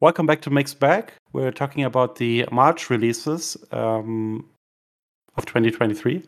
Welcome 0.00 0.26
back 0.26 0.42
to 0.42 0.50
MiXT 0.50 0.78
BAG. 0.78 1.12
We're 1.32 1.50
talking 1.50 1.82
about 1.82 2.14
the 2.14 2.46
March 2.52 2.88
releases 2.88 3.56
um, 3.72 4.48
of 5.34 5.44
2023. 5.44 6.22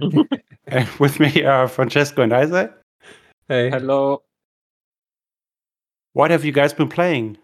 and 0.68 0.88
with 1.00 1.18
me 1.18 1.42
are 1.42 1.66
Francesco 1.66 2.22
and 2.22 2.32
Isaac. 2.32 2.72
Hey. 3.48 3.70
Hello. 3.70 4.22
What 6.12 6.30
have 6.30 6.44
you 6.44 6.52
guys 6.52 6.72
been 6.72 6.88
playing 6.88 7.38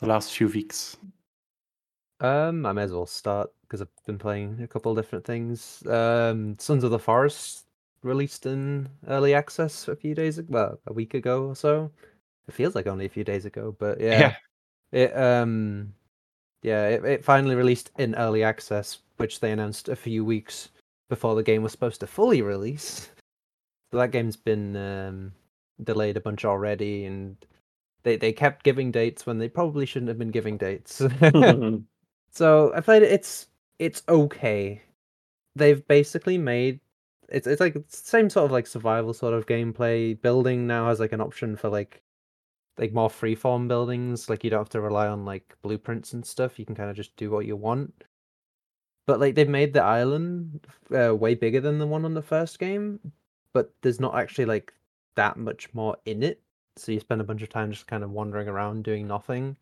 the 0.00 0.08
last 0.08 0.32
few 0.32 0.48
weeks? 0.48 0.96
Um, 2.18 2.66
I 2.66 2.72
may 2.72 2.82
as 2.82 2.92
well 2.92 3.06
start 3.06 3.52
because 3.62 3.80
I've 3.80 4.06
been 4.06 4.18
playing 4.18 4.58
a 4.60 4.66
couple 4.66 4.90
of 4.90 4.98
different 4.98 5.24
things. 5.24 5.86
Um, 5.86 6.56
Sons 6.58 6.82
of 6.82 6.90
the 6.90 6.98
Forest 6.98 7.64
released 8.02 8.44
in 8.44 8.88
early 9.06 9.34
access 9.34 9.86
a 9.86 9.94
few 9.94 10.16
days 10.16 10.38
ago, 10.38 10.48
well, 10.50 10.80
a 10.88 10.92
week 10.92 11.14
ago 11.14 11.46
or 11.46 11.54
so. 11.54 11.92
It 12.48 12.54
feels 12.54 12.74
like 12.74 12.88
only 12.88 13.06
a 13.06 13.08
few 13.08 13.22
days 13.22 13.44
ago, 13.44 13.76
but 13.78 14.00
yeah, 14.00 14.34
it 14.92 15.16
um, 15.16 15.92
yeah, 16.62 16.88
it, 16.88 17.04
it 17.04 17.24
finally 17.24 17.54
released 17.54 17.90
in 17.98 18.14
early 18.14 18.42
access, 18.42 18.98
which 19.16 19.40
they 19.40 19.52
announced 19.52 19.88
a 19.88 19.96
few 19.96 20.24
weeks 20.24 20.68
before 21.08 21.34
the 21.34 21.42
game 21.42 21.62
was 21.62 21.72
supposed 21.72 22.00
to 22.00 22.06
fully 22.06 22.42
release. 22.42 23.10
So 23.90 23.98
that 23.98 24.12
game's 24.12 24.36
been 24.36 24.76
um, 24.76 25.32
delayed 25.82 26.16
a 26.16 26.20
bunch 26.20 26.44
already, 26.44 27.06
and 27.06 27.36
they 28.02 28.16
they 28.16 28.32
kept 28.32 28.64
giving 28.64 28.90
dates 28.90 29.26
when 29.26 29.38
they 29.38 29.48
probably 29.48 29.86
shouldn't 29.86 30.08
have 30.08 30.18
been 30.18 30.30
giving 30.30 30.56
dates. 30.56 30.96
so 32.30 32.72
I 32.74 32.80
played 32.80 33.02
it. 33.02 33.12
It's 33.12 33.46
it's 33.78 34.02
okay. 34.08 34.82
They've 35.56 35.86
basically 35.88 36.38
made 36.38 36.80
it's 37.30 37.46
it's 37.46 37.60
like 37.60 37.76
it's 37.76 38.00
the 38.00 38.08
same 38.08 38.30
sort 38.30 38.46
of 38.46 38.52
like 38.52 38.66
survival 38.66 39.14
sort 39.14 39.34
of 39.34 39.46
gameplay. 39.46 40.20
Building 40.20 40.66
now 40.66 40.88
has 40.88 41.00
like 41.00 41.12
an 41.12 41.20
option 41.20 41.56
for 41.56 41.68
like 41.68 42.02
like 42.80 42.94
more 42.94 43.10
freeform 43.10 43.68
buildings. 43.68 44.28
Like 44.28 44.42
you 44.42 44.50
don't 44.50 44.60
have 44.60 44.70
to 44.70 44.80
rely 44.80 45.06
on 45.06 45.24
like 45.24 45.54
blueprints 45.62 46.14
and 46.14 46.26
stuff. 46.26 46.58
You 46.58 46.64
can 46.64 46.74
kind 46.74 46.90
of 46.90 46.96
just 46.96 47.14
do 47.16 47.30
what 47.30 47.46
you 47.46 47.54
want. 47.54 48.04
But 49.06 49.20
like 49.20 49.34
they've 49.34 49.48
made 49.48 49.72
the 49.72 49.82
island 49.82 50.66
uh, 50.96 51.14
way 51.14 51.34
bigger 51.34 51.60
than 51.60 51.78
the 51.78 51.86
one 51.86 52.04
on 52.04 52.14
the 52.14 52.22
first 52.22 52.58
game, 52.58 52.98
but 53.52 53.72
there's 53.82 54.00
not 54.00 54.16
actually 54.16 54.46
like 54.46 54.72
that 55.16 55.36
much 55.36 55.72
more 55.74 55.96
in 56.06 56.22
it. 56.22 56.40
So 56.76 56.92
you 56.92 57.00
spend 57.00 57.20
a 57.20 57.24
bunch 57.24 57.42
of 57.42 57.50
time 57.50 57.70
just 57.70 57.86
kind 57.86 58.02
of 58.02 58.10
wandering 58.10 58.48
around 58.48 58.84
doing 58.84 59.06
nothing. 59.06 59.56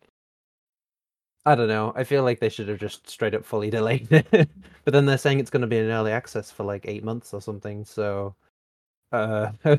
I 1.45 1.55
don't 1.55 1.67
know. 1.67 1.91
I 1.95 2.03
feel 2.03 2.23
like 2.23 2.39
they 2.39 2.49
should 2.49 2.67
have 2.69 2.79
just 2.79 3.09
straight 3.09 3.33
up 3.35 3.43
fully 3.43 3.69
delayed 3.71 4.11
it. 4.11 4.29
but 4.31 4.93
then 4.93 5.05
they're 5.05 5.17
saying 5.17 5.39
it's 5.39 5.49
going 5.49 5.61
to 5.61 5.67
be 5.67 5.77
in 5.77 5.89
early 5.89 6.11
access 6.11 6.51
for 6.51 6.63
like 6.63 6.85
eight 6.87 7.03
months 7.03 7.33
or 7.33 7.41
something. 7.41 7.83
So, 7.83 8.35
uh, 9.11 9.51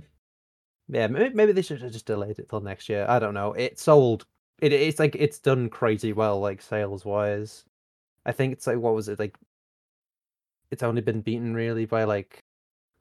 yeah, 0.90 1.06
maybe, 1.06 1.34
maybe 1.34 1.52
they 1.52 1.62
should 1.62 1.80
have 1.82 1.92
just 1.92 2.06
delayed 2.06 2.38
it 2.38 2.48
till 2.48 2.60
next 2.60 2.88
year. 2.88 3.06
I 3.08 3.18
don't 3.18 3.34
know. 3.34 3.52
It 3.52 3.78
sold. 3.78 4.26
It, 4.60 4.72
it's 4.72 4.98
like 4.98 5.16
it's 5.16 5.38
done 5.38 5.68
crazy 5.68 6.12
well, 6.12 6.40
like 6.40 6.60
sales 6.60 7.04
wise. 7.04 7.64
I 8.26 8.32
think 8.32 8.52
it's 8.52 8.66
like 8.66 8.78
what 8.78 8.94
was 8.94 9.08
it 9.08 9.18
like? 9.18 9.36
It's 10.70 10.82
only 10.82 11.00
been 11.00 11.20
beaten 11.20 11.54
really 11.54 11.86
by 11.86 12.04
like 12.04 12.40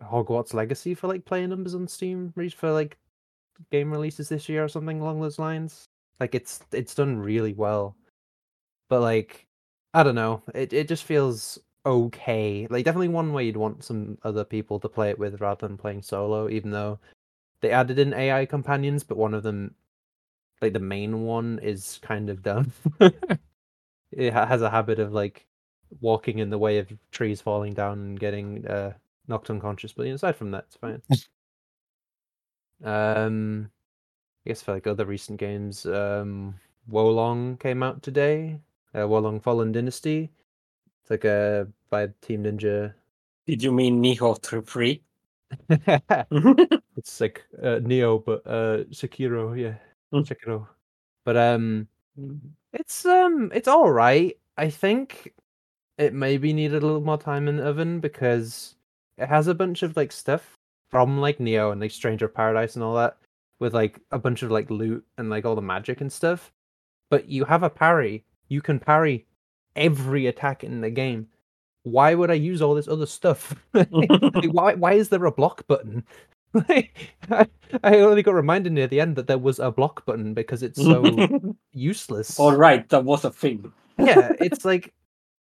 Hogwarts 0.04 0.54
Legacy 0.54 0.94
for 0.94 1.08
like 1.08 1.26
player 1.26 1.48
numbers 1.48 1.76
on 1.76 1.88
Steam 1.88 2.34
for 2.56 2.72
like 2.72 2.98
game 3.72 3.92
releases 3.92 4.30
this 4.30 4.48
year 4.48 4.64
or 4.64 4.70
something 4.70 5.02
along 5.02 5.22
those 5.22 5.40
lines. 5.40 5.86
Like 6.20 6.36
it's 6.36 6.62
it's 6.72 6.96
done 6.96 7.18
really 7.18 7.54
well. 7.54 7.96
But 8.90 9.02
like 9.02 9.48
I 9.94 10.04
don't 10.04 10.16
know, 10.16 10.44
it 10.54 10.74
it 10.74 10.88
just 10.88 11.04
feels 11.06 11.60
okay. 11.86 12.68
Like 12.70 12.86
definitely 12.86 13.10
one 13.10 13.34
way 13.34 13.46
you'd 13.46 13.58
want 13.58 13.84
some 13.84 14.18
other 14.24 14.44
people 14.44 14.80
to 14.80 14.90
play 14.90 15.10
it 15.10 15.20
with 15.20 15.42
rather 15.42 15.68
than 15.68 15.78
playing 15.78 16.04
solo, 16.04 16.50
even 16.50 16.72
though 16.72 17.00
they 17.62 17.72
added 17.72 18.00
in 18.00 18.14
AI 18.14 18.46
companions, 18.46 19.04
but 19.04 19.18
one 19.18 19.34
of 19.34 19.44
them 19.44 19.76
like 20.62 20.74
the 20.74 20.80
main 20.80 21.24
one 21.24 21.60
is 21.62 22.00
kind 22.02 22.30
of 22.30 22.44
dumb. 22.44 22.72
it 24.12 24.34
has 24.34 24.62
a 24.62 24.70
habit 24.70 25.00
of 25.00 25.14
like 25.14 25.46
walking 26.02 26.40
in 26.40 26.50
the 26.50 26.58
way 26.58 26.78
of 26.78 26.92
trees 27.12 27.42
falling 27.42 27.74
down 27.74 28.00
and 28.00 28.20
getting 28.20 28.66
uh 28.68 28.94
knocked 29.28 29.50
unconscious. 29.50 29.94
But 29.94 30.08
aside 30.08 30.36
from 30.36 30.52
that, 30.52 30.66
it's 30.68 30.76
fine. 30.76 31.02
um, 32.84 33.70
I 34.46 34.50
guess 34.50 34.62
for 34.62 34.74
like 34.74 34.88
other 34.88 35.06
recent 35.06 35.40
games, 35.40 35.86
um, 35.86 36.56
Wo 36.88 37.10
Long 37.10 37.58
came 37.58 37.84
out 37.84 38.02
today. 38.02 38.60
Uh, 38.98 39.08
Wo 39.08 39.20
Long 39.20 39.40
Fallen 39.40 39.72
Dynasty. 39.72 40.32
It's 41.02 41.12
like 41.12 41.26
a 41.26 41.68
by 41.90 42.10
Team 42.22 42.44
Ninja. 42.44 42.94
Did 43.46 43.64
you 43.64 43.72
mean 43.72 44.02
Nioh 44.02 44.66
3? 44.66 45.02
it's 45.70 47.22
like 47.22 47.44
uh, 47.62 47.80
Nioh, 47.82 48.24
but 48.24 48.42
uh, 48.46 48.84
Sekiro, 48.92 49.58
yeah, 49.60 49.76
Mm. 50.14 50.26
Sekiro. 50.28 50.68
But 51.26 51.38
um, 51.38 51.88
it's 52.74 53.06
um, 53.06 53.52
it's 53.54 53.68
all 53.68 53.92
right. 53.92 54.38
I 54.58 54.70
think 54.70 55.34
it 55.98 56.14
maybe 56.14 56.54
needed 56.54 56.84
a 56.84 56.86
little 56.86 57.02
more 57.02 57.18
time 57.18 57.48
in 57.48 57.58
the 57.58 57.66
oven 57.66 58.00
because 58.00 58.76
it 59.18 59.28
has 59.28 59.48
a 59.48 59.56
bunch 59.56 59.84
of 59.84 59.96
like 59.98 60.12
stuff 60.12 60.58
from 60.90 61.20
like 61.20 61.40
Nioh 61.40 61.72
and 61.72 61.82
like 61.82 61.92
Stranger 61.92 62.28
Paradise 62.28 62.76
and 62.76 62.84
all 62.84 62.96
that, 62.96 63.18
with 63.60 63.74
like 63.74 64.00
a 64.12 64.20
bunch 64.20 64.44
of 64.44 64.52
like 64.52 64.70
loot 64.72 65.06
and 65.18 65.30
like 65.30 65.46
all 65.46 65.56
the 65.56 65.62
magic 65.62 66.02
and 66.02 66.12
stuff. 66.12 66.52
But 67.10 67.30
you 67.30 67.46
have 67.46 67.64
a 67.64 67.70
parry. 67.70 68.26
You 68.50 68.62
can 68.62 68.80
parry 68.80 69.26
every 69.76 70.28
attack 70.28 70.64
in 70.64 70.82
the 70.82 70.90
game. 70.90 71.28
Why 71.84 72.14
would 72.14 72.30
I 72.30 72.36
use 72.36 72.62
all 72.62 72.76
this 72.76 72.88
other 72.88 73.06
stuff? 73.06 73.56
Like, 73.74 73.90
why 74.52 74.76
why 74.76 74.94
is 74.94 75.10
there 75.10 75.26
a 75.26 75.32
block 75.32 75.68
button? 75.68 76.04
Like, 76.68 77.14
I, 77.30 77.46
I 77.84 78.00
only 78.00 78.24
got 78.24 78.34
reminded 78.34 78.74
near 78.74 78.88
the 78.88 79.00
end 79.00 79.16
that 79.18 79.28
there 79.28 79.38
was 79.38 79.60
a 79.60 79.70
block 79.70 80.04
button 80.08 80.34
because 80.34 80.64
it's 80.64 80.82
so 80.82 81.56
useless. 81.74 82.40
All 82.40 82.56
right, 82.58 82.90
that 82.90 83.06
was 83.06 83.24
a 83.24 83.30
thing. 83.30 83.72
yeah, 84.00 84.32
it's 84.40 84.66
like 84.66 84.92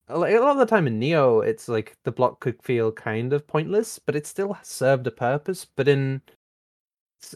like 0.07 0.35
a 0.35 0.39
lot 0.39 0.51
of 0.51 0.57
the 0.59 0.67
time 0.67 0.85
in 0.85 0.99
Nioh, 0.99 1.43
it's 1.43 1.67
like 1.67 1.97
the 2.03 2.11
block 2.11 2.39
could 2.41 2.61
feel 2.61 2.91
kind 2.91 3.33
of 3.33 3.47
pointless, 3.47 3.97
but 3.97 4.15
it 4.15 4.27
still 4.27 4.55
served 4.61 5.07
a 5.07 5.11
purpose. 5.11 5.65
But 5.65 5.87
in 5.87 6.21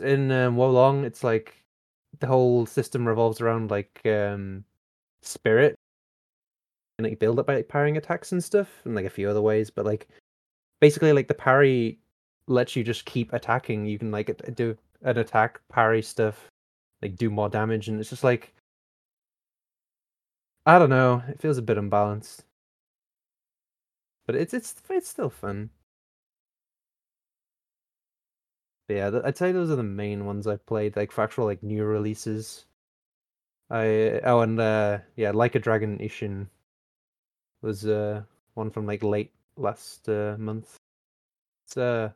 in 0.02 0.32
um, 0.32 0.56
Wo 0.56 0.70
Long, 0.70 1.04
it's 1.04 1.24
like 1.24 1.64
the 2.20 2.28
whole 2.28 2.66
system 2.66 3.08
revolves 3.08 3.42
around 3.42 3.72
like 3.72 4.02
um 4.06 4.66
spirit 5.22 5.80
and 7.04 7.12
like 7.12 7.20
build 7.20 7.40
up 7.40 7.48
by 7.48 7.56
like 7.56 7.68
parrying 7.68 7.98
attacks 7.98 8.32
and 8.32 8.44
stuff, 8.44 8.70
and 8.86 8.96
like 8.96 9.06
a 9.06 9.10
few 9.10 9.30
other 9.30 9.42
ways. 9.42 9.70
But 9.70 9.86
like 9.86 10.08
basically, 10.82 11.14
like 11.14 11.28
the 11.28 11.34
parry 11.34 12.00
lets 12.48 12.76
you 12.76 12.84
just 12.84 13.06
keep 13.06 13.34
attacking. 13.34 13.86
You 13.86 14.00
can 14.00 14.12
like 14.12 14.42
do 14.56 14.78
an 15.04 15.18
attack, 15.18 15.60
parry 15.70 16.02
stuff, 16.02 16.50
like 17.02 17.16
do 17.18 17.30
more 17.30 17.50
damage, 17.50 17.90
and 17.90 18.00
it's 18.00 18.10
just 18.10 18.24
like 18.24 18.54
I 20.66 20.80
don't 20.80 20.90
know. 20.90 21.24
It 21.28 21.40
feels 21.42 21.58
a 21.58 21.62
bit 21.62 21.78
unbalanced, 21.78 22.44
but 24.26 24.36
it's 24.36 24.54
it's 24.54 24.76
it's 24.90 25.08
still 25.10 25.30
fun. 25.30 25.70
But 28.88 28.94
yeah, 28.96 29.20
I'd 29.26 29.38
say 29.38 29.52
those 29.52 29.70
are 29.72 29.76
the 29.76 29.84
main 29.84 30.26
ones 30.26 30.48
I've 30.48 30.66
played, 30.66 30.96
like 30.96 31.12
for 31.12 31.24
actual 31.24 31.46
like 31.46 31.64
new 31.64 31.84
releases. 31.84 32.66
I 33.70 34.22
oh 34.24 34.42
and 34.42 34.60
uh 34.60 35.00
yeah, 35.16 35.32
like 35.32 35.56
a 35.56 35.60
Dragon 35.60 35.98
Ishin 36.00 36.48
was 37.64 37.86
uh 37.88 38.22
one 38.54 38.70
from 38.70 38.86
like 38.86 39.02
late 39.04 39.32
last 39.58 40.08
uh, 40.10 40.36
month. 40.38 40.76
It's 41.66 41.78
uh 41.78 42.12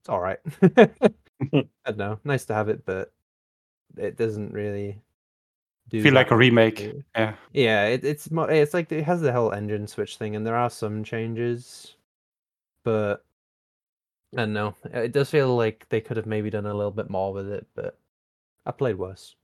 it's 0.00 0.08
all 0.08 0.20
right. 0.20 0.38
I 0.76 1.64
don't 1.86 1.96
know, 1.98 2.18
nice 2.24 2.44
to 2.46 2.54
have 2.54 2.68
it, 2.68 2.84
but 2.84 3.12
it 3.96 4.16
doesn't 4.16 4.52
really 4.52 5.00
do 5.88 6.02
Feel 6.02 6.14
like 6.14 6.30
a 6.30 6.36
remake. 6.36 6.76
to- 6.76 7.04
Yeah. 7.16 7.34
Yeah, 7.52 7.84
it, 7.86 8.04
it's 8.04 8.30
mo- 8.30 8.42
it's 8.44 8.74
like 8.74 8.92
it 8.92 9.04
has 9.04 9.20
the 9.20 9.32
whole 9.32 9.52
engine 9.52 9.86
switch 9.86 10.16
thing, 10.16 10.36
and 10.36 10.46
there 10.46 10.56
are 10.56 10.68
some 10.70 11.02
changes, 11.04 11.94
but 12.84 13.24
I 14.34 14.40
don't 14.42 14.52
know. 14.52 14.74
It 14.92 15.12
does 15.12 15.30
feel 15.30 15.56
like 15.56 15.86
they 15.88 16.00
could 16.02 16.16
have 16.18 16.26
maybe 16.26 16.50
done 16.50 16.66
a 16.66 16.74
little 16.74 16.90
bit 16.90 17.08
more 17.08 17.32
with 17.32 17.48
it, 17.50 17.66
but 17.74 17.96
I 18.66 18.72
played 18.72 18.98
worse. 18.98 19.36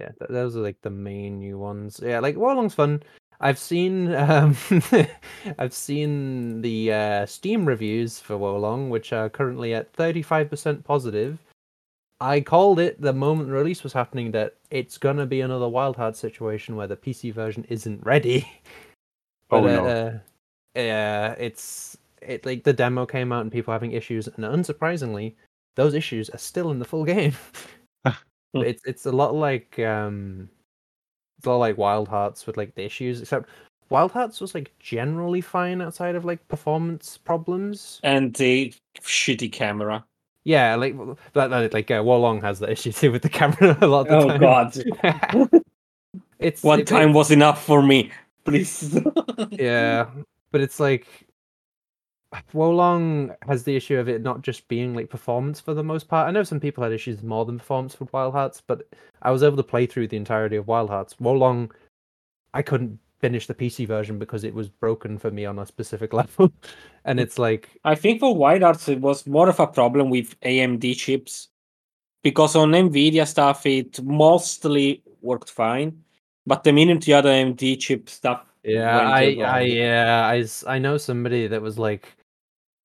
Yeah, 0.00 0.10
th- 0.18 0.30
those 0.30 0.56
are 0.56 0.60
like 0.60 0.80
the 0.82 0.90
main 0.90 1.38
new 1.38 1.58
ones. 1.58 2.00
Yeah, 2.02 2.20
like 2.20 2.36
Wo 2.36 2.54
Long's 2.54 2.74
fun. 2.74 3.02
I've 3.40 3.58
seen 3.58 4.14
um 4.14 4.56
I've 5.58 5.74
seen 5.74 6.60
the 6.62 6.92
uh 6.92 7.26
Steam 7.26 7.64
reviews 7.66 8.20
for 8.20 8.36
Wo 8.36 8.56
Long, 8.58 8.90
which 8.90 9.12
are 9.12 9.28
currently 9.28 9.74
at 9.74 9.92
35% 9.94 10.84
positive. 10.84 11.38
I 12.20 12.40
called 12.40 12.80
it 12.80 13.00
the 13.00 13.12
moment 13.12 13.48
the 13.48 13.54
release 13.54 13.84
was 13.84 13.92
happening 13.92 14.32
that 14.32 14.54
it's 14.70 14.98
gonna 14.98 15.26
be 15.26 15.40
another 15.40 15.68
Wild 15.68 15.96
Heart 15.96 16.16
situation 16.16 16.74
where 16.76 16.88
the 16.88 16.96
PC 16.96 17.32
version 17.32 17.64
isn't 17.68 18.04
ready. 18.04 18.48
Oh, 19.50 19.62
But, 19.62 19.66
no. 19.66 19.86
uh, 19.86 20.18
yeah, 20.74 21.32
it's 21.38 21.96
it 22.20 22.44
like 22.44 22.64
the 22.64 22.72
demo 22.74 23.06
came 23.06 23.32
out 23.32 23.40
and 23.40 23.50
people 23.50 23.72
having 23.72 23.92
issues, 23.92 24.26
and 24.28 24.44
unsurprisingly, 24.44 25.36
those 25.74 25.94
issues 25.94 26.28
are 26.28 26.38
still 26.38 26.70
in 26.70 26.78
the 26.78 26.84
full 26.84 27.04
game. 27.06 27.32
But 28.52 28.66
it's 28.66 28.82
it's 28.86 29.06
a 29.06 29.12
lot 29.12 29.34
like 29.34 29.78
um, 29.78 30.48
it's 31.38 31.46
a 31.46 31.50
lot 31.50 31.58
like 31.58 31.78
Wild 31.78 32.08
Hearts 32.08 32.46
with 32.46 32.56
like 32.56 32.74
the 32.74 32.84
issues, 32.84 33.20
except 33.20 33.48
Wild 33.90 34.12
Hearts 34.12 34.40
was 34.40 34.54
like 34.54 34.72
generally 34.78 35.40
fine 35.40 35.80
outside 35.82 36.14
of 36.14 36.24
like 36.24 36.46
performance 36.48 37.18
problems. 37.18 38.00
And 38.02 38.34
the 38.34 38.72
shitty 39.00 39.52
camera. 39.52 40.04
Yeah, 40.44 40.76
like 40.76 40.96
that, 41.34 41.48
that 41.50 41.74
like 41.74 41.90
uh, 41.90 42.02
Wo 42.02 42.18
Long 42.18 42.40
has 42.40 42.58
the 42.58 42.70
issue 42.72 42.92
too 42.92 43.12
with 43.12 43.22
the 43.22 43.28
camera 43.28 43.76
a 43.82 43.86
lot 43.86 44.08
of 44.08 44.08
the 44.08 44.16
Oh 44.16 44.28
time. 44.28 45.50
god. 45.50 45.62
it's 46.38 46.62
One 46.62 46.80
it- 46.80 46.86
time 46.86 47.12
was 47.12 47.30
enough 47.30 47.64
for 47.64 47.82
me. 47.82 48.10
Please. 48.44 48.98
yeah, 49.50 50.06
but 50.52 50.62
it's 50.62 50.80
like 50.80 51.06
Wo 52.52 52.70
Long 52.70 53.34
has 53.46 53.64
the 53.64 53.76
issue 53.76 53.96
of 53.96 54.08
it 54.08 54.22
not 54.22 54.42
just 54.42 54.68
being 54.68 54.94
like 54.94 55.08
performance 55.08 55.60
for 55.60 55.74
the 55.74 55.82
most 55.82 56.08
part. 56.08 56.28
I 56.28 56.30
know 56.30 56.42
some 56.42 56.60
people 56.60 56.84
had 56.84 56.92
issues 56.92 57.22
more 57.22 57.44
than 57.44 57.58
performance 57.58 57.98
with 57.98 58.12
Wild 58.12 58.34
Hearts, 58.34 58.62
but 58.66 58.86
I 59.22 59.30
was 59.30 59.42
able 59.42 59.56
to 59.56 59.62
play 59.62 59.86
through 59.86 60.08
the 60.08 60.16
entirety 60.16 60.56
of 60.56 60.66
Wild 60.66 60.90
Hearts. 60.90 61.14
Wolong, 61.14 61.70
I 62.52 62.62
couldn't 62.62 62.98
finish 63.18 63.46
the 63.46 63.54
PC 63.54 63.86
version 63.86 64.18
because 64.18 64.44
it 64.44 64.54
was 64.54 64.68
broken 64.68 65.18
for 65.18 65.30
me 65.30 65.44
on 65.46 65.58
a 65.58 65.66
specific 65.66 66.12
level, 66.22 66.52
and 67.04 67.18
it's 67.18 67.38
like 67.38 67.70
I 67.84 67.94
think 67.94 68.20
for 68.20 68.34
Wild 68.34 68.62
Hearts 68.62 68.88
it 68.88 69.00
was 69.00 69.26
more 69.26 69.48
of 69.48 69.58
a 69.58 69.66
problem 69.66 70.10
with 70.10 70.38
AMD 70.40 70.96
chips. 70.96 71.48
Because 72.24 72.56
on 72.56 72.72
Nvidia 72.72 73.26
stuff 73.26 73.64
it 73.64 74.02
mostly 74.02 75.02
worked 75.22 75.50
fine. 75.50 76.02
But 76.46 76.64
the 76.64 76.72
minute 76.72 77.02
the 77.02 77.14
other 77.14 77.30
AMD 77.30 77.78
chip 77.78 78.10
stuff 78.10 78.44
Yeah, 78.64 78.98
I. 78.98 79.36
I, 79.36 79.60
yeah, 79.60 80.26
I, 80.26 80.44
I 80.66 80.78
know 80.78 80.98
somebody 80.98 81.46
that 81.46 81.62
was 81.62 81.78
like 81.78 82.17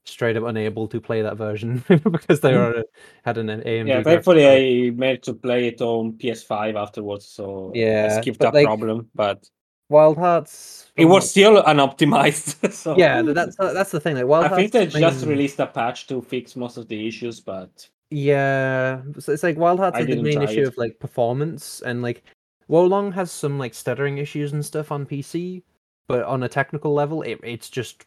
straight 0.06 0.36
up 0.38 0.44
unable 0.44 0.88
to 0.88 1.00
play 1.00 1.22
that 1.22 1.38
version 1.38 1.84
because 2.04 2.42
they 2.42 2.52
mm. 2.52 2.58
were 2.58 2.80
uh, 2.80 2.84
had 3.24 3.38
an 3.38 3.50
uh, 3.50 3.58
AMD. 3.58 3.64
Mm-hmm. 3.66 3.88
Yeah, 3.88 4.04
thankfully. 4.04 4.48
I 4.48 4.90
managed 4.92 5.24
to 5.26 5.34
play 5.34 5.68
it 5.68 5.82
on 5.82 6.14
PS5 6.14 6.76
afterwards, 6.76 7.26
so 7.26 7.72
Yeah, 7.74 8.10
I 8.12 8.22
skipped 8.22 8.40
that 8.40 8.54
like, 8.54 8.66
problem. 8.66 9.10
But 9.16 9.50
Wild 9.90 10.18
Hearts. 10.18 10.92
it 10.96 11.06
was 11.06 11.30
still 11.30 11.62
unoptimized. 11.64 12.72
so 12.74 12.98
yeah, 12.98 13.22
that's 13.22 13.56
uh, 13.60 13.74
that's 13.74 13.92
the 13.92 14.00
thing. 14.00 14.16
Like 14.16 14.26
Wild 14.26 14.46
I 14.46 14.56
think 14.56 14.72
they 14.72 14.86
Hearts 14.86 14.96
just 14.96 15.26
released 15.26 15.60
a 15.60 15.68
patch 15.68 16.08
to 16.08 16.22
fix 16.22 16.56
most 16.56 16.78
of 16.78 16.88
the 16.88 17.08
issues, 17.08 17.40
but 17.40 17.88
Yeah, 18.10 19.02
so 19.20 19.32
it's 19.32 19.44
like 19.44 19.58
Wild 19.58 19.80
Hearts 19.80 20.00
is 20.00 20.08
the 20.08 20.22
main 20.22 20.42
issue 20.42 20.62
it. 20.62 20.68
of 20.68 20.78
like 20.78 21.00
performance 21.00 21.82
and 21.82 22.02
like 22.02 22.24
Wo 22.68 22.86
Long 22.86 23.12
has 23.12 23.32
some 23.32 23.60
like 23.60 23.74
stuttering 23.74 24.18
issues 24.18 24.54
and 24.54 24.66
stuff 24.66 24.92
on 24.92 25.06
PC, 25.06 25.64
but 26.08 26.24
on 26.24 26.44
a 26.44 26.50
technical 26.50 26.94
level, 26.94 27.22
it, 27.22 27.40
it's 27.44 27.70
just 27.70 28.06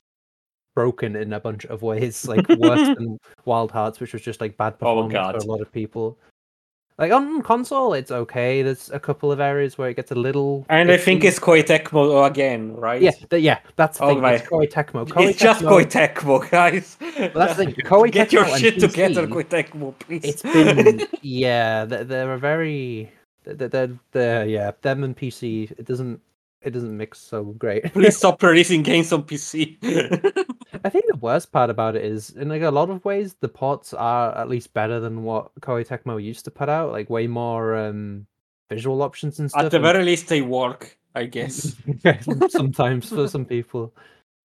broken 0.76 1.16
in 1.16 1.32
a 1.32 1.40
bunch 1.40 1.64
of 1.66 1.82
ways, 1.82 2.28
like 2.32 2.48
worse 2.48 2.86
than 2.96 3.18
Wild 3.46 3.72
Hearts, 3.72 3.98
which 3.98 4.12
was 4.12 4.22
just 4.22 4.40
like 4.40 4.56
bad 4.56 4.74
Oh, 4.74 5.02
performance 5.02 5.12
God. 5.12 5.32
for 5.34 5.38
a 5.48 5.50
lot 5.50 5.60
of 5.60 5.72
people. 5.72 6.16
Like 6.98 7.12
on 7.12 7.42
console, 7.42 7.92
it's 7.92 8.10
okay. 8.10 8.62
There's 8.62 8.88
a 8.90 8.98
couple 8.98 9.30
of 9.30 9.38
areas 9.38 9.76
where 9.76 9.90
it 9.90 9.96
gets 9.96 10.12
a 10.12 10.14
little. 10.14 10.64
and 10.70 10.90
I 10.90 10.96
think 10.96 11.24
it's 11.24 11.38
Koei 11.38 11.62
Tecmo 11.62 12.26
again, 12.26 12.74
right? 12.74 13.02
yeah, 13.02 13.10
th- 13.10 13.42
yeah. 13.42 13.58
That's 13.76 13.98
the 13.98 14.04
Oh, 14.04 14.08
thing. 14.14 14.24
It's. 14.24 14.46
Koei 14.48 14.66
Tecmo. 14.72 15.06
Koei 15.06 15.28
it's 15.30 15.38
just 15.38 15.60
Tecmo- 15.62 15.84
Koei 15.84 16.14
Tecmo, 16.14 16.50
guys. 16.58 16.96
that's 17.34 17.56
the 17.56 17.64
thing, 17.66 17.74
Koei 17.84 18.10
Get 18.10 18.32
your 18.32 18.44
Tecmo 18.44 18.52
and 18.52 18.60
shit 18.62 18.80
together, 18.80 19.26
PC 19.26 19.32
Koei 19.32 19.44
Tecmo, 19.68 19.98
please. 19.98 20.24
it's 20.24 20.40
been 20.42 21.06
yeah 21.20 21.84
they're, 21.84 22.04
they're 22.04 22.32
a 22.32 22.38
very 22.38 23.12
they're, 23.44 23.68
they're, 23.68 23.90
they're 24.12 24.46
yeah 24.46 24.70
them 24.80 25.04
and 25.04 25.14
pc 25.16 25.70
it 25.72 25.84
doesn't 25.84 26.20
it 26.62 26.70
doesn't 26.70 26.96
mix 26.96 27.18
so 27.20 27.44
great 27.58 27.92
please 27.92 28.16
stop 28.16 28.42
releasing 28.42 28.82
games 28.82 29.12
on 29.12 29.22
PC. 29.22 29.76
I 30.84 30.88
think 30.88 31.04
the 31.08 31.16
worst 31.16 31.52
part 31.52 31.70
about 31.70 31.96
it 31.96 32.04
is 32.04 32.30
in 32.30 32.48
like 32.48 32.62
a 32.62 32.70
lot 32.70 32.90
of 32.90 33.04
ways 33.04 33.34
the 33.40 33.48
ports 33.48 33.92
are 33.94 34.36
at 34.36 34.48
least 34.48 34.72
better 34.74 35.00
than 35.00 35.22
what 35.22 35.50
koei 35.60 35.86
tecmo 35.86 36.22
used 36.22 36.44
to 36.44 36.50
put 36.50 36.68
out 36.68 36.92
like 36.92 37.08
way 37.10 37.26
more 37.26 37.76
um 37.76 38.26
visual 38.70 39.02
options 39.02 39.38
and 39.38 39.50
stuff 39.50 39.64
At 39.66 39.70
the 39.70 39.76
and- 39.76 39.84
very 39.84 40.04
least, 40.04 40.26
they 40.28 40.42
work, 40.42 40.98
I 41.14 41.26
guess. 41.26 41.76
sometimes 42.48 43.08
for 43.08 43.28
some 43.28 43.44
people. 43.44 43.94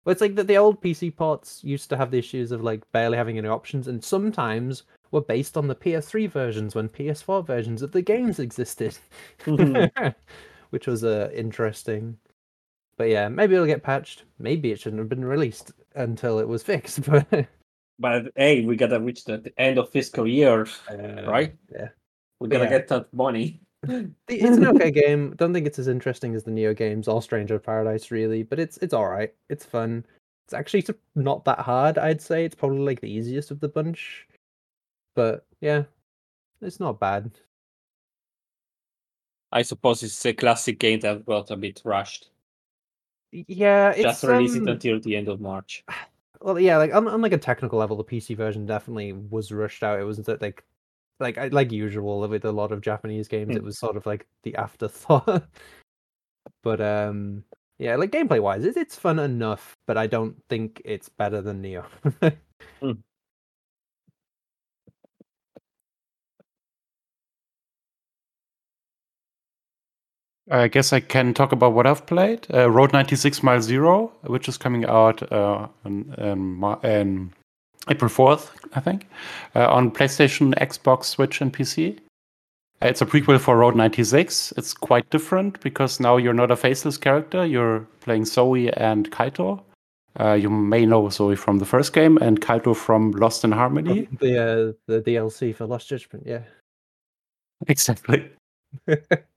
But 0.04 0.10
it's 0.12 0.20
like 0.20 0.34
that 0.34 0.46
the 0.46 0.58
old 0.58 0.82
pc 0.82 1.16
ports 1.16 1.64
used 1.64 1.88
to 1.90 1.96
have 1.96 2.10
the 2.10 2.18
issues 2.18 2.52
of 2.52 2.62
like 2.62 2.82
barely 2.92 3.16
having 3.16 3.38
any 3.38 3.48
options 3.48 3.88
and 3.88 4.02
sometimes 4.04 4.82
were 5.10 5.22
based 5.22 5.56
on 5.56 5.68
the 5.68 5.74
ps3 5.74 6.28
versions 6.30 6.74
when 6.74 6.88
ps4 6.90 7.46
versions 7.46 7.80
of 7.82 7.92
the 7.92 8.02
games 8.02 8.38
existed. 8.38 8.96
Mhm. 9.44 10.14
which 10.70 10.86
was 10.86 11.02
uh, 11.02 11.30
interesting. 11.34 12.16
But 12.98 13.08
yeah 13.08 13.28
maybe 13.28 13.54
it'll 13.54 13.66
get 13.66 13.82
patched. 13.82 14.24
Maybe 14.38 14.70
it 14.70 14.80
shouldn't 14.80 15.00
have 15.00 15.08
been 15.08 15.24
released 15.24 15.72
until 16.08 16.38
it 16.38 16.48
was 16.48 16.62
fixed 16.62 17.02
but 17.10 17.48
But 17.98 18.32
hey, 18.36 18.64
we 18.64 18.76
gotta 18.76 18.98
reach 18.98 19.24
the 19.24 19.52
end 19.58 19.78
of 19.78 19.90
fiscal 19.90 20.26
year, 20.26 20.66
uh, 20.90 21.28
right? 21.28 21.54
yeah. 21.70 21.88
We 22.40 22.48
gotta 22.48 22.64
Yeah. 22.64 22.70
get 22.70 22.88
that 22.88 23.12
money. 23.12 23.60
it's 24.28 24.56
an 24.56 24.66
okay 24.66 24.90
game 25.02 25.34
don't 25.36 25.54
think 25.54 25.66
it's 25.66 25.78
as 25.78 25.88
interesting 25.88 26.34
as 26.34 26.44
the 26.44 26.50
nioh 26.50 26.76
games 26.76 27.08
or 27.08 27.22
stranger 27.22 27.54
of 27.54 27.62
paradise 27.62 28.10
really 28.10 28.42
but 28.42 28.58
it's 28.58 28.76
it's 28.78 28.92
all 28.92 29.08
right 29.08 29.32
it's 29.48 29.64
fun 29.64 30.04
it's 30.46 30.52
actually 30.52 30.84
not 31.14 31.46
that 31.46 31.58
hard 31.60 31.96
i'd 31.96 32.20
say 32.20 32.44
it's 32.44 32.54
probably 32.54 32.80
like 32.80 33.00
the 33.00 33.10
easiest 33.10 33.50
of 33.50 33.58
the 33.60 33.68
bunch 33.68 34.28
but 35.16 35.46
yeah 35.62 35.84
it's 36.60 36.78
not 36.78 37.00
bad 37.00 37.30
I 39.52 39.62
suppose 39.62 40.02
it's 40.02 40.24
a 40.26 40.32
classic 40.32 40.78
game 40.78 41.00
that 41.00 41.26
got 41.26 41.50
a 41.50 41.56
bit 41.56 41.82
rushed. 41.84 42.29
Yeah 43.32 43.90
it's 43.90 44.02
Just 44.02 44.24
release 44.24 44.56
um, 44.56 44.68
it 44.68 44.72
until 44.72 45.00
the 45.00 45.16
end 45.16 45.28
of 45.28 45.40
March. 45.40 45.84
Well, 46.42 46.58
yeah, 46.58 46.78
like 46.78 46.94
on, 46.94 47.06
on 47.06 47.20
like 47.20 47.34
a 47.34 47.38
technical 47.38 47.78
level, 47.78 47.98
the 47.98 48.04
PC 48.04 48.34
version 48.34 48.64
definitely 48.64 49.12
was 49.12 49.52
rushed 49.52 49.82
out. 49.82 50.00
It 50.00 50.04
was 50.04 50.16
that 50.16 50.40
like, 50.40 50.64
like 51.18 51.52
like 51.52 51.70
usual 51.70 52.26
with 52.26 52.46
a 52.46 52.50
lot 52.50 52.72
of 52.72 52.80
Japanese 52.80 53.28
games, 53.28 53.50
Hmm. 53.50 53.58
it 53.58 53.62
was 53.62 53.78
sort 53.78 53.98
of 53.98 54.06
like 54.06 54.26
the 54.42 54.54
afterthought. 54.54 55.44
but 56.62 56.80
um, 56.80 57.44
yeah, 57.78 57.96
like 57.96 58.10
gameplay 58.10 58.40
wise, 58.40 58.64
it, 58.64 58.78
it's 58.78 58.96
fun 58.96 59.18
enough, 59.18 59.76
but 59.86 59.98
I 59.98 60.06
don't 60.06 60.34
think 60.48 60.80
it's 60.86 61.10
better 61.10 61.42
than 61.42 61.62
Nioh. 61.62 61.84
I 70.50 70.68
guess 70.68 70.92
I 70.92 71.00
can 71.00 71.32
talk 71.32 71.52
about 71.52 71.74
what 71.74 71.86
I've 71.86 72.06
played. 72.06 72.46
Uh, 72.52 72.70
Road 72.70 72.92
96 72.92 73.42
Mile 73.42 73.62
Zero, 73.62 74.12
which 74.22 74.48
is 74.48 74.58
coming 74.58 74.84
out 74.84 75.32
uh, 75.32 75.68
in, 75.84 76.12
in, 76.18 76.64
in 76.82 77.32
April 77.88 78.10
4th, 78.10 78.50
I 78.74 78.80
think, 78.80 79.06
uh, 79.54 79.68
on 79.68 79.90
PlayStation, 79.90 80.54
Xbox, 80.58 81.04
Switch, 81.04 81.40
and 81.40 81.52
PC. 81.52 81.98
It's 82.82 83.02
a 83.02 83.06
prequel 83.06 83.38
for 83.38 83.58
Road 83.58 83.76
96. 83.76 84.54
It's 84.56 84.74
quite 84.74 85.08
different 85.10 85.60
because 85.60 86.00
now 86.00 86.16
you're 86.16 86.34
not 86.34 86.50
a 86.50 86.56
faceless 86.56 86.96
character. 86.96 87.44
You're 87.44 87.80
playing 88.00 88.24
Zoe 88.24 88.72
and 88.72 89.10
Kaito. 89.10 89.62
Uh, 90.18 90.32
you 90.32 90.50
may 90.50 90.84
know 90.86 91.08
Zoe 91.10 91.36
from 91.36 91.58
the 91.58 91.66
first 91.66 91.92
game 91.92 92.16
and 92.18 92.40
Kaito 92.40 92.74
from 92.74 93.12
Lost 93.12 93.44
in 93.44 93.52
Harmony. 93.52 94.08
the 94.18 94.38
uh, 94.38 94.72
the 94.86 95.00
DLC 95.02 95.54
for 95.54 95.66
Lost 95.66 95.88
Judgment, 95.88 96.26
yeah, 96.26 96.42
Exactly. 97.68 98.30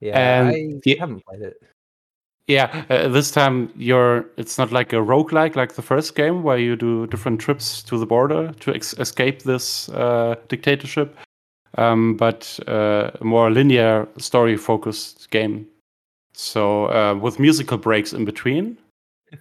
yeah. 0.00 0.48
And 0.48 0.82
I 0.86 0.96
haven't 0.98 1.24
played 1.24 1.42
it. 1.42 1.62
Yeah, 2.46 2.84
uh, 2.90 3.06
this 3.06 3.30
time 3.30 3.72
you're. 3.76 4.26
It's 4.36 4.58
not 4.58 4.72
like 4.72 4.92
a 4.92 4.96
roguelike 4.96 5.54
like 5.54 5.74
the 5.74 5.82
first 5.82 6.16
game 6.16 6.42
where 6.42 6.58
you 6.58 6.74
do 6.74 7.06
different 7.06 7.40
trips 7.40 7.80
to 7.84 7.96
the 7.96 8.06
border 8.06 8.52
to 8.60 8.74
ex- 8.74 8.94
escape 8.94 9.42
this 9.42 9.88
uh, 9.90 10.34
dictatorship, 10.48 11.16
um, 11.78 12.16
but 12.16 12.58
uh, 12.66 13.12
a 13.20 13.24
more 13.24 13.52
linear 13.52 14.08
story-focused 14.18 15.30
game. 15.30 15.64
So 16.32 16.86
uh, 16.86 17.14
with 17.14 17.38
musical 17.38 17.78
breaks 17.78 18.12
in 18.12 18.24
between, 18.24 18.76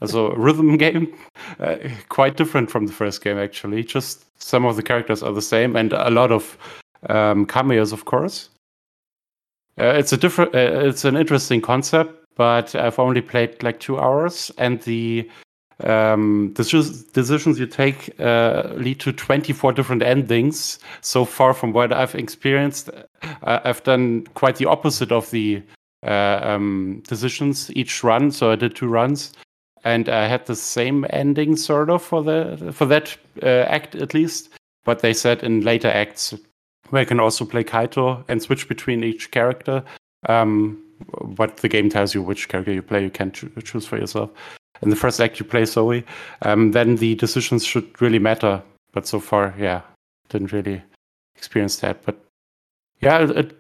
so 0.05 0.27
a 0.27 0.37
rhythm 0.45 0.77
game, 0.77 1.11
uh, 1.59 1.77
quite 2.09 2.37
different 2.37 2.69
from 2.69 2.85
the 2.85 2.93
first 2.93 3.23
game 3.23 3.39
actually. 3.39 3.83
Just 3.83 4.25
some 4.39 4.65
of 4.65 4.75
the 4.75 4.83
characters 4.83 5.23
are 5.23 5.33
the 5.33 5.41
same, 5.41 5.75
and 5.75 5.93
a 5.93 6.11
lot 6.11 6.31
of 6.31 6.59
um, 7.09 7.47
cameos, 7.47 7.91
of 7.91 8.05
course. 8.05 8.49
Uh, 9.79 9.93
it's 9.97 10.11
a 10.11 10.17
different. 10.17 10.53
Uh, 10.53 10.87
it's 10.87 11.05
an 11.05 11.15
interesting 11.15 11.61
concept, 11.61 12.13
but 12.35 12.75
I've 12.75 12.99
only 12.99 13.21
played 13.21 13.63
like 13.63 13.79
two 13.79 13.97
hours, 13.97 14.51
and 14.57 14.81
the 14.81 15.29
um, 15.85 16.53
deci- 16.53 17.13
decisions 17.13 17.57
you 17.59 17.65
take 17.65 18.13
uh, 18.19 18.73
lead 18.75 18.99
to 18.99 19.13
24 19.13 19.71
different 19.71 20.03
endings. 20.03 20.79
So 20.99 21.23
far 21.23 21.53
from 21.53 21.71
what 21.71 21.93
I've 21.93 22.13
experienced, 22.15 22.89
uh, 22.89 23.59
I've 23.63 23.81
done 23.83 24.25
quite 24.33 24.57
the 24.57 24.65
opposite 24.65 25.13
of 25.13 25.31
the 25.31 25.63
uh, 26.05 26.41
um, 26.43 27.01
decisions 27.07 27.71
each 27.71 28.03
run. 28.03 28.31
So 28.31 28.51
I 28.51 28.55
did 28.55 28.75
two 28.75 28.89
runs, 28.89 29.31
and 29.85 30.09
I 30.09 30.27
had 30.27 30.45
the 30.45 30.57
same 30.57 31.05
ending 31.11 31.55
sort 31.55 31.89
of 31.89 32.03
for 32.03 32.21
the 32.21 32.73
for 32.73 32.85
that 32.87 33.15
act 33.41 33.95
at 33.95 34.13
least. 34.13 34.49
But 34.83 34.99
they 34.99 35.13
said 35.13 35.41
in 35.43 35.61
later 35.61 35.87
acts 35.89 36.33
where 36.89 37.01
you 37.01 37.07
can 37.07 37.19
also 37.19 37.45
play 37.45 37.63
Kaito 37.63 38.23
and 38.27 38.41
switch 38.41 38.67
between 38.67 39.03
each 39.03 39.31
character. 39.31 39.83
Um, 40.27 40.83
what 41.35 41.57
the 41.57 41.69
game 41.69 41.89
tells 41.89 42.13
you 42.13 42.21
which 42.21 42.49
character 42.49 42.73
you 42.73 42.81
play, 42.81 43.03
you 43.03 43.09
can 43.09 43.31
choo- 43.31 43.51
choose 43.63 43.85
for 43.85 43.97
yourself. 43.97 44.29
In 44.81 44.89
the 44.89 44.95
first 44.95 45.19
act, 45.19 45.39
you 45.39 45.45
play 45.45 45.65
Zoe. 45.65 46.05
Um, 46.41 46.71
then 46.71 46.95
the 46.97 47.15
decisions 47.15 47.65
should 47.65 48.01
really 48.01 48.19
matter. 48.19 48.61
But 48.91 49.07
so 49.07 49.19
far, 49.19 49.53
yeah, 49.57 49.81
didn't 50.29 50.51
really 50.51 50.81
experience 51.35 51.77
that. 51.77 52.03
But 52.03 52.23
yeah, 53.01 53.29
it, 53.29 53.57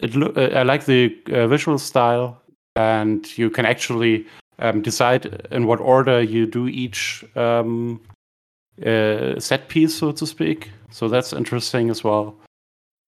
it, 0.00 0.14
loo- 0.14 0.34
uh, 0.36 0.50
I 0.54 0.62
like 0.62 0.86
the 0.86 1.16
uh, 1.30 1.46
visual 1.46 1.78
style, 1.78 2.40
and 2.76 3.26
you 3.38 3.48
can 3.50 3.64
actually 3.64 4.26
um, 4.58 4.82
decide 4.82 5.46
in 5.50 5.66
what 5.66 5.80
order 5.80 6.20
you 6.22 6.46
do 6.46 6.68
each 6.68 7.24
um, 7.36 8.00
uh, 8.84 9.38
set 9.38 9.68
piece, 9.68 9.94
so 9.94 10.12
to 10.12 10.26
speak. 10.26 10.70
So 10.90 11.08
that's 11.08 11.32
interesting 11.32 11.90
as 11.90 12.02
well. 12.02 12.34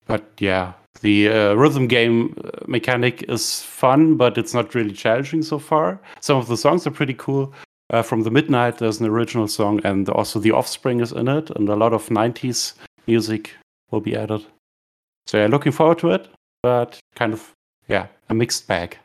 But 0.06 0.24
yeah, 0.38 0.72
the 1.00 1.28
uh, 1.28 1.54
rhythm 1.54 1.86
game 1.86 2.34
uh, 2.44 2.64
mechanic 2.66 3.24
is 3.28 3.62
fun, 3.62 4.16
but 4.16 4.38
it's 4.38 4.54
not 4.54 4.74
really 4.74 4.92
challenging 4.92 5.42
so 5.42 5.58
far. 5.58 6.00
Some 6.20 6.36
of 6.36 6.48
the 6.48 6.56
songs 6.56 6.86
are 6.86 6.90
pretty 6.90 7.14
cool. 7.14 7.52
Uh, 7.90 8.02
from 8.02 8.22
the 8.22 8.30
Midnight, 8.30 8.78
there's 8.78 9.00
an 9.00 9.06
original 9.06 9.46
song, 9.46 9.80
and 9.84 10.08
also 10.08 10.38
The 10.40 10.52
Offspring 10.52 11.00
is 11.00 11.12
in 11.12 11.28
it, 11.28 11.50
and 11.50 11.68
a 11.68 11.76
lot 11.76 11.92
of 11.92 12.08
90s 12.08 12.74
music 13.06 13.54
will 13.90 14.00
be 14.00 14.16
added. 14.16 14.44
So 15.26 15.38
yeah, 15.38 15.46
looking 15.46 15.72
forward 15.72 15.98
to 15.98 16.10
it, 16.10 16.28
but 16.62 16.98
kind 17.14 17.32
of, 17.32 17.52
yeah, 17.88 18.06
a 18.28 18.34
mixed 18.34 18.66
bag. 18.66 18.98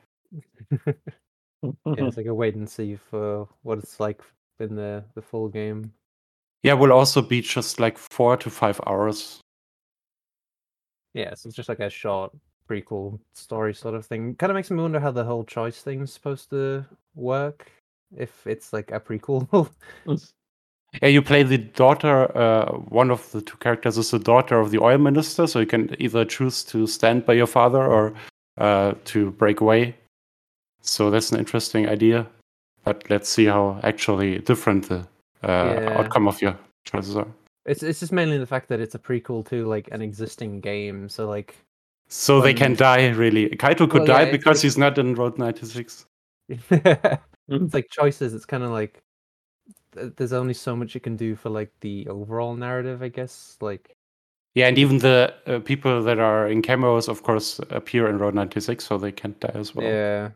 yeah, 0.86 0.94
it's 1.86 2.18
like 2.18 2.25
a 2.25 2.34
wait 2.34 2.56
and 2.56 2.70
see 2.70 2.96
for 2.96 3.48
what 3.63 3.79
it's 3.79 4.00
like 4.00 4.22
in 4.60 4.75
the 4.75 5.03
the 5.15 5.22
full 5.22 5.50
game. 5.50 5.91
Yeah, 6.63 6.74
will 6.74 6.91
also 6.91 7.22
be 7.22 7.41
just 7.41 7.79
like 7.79 7.98
four 7.98 8.38
to 8.38 8.50
five 8.50 8.79
hours. 8.86 9.39
Yeah, 11.13 11.34
so 11.34 11.48
it's 11.48 11.56
just 11.56 11.70
like 11.70 11.80
a 11.80 11.89
short 11.89 12.32
prequel 12.70 13.20
story 13.34 13.74
sort 13.74 13.96
of 13.96 14.06
thing. 14.06 14.36
Kind 14.36 14.51
of 14.51 14.56
makes 14.56 14.70
me 14.70 14.82
wonder 14.82 15.00
how 15.00 15.12
the 15.12 15.24
whole 15.24 15.44
choice 15.44 15.82
thing's 15.82 16.13
supposed 16.13 16.50
to 16.51 16.86
work 17.16 17.72
if 18.16 18.46
it's 18.46 18.74
like 18.74 18.92
a 18.92 19.00
prequel. 19.00 19.70
Yeah, 21.04 21.10
you 21.10 21.22
play 21.22 21.44
the 21.44 21.60
daughter. 21.60 22.36
Uh, 22.36 22.72
one 22.89 23.12
of 23.12 23.32
the 23.32 23.42
two 23.42 23.58
characters 23.58 23.98
is 24.00 24.10
the 24.10 24.18
daughter 24.18 24.60
of 24.60 24.72
the 24.72 24.82
oil 24.82 24.98
minister, 24.98 25.46
so 25.46 25.60
you 25.60 25.68
can 25.68 25.96
either 26.00 26.25
choose 26.25 26.63
to 26.63 26.88
stand 26.88 27.28
by 27.28 27.34
your 27.34 27.46
father 27.46 27.86
or 27.86 28.13
uh, 28.58 28.96
to 29.06 29.30
break 29.32 29.62
away. 29.62 29.96
So 30.82 31.12
that's 31.12 31.32
an 31.32 31.38
interesting 31.38 31.88
idea. 31.88 32.28
But 32.86 33.08
let's 33.10 33.30
see 33.30 33.46
how 33.46 33.80
actually 33.84 34.39
different 34.39 34.89
the 34.89 35.08
uh, 35.44 35.75
Yeah. 35.78 36.00
outcome 36.00 36.28
of 36.28 36.42
your 36.42 36.58
choices 36.86 37.16
are. 37.16 37.28
It's 37.66 37.84
it's 37.84 38.00
just 38.00 38.12
mainly 38.12 38.38
the 38.38 38.46
fact 38.48 38.70
that 38.70 38.80
it's 38.80 38.96
a 38.96 39.00
prequel 39.00 39.48
to 39.50 39.66
like 39.66 39.89
an 39.92 40.01
existing 40.01 40.62
game. 40.62 41.10
So 41.10 41.28
like 41.28 41.56
So 42.08 42.42
they 42.42 42.54
can 42.54 42.75
die, 42.75 43.10
really. 43.10 43.50
Kaito 43.50 43.89
could 43.89 44.00
Well, 44.01 44.06
die 44.08 44.24
it's 44.24 44.32
because 44.32 44.58
like- 44.58 44.63
he's 44.63 44.78
not 44.78 44.98
in 44.98 45.16
Road 45.16 45.38
96. 45.38 46.06
it's 46.50 47.74
like 47.74 47.89
choices. 47.92 48.34
It's 48.34 48.46
kind 48.46 48.63
of 48.63 48.72
like 48.72 49.04
there's 49.94 50.34
only 50.34 50.54
so 50.54 50.75
much 50.75 50.94
you 50.96 51.01
can 51.01 51.16
do 51.18 51.36
for 51.36 51.50
like 51.50 51.72
the 51.82 52.08
overall 52.08 52.56
narrative, 52.56 53.01
I 53.04 53.10
guess. 53.10 53.58
Like 53.62 53.96
Yeah, 54.56 54.68
and 54.68 54.78
even 54.78 54.98
the 55.00 55.34
uh, 55.46 55.60
people 55.60 56.01
that 56.04 56.20
are 56.20 56.48
in 56.48 56.62
cameos, 56.62 57.08
of 57.08 57.22
course, 57.24 57.60
appear 57.70 58.08
in 58.08 58.18
Road 58.18 58.34
96, 58.36 58.84
so 58.84 58.98
they 58.98 59.12
can't 59.12 59.39
die 59.39 59.51
as 59.54 59.75
well. 59.75 59.86
yeah, 59.88 60.30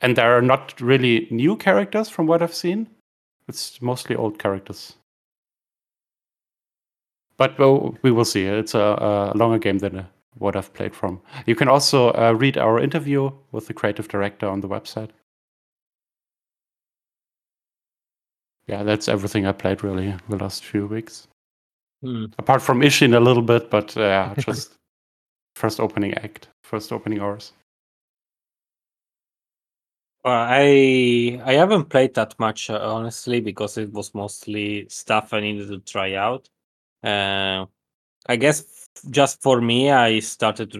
And 0.00 0.16
there 0.16 0.36
are 0.36 0.42
not 0.42 0.80
really 0.80 1.26
new 1.30 1.56
characters 1.56 2.08
from 2.08 2.26
what 2.26 2.42
I've 2.42 2.54
seen. 2.54 2.88
It's 3.48 3.80
mostly 3.82 4.16
old 4.16 4.38
characters. 4.38 4.96
But 7.38 7.58
well, 7.58 7.96
we 8.02 8.10
will 8.10 8.24
see. 8.24 8.44
It's 8.44 8.74
a, 8.74 9.32
a 9.34 9.36
longer 9.36 9.58
game 9.58 9.78
than 9.78 10.06
what 10.38 10.56
I've 10.56 10.72
played 10.72 10.94
from. 10.94 11.20
You 11.46 11.54
can 11.54 11.68
also 11.68 12.10
uh, 12.12 12.32
read 12.36 12.56
our 12.56 12.80
interview 12.80 13.30
with 13.52 13.66
the 13.66 13.74
creative 13.74 14.08
director 14.08 14.48
on 14.48 14.60
the 14.60 14.68
website. 14.68 15.10
Yeah, 18.66 18.82
that's 18.82 19.08
everything 19.08 19.46
I 19.46 19.52
played 19.52 19.84
really 19.84 20.14
the 20.28 20.36
last 20.36 20.64
few 20.64 20.86
weeks. 20.86 21.28
Hmm. 22.02 22.26
Apart 22.38 22.62
from 22.62 22.80
Ishin 22.80 23.14
a 23.14 23.20
little 23.20 23.42
bit, 23.42 23.70
but 23.70 23.96
uh, 23.96 24.34
just 24.38 24.74
first 25.54 25.80
opening 25.80 26.14
act, 26.14 26.48
first 26.62 26.92
opening 26.92 27.20
hours. 27.20 27.52
Well, 30.24 30.34
I 30.34 31.40
I 31.44 31.52
haven't 31.52 31.88
played 31.88 32.14
that 32.14 32.34
much 32.40 32.68
uh, 32.68 32.80
honestly 32.82 33.40
because 33.40 33.78
it 33.78 33.92
was 33.92 34.12
mostly 34.14 34.88
stuff 34.88 35.32
I 35.32 35.40
needed 35.40 35.68
to 35.68 35.78
try 35.78 36.14
out. 36.14 36.48
Uh, 37.06 37.66
I 38.28 38.36
guess 38.36 38.60
f- 38.60 39.10
just 39.10 39.40
for 39.40 39.60
me, 39.60 39.90
I 39.90 40.18
started 40.18 40.72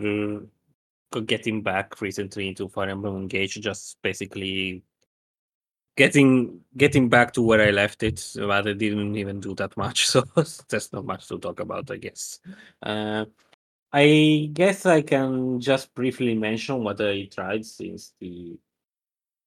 getting 1.27 1.63
back 1.63 2.01
recently 2.01 2.49
into 2.49 2.69
Fire 2.69 2.91
Emblem 2.91 3.17
Engage, 3.17 3.61
just 3.61 3.97
basically 4.03 4.83
getting 5.97 6.61
getting 6.77 7.09
back 7.09 7.33
to 7.35 7.43
where 7.43 7.63
I 7.67 7.71
left 7.71 8.03
it. 8.03 8.21
But 8.35 8.67
I 8.67 8.73
didn't 8.73 9.17
even 9.17 9.41
do 9.41 9.55
that 9.55 9.77
much, 9.77 10.07
so 10.13 10.25
there's 10.69 10.93
not 10.93 11.05
much 11.05 11.29
to 11.29 11.39
talk 11.39 11.61
about, 11.61 11.91
I 11.91 11.97
guess. 11.97 12.41
Uh, 12.83 13.27
I 13.93 14.51
guess 14.53 14.85
I 14.85 15.03
can 15.03 15.61
just 15.61 15.95
briefly 15.95 16.35
mention 16.35 16.83
what 16.83 17.01
I 17.01 17.27
tried 17.27 17.65
since 17.65 18.15
the 18.21 18.59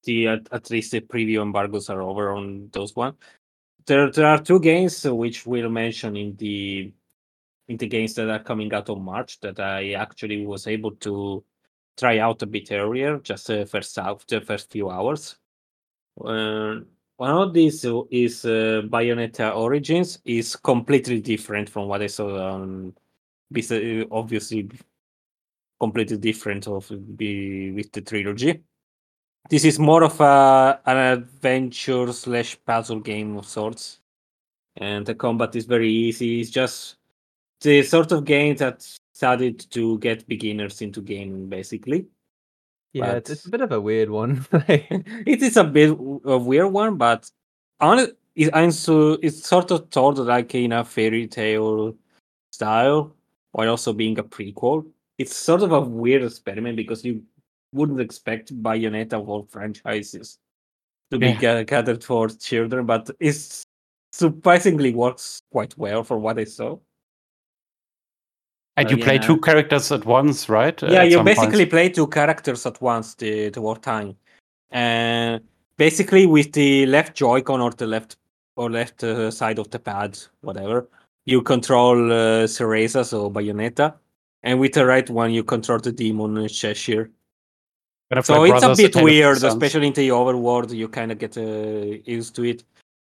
the 0.04 0.28
at, 0.28 0.48
at 0.54 0.70
least 0.70 0.94
the 0.94 1.02
preview 1.02 1.42
embargoes 1.42 1.90
are 1.90 2.02
over 2.02 2.32
on 2.32 2.70
those 2.72 2.96
one. 2.96 3.16
There 3.90 4.12
there 4.12 4.28
are 4.28 4.40
two 4.40 4.60
games 4.60 5.04
which 5.04 5.48
we'll 5.48 5.72
mention 5.72 6.16
in 6.16 6.36
the 6.36 6.94
in 7.68 7.78
the 7.78 7.88
games 7.88 8.14
that 8.14 8.30
are 8.30 8.44
coming 8.44 8.72
out 8.72 8.88
on 8.88 9.02
March 9.02 9.40
that 9.40 9.60
I 9.60 9.94
actually 9.94 10.46
was 10.46 10.68
able 10.68 10.92
to 10.98 11.44
try 11.98 12.20
out 12.20 12.44
a 12.44 12.46
bit 12.46 12.72
earlier, 12.72 13.18
just 13.18 13.48
the 13.48 13.66
first 13.66 13.96
half, 13.96 14.28
the 14.28 14.42
first 14.42 14.72
few 14.72 14.92
hours. 14.92 15.38
Uh, 16.24 16.82
one 17.18 17.32
of 17.32 17.52
these 17.52 17.84
is 18.12 18.46
uh, 18.46 18.84
Bayonetta 18.86 19.56
Origins 19.56 20.20
is 20.24 20.56
completely 20.56 21.20
different 21.20 21.68
from 21.68 21.88
what 21.88 22.04
I 22.04 22.08
saw 22.08 22.54
on. 22.54 22.94
Obviously, 24.12 24.70
completely 25.80 26.18
different 26.18 26.68
of 26.68 26.88
the 27.18 27.72
with 27.72 27.92
the 27.92 28.02
trilogy 28.02 28.62
this 29.50 29.66
is 29.66 29.80
more 29.80 30.04
of 30.04 30.20
a 30.22 30.80
an 30.86 30.98
adventure 30.98 32.14
slash 32.14 32.58
puzzle 32.66 33.00
game 33.00 33.38
of 33.38 33.46
sorts. 33.46 34.00
And 34.78 35.06
the 35.06 35.16
combat 35.16 35.56
is 35.56 35.66
very 35.66 35.92
easy. 35.92 36.40
It's 36.40 36.50
just 36.50 36.96
the 37.62 37.84
sort 37.84 38.12
of 38.12 38.24
game 38.26 38.56
that 38.58 38.88
started 39.14 39.60
to 39.72 39.98
get 40.00 40.28
beginners 40.28 40.82
into 40.82 41.02
gaming 41.02 41.50
basically. 41.50 42.08
Yeah, 42.94 43.14
it's, 43.14 43.30
it's 43.30 43.46
a 43.46 43.50
bit 43.50 43.62
of 43.62 43.72
a 43.72 43.82
weird 43.82 44.10
one. 44.10 44.46
it 44.68 45.42
is 45.42 45.58
a 45.58 45.64
bit 45.64 45.90
a 45.90 46.38
weird 46.38 46.72
one 46.72 46.98
but 46.98 47.30
honest 47.80 48.14
it, 48.36 48.72
so 48.72 49.14
it's 49.22 49.48
sort 49.48 49.72
of 49.72 49.90
told 49.90 50.18
like 50.20 50.56
in 50.56 50.72
a 50.72 50.86
fairy 50.86 51.28
tale 51.28 51.96
style 52.52 53.16
while 53.52 53.70
also 53.70 53.94
being 53.94 54.18
a 54.20 54.24
prequel. 54.24 54.86
It's 55.18 55.36
sort 55.36 55.64
of 55.64 55.72
a 55.72 55.82
weird 55.82 56.24
experiment 56.24 56.78
because 56.78 57.04
you 57.04 57.24
wouldn't 57.74 58.00
expect 58.00 58.54
bayonetta 58.64 59.14
all 59.28 59.44
franchises 59.50 60.40
to 61.12 61.18
be 61.18 61.28
Yeah. 61.28 61.64
gathered 61.64 62.04
for 62.04 62.28
children 62.30 62.86
but 62.86 63.10
it 63.20 63.66
surprisingly 64.12 64.94
works 64.94 65.42
quite 65.52 65.78
well 65.78 66.04
for 66.04 66.18
what 66.20 66.40
i 66.40 66.44
saw 66.46 66.78
And 68.78 68.88
Uh, 68.88 68.92
you 68.96 69.04
play 69.04 69.16
yeah. 69.16 69.28
two 69.28 69.38
characters 69.42 69.92
at 69.92 70.06
once, 70.06 70.48
right? 70.48 70.82
yeah 70.82 71.04
At 71.04 71.12
you 71.12 71.18
some 71.18 71.26
point. 71.26 71.36
basically 71.38 71.66
play 71.66 71.90
two 71.90 72.08
characters 72.08 72.66
at 72.66 72.80
once 72.82 73.14
the, 73.16 73.50
the 73.50 73.62
war 73.62 73.76
time 73.78 74.16
and 74.72 75.42
basically 75.78 76.26
with 76.26 76.52
the 76.54 76.86
left 76.86 77.14
joy-con 77.16 77.60
or 77.62 77.72
the 77.72 77.86
left 77.88 78.16
or 78.56 78.70
left 78.72 79.04
uh, 79.04 79.32
side 79.32 79.60
of 79.60 79.70
the 79.72 79.80
pad 79.80 80.18
whatever 80.42 80.88
you 81.26 81.42
control 81.42 82.12
uh, 82.12 82.48
Cereza, 82.48 83.04
so 83.04 83.30
bayonetta 83.30 83.96
and 84.44 84.60
with 84.60 84.74
the 84.74 84.86
right 84.86 85.10
one 85.10 85.32
you 85.34 85.44
control 85.44 85.80
the 85.80 85.92
demon 85.92 86.38
uh, 86.38 86.48
cheshire 86.48 87.12
so 88.22 88.44
it's 88.44 88.64
a 88.64 88.76
bit 88.76 88.78
Tale 88.78 88.86
of 88.86 88.92
Two 88.92 89.04
weird 89.04 89.44
especially 89.44 89.88
in 89.88 89.94
the 89.94 90.10
overworld 90.10 90.74
you 90.74 90.88
kind 90.88 91.12
of 91.12 91.20
get 91.20 91.38
uh, 91.38 91.42
used 92.06 92.36
to 92.36 92.44
it. 92.44 92.64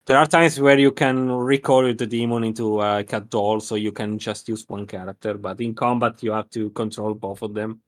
There 0.07 0.17
are 0.17 0.25
times 0.25 0.59
where 0.59 0.79
you 0.79 0.91
can 0.91 1.31
recall 1.31 1.93
the 1.93 2.07
demon 2.07 2.43
into 2.43 2.81
uh, 2.81 2.95
like 2.95 3.13
a 3.13 3.21
doll 3.21 3.59
so 3.59 3.75
you 3.75 3.91
can 3.91 4.17
just 4.19 4.47
use 4.47 4.67
one 4.67 4.85
character 4.85 5.35
but 5.35 5.59
in 5.61 5.73
combat 5.73 6.21
you 6.21 6.31
have 6.31 6.49
to 6.51 6.69
control 6.71 7.13
both 7.13 7.41
of 7.41 7.53
them. 7.53 7.81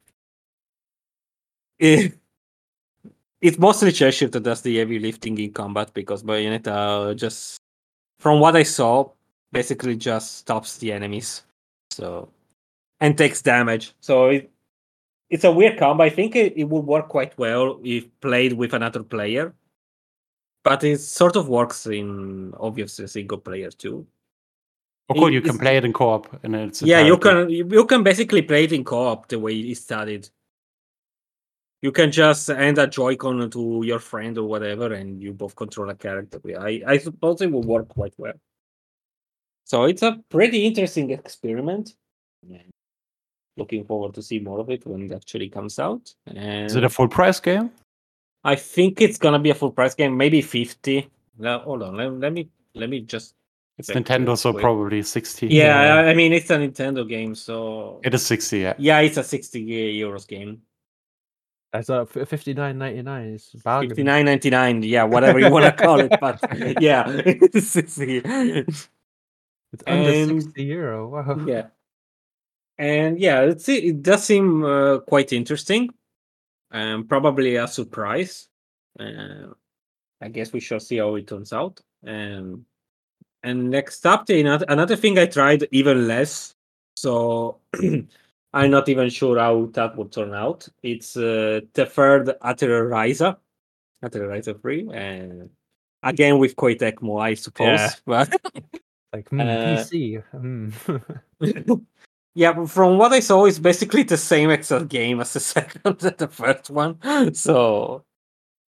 It's 3.41 3.60
mostly 3.60 3.91
cheshire 3.91 4.29
that 4.29 4.43
does 4.43 4.62
the 4.62 4.77
heavy 4.77 5.00
lifting 5.00 5.38
in 5.38 5.51
combat 5.51 5.93
because 5.93 6.24
bayonetta 6.24 7.13
just 7.13 7.58
from 8.17 8.39
what 8.39 8.55
i 8.55 8.63
saw 8.63 9.10
basically 9.51 9.98
just 9.98 10.38
stops 10.38 10.77
the 10.77 10.93
enemies 10.93 11.43
so 11.89 12.29
and 13.03 13.17
takes 13.17 13.41
damage. 13.41 13.93
So 14.00 14.29
it, 14.29 14.50
it's 15.33 15.43
a 15.43 15.51
weird 15.51 15.79
combo. 15.79 16.03
I 16.03 16.09
think 16.09 16.35
it, 16.35 16.53
it 16.55 16.65
would 16.65 16.85
work 16.85 17.07
quite 17.09 17.35
well 17.37 17.79
if 17.83 18.05
played 18.21 18.53
with 18.53 18.73
another 18.73 19.01
player, 19.03 19.53
but 20.63 20.83
it 20.83 20.99
sort 20.99 21.35
of 21.35 21.49
works 21.49 21.87
in 21.87 22.53
obviously 22.59 23.07
single 23.07 23.39
player 23.39 23.71
too. 23.71 24.05
Oh, 25.09 25.15
cool! 25.15 25.27
it- 25.27 25.33
You 25.33 25.41
can 25.41 25.57
play 25.57 25.77
it 25.77 25.85
in 25.85 25.93
co-op, 25.93 26.43
and 26.43 26.55
it's 26.55 26.81
Yeah, 26.81 27.01
you 27.01 27.17
can 27.17 27.49
you 27.49 27.67
you 27.79 27.85
can 27.85 28.03
basically 28.03 28.41
play 28.43 28.63
it 28.65 28.71
in 28.71 28.83
co-op 28.83 29.27
the 29.27 29.39
way 29.39 29.55
it 29.59 29.75
started. 29.77 30.29
You 31.81 31.91
can 31.91 32.11
just 32.11 32.47
hand 32.47 32.77
a 32.77 32.87
Joy-Con 32.87 33.49
to 33.49 33.81
your 33.83 33.99
friend 33.99 34.37
or 34.37 34.47
whatever, 34.47 34.93
and 34.93 35.21
you 35.21 35.33
both 35.33 35.55
control 35.55 35.89
a 35.89 35.95
character. 35.95 36.39
I 36.59 36.81
I 36.93 36.97
suppose 36.99 37.41
it 37.41 37.51
will 37.51 37.67
work 37.75 37.87
quite 37.89 38.13
well. 38.17 38.37
So 39.65 39.83
it's 39.85 40.03
a 40.03 40.11
pretty 40.29 40.65
interesting 40.65 41.09
experiment. 41.11 41.95
And 43.55 43.62
Looking 43.62 43.86
forward 43.86 44.13
to 44.15 44.22
see 44.22 44.39
more 44.39 44.60
of 44.60 44.69
it 44.69 44.86
when 44.86 45.03
it 45.03 45.12
actually 45.12 45.50
comes 45.50 45.79
out. 45.79 46.13
And 46.27 46.65
Is 46.65 46.75
it 46.75 46.83
a 46.83 46.89
full 46.89 47.07
price 47.07 47.39
game? 47.39 47.72
I 48.43 48.55
think 48.55 49.00
it's 49.01 49.17
gonna 49.17 49.39
be 49.39 49.51
a 49.51 49.55
full 49.55 49.72
price 49.72 49.95
game, 49.95 50.17
maybe 50.17 50.41
fifty. 50.41 51.10
Now, 51.38 51.60
hold 51.60 51.83
on, 51.83 51.95
let, 51.95 52.12
let 52.19 52.33
me 52.33 52.50
let 52.75 52.89
me 52.89 53.01
just 53.01 53.36
It's 53.77 53.89
Like, 53.89 54.05
Nintendo, 54.05 54.38
so 54.38 54.53
probably 54.53 55.01
60. 55.01 55.48
Yeah, 55.48 55.53
Yeah. 55.53 55.95
I 55.95 56.10
I 56.12 56.13
mean 56.13 56.33
it's 56.33 56.50
a 56.50 56.57
Nintendo 56.57 57.07
game, 57.07 57.36
so 57.36 58.01
It 58.03 58.13
is 58.13 58.25
60, 58.25 58.60
yeah. 58.60 58.74
yeah, 58.77 59.00
it's 59.00 59.17
a 59.17 59.24
60 59.24 59.65
euros 60.00 60.27
game. 60.27 60.62
I 61.75 61.81
thought 61.81 62.10
fifty 62.10 62.53
nine 62.53 62.77
ninety 62.77 63.01
nine 63.01 63.33
is 63.33 63.50
a 63.55 63.57
bargain. 63.57 63.98
59.99, 63.98 64.88
yeah, 64.88 65.03
whatever 65.05 65.39
you 65.39 65.50
want 65.50 65.65
to 65.65 65.72
call 65.83 66.00
it, 66.01 66.12
but 66.22 66.38
yeah, 66.81 67.03
it's 67.25 67.67
60. 67.67 68.17
It's 68.17 68.89
under 69.88 70.10
And- 70.12 70.41
sixty 70.43 70.63
euro. 70.65 71.07
Wow. 71.07 71.45
yeah 71.48 71.67
and 72.77 73.20
yeah 73.20 73.42
it's, 73.42 73.70
it 73.70 74.01
does 74.01 74.24
seem 74.24 74.63
uh, 74.63 75.00
quite 75.00 75.32
interesting 75.34 75.89
and 76.72 77.08
probably 77.08 77.56
a 77.58 77.68
surprise 77.68 78.48
uh, 79.00 79.48
i 80.22 80.27
guess 80.27 80.53
we 80.53 80.60
shall 80.60 80.80
see 80.80 80.98
how 80.98 81.15
it 81.15 81.27
turns 81.27 81.53
out 81.53 81.80
um, 82.08 82.65
and 83.44 83.70
next 83.70 84.06
up 84.06 84.27
another, 84.30 84.65
another 84.70 84.96
thing 84.96 85.18
i 85.20 85.25
tried 85.25 85.68
even 85.72 86.08
less 86.08 86.56
so 86.96 87.60
i'm 88.53 88.72
not 88.72 88.89
even 88.89 89.10
sure 89.10 89.38
how 89.38 89.65
that 89.74 89.96
would 89.96 90.12
turn 90.12 90.34
out 90.34 90.68
it's 90.82 91.15
uh, 91.18 91.60
the 91.74 91.86
third 91.86 92.27
Aterrorizer 92.42 93.38
Aterrorizer 94.03 94.60
3 94.60 94.89
and 94.94 95.50
again 96.01 96.38
with 96.39 96.56
Koei 96.56 96.77
Tecmo 96.77 97.22
i 97.22 97.34
suppose 97.36 97.80
Yeah. 97.80 97.92
but 98.06 98.42
Like 99.13 99.30
mm, 99.30 99.42
Uh, 99.42 99.77
PC. 99.77 100.24
mm. 100.34 101.86
yeah, 102.35 102.53
but 102.53 102.69
from 102.69 102.97
what 102.97 103.13
I 103.13 103.19
saw, 103.19 103.45
it's 103.45 103.59
basically 103.59 104.03
the 104.03 104.17
same 104.17 104.49
exact 104.49 104.87
game 104.87 105.19
as 105.21 105.33
the 105.33 105.39
second 105.53 105.81
and 105.85 105.99
the 105.99 106.27
first 106.27 106.69
one. 106.69 106.97
So 107.33 108.03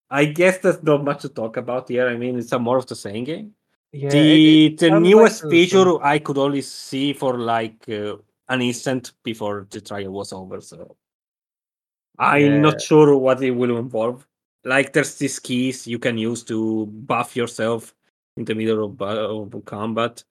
I 0.10 0.26
guess 0.26 0.58
there's 0.60 0.84
not 0.84 1.04
much 1.04 1.22
to 1.22 1.30
talk 1.30 1.58
about 1.58 1.90
here. 1.90 2.08
I 2.08 2.16
mean, 2.18 2.38
it's 2.38 2.52
a 2.52 2.60
more 2.60 2.78
of 2.78 2.88
the 2.88 2.96
same 2.96 3.24
game. 3.24 3.56
yeah, 3.92 4.10
the 4.12 4.20
it- 4.20 4.74
it 4.74 4.78
the 4.80 4.88
sounds 4.90 5.04
like 5.04 5.04
newest 5.04 5.50
feature 5.50 6.04
I 6.04 6.20
could 6.20 6.38
only 6.38 6.62
see 6.62 7.14
for 7.14 7.38
like 7.38 7.88
uh, 7.90 8.18
an 8.50 8.62
instant 8.62 9.14
before 9.24 9.68
the 9.70 9.82
trial 9.82 10.12
was 10.12 10.34
over. 10.34 10.62
So 10.62 10.98
I'm 12.20 12.42
Yeah. 12.42 12.60
not 12.62 12.82
sure 12.82 13.16
what 13.18 13.42
it 13.44 13.52
will 13.52 13.78
involve. 13.78 14.28
Like 14.66 14.94
there's 14.94 15.16
these 15.16 15.40
keys 15.40 15.88
you 15.88 16.00
can 16.00 16.18
use 16.18 16.44
to 16.46 16.86
buff 16.86 17.36
yourself 17.36 17.94
in 18.38 18.46
the 18.46 18.56
middle 18.56 18.86
of, 18.86 19.02
of 19.02 19.66
combat. 19.66 20.24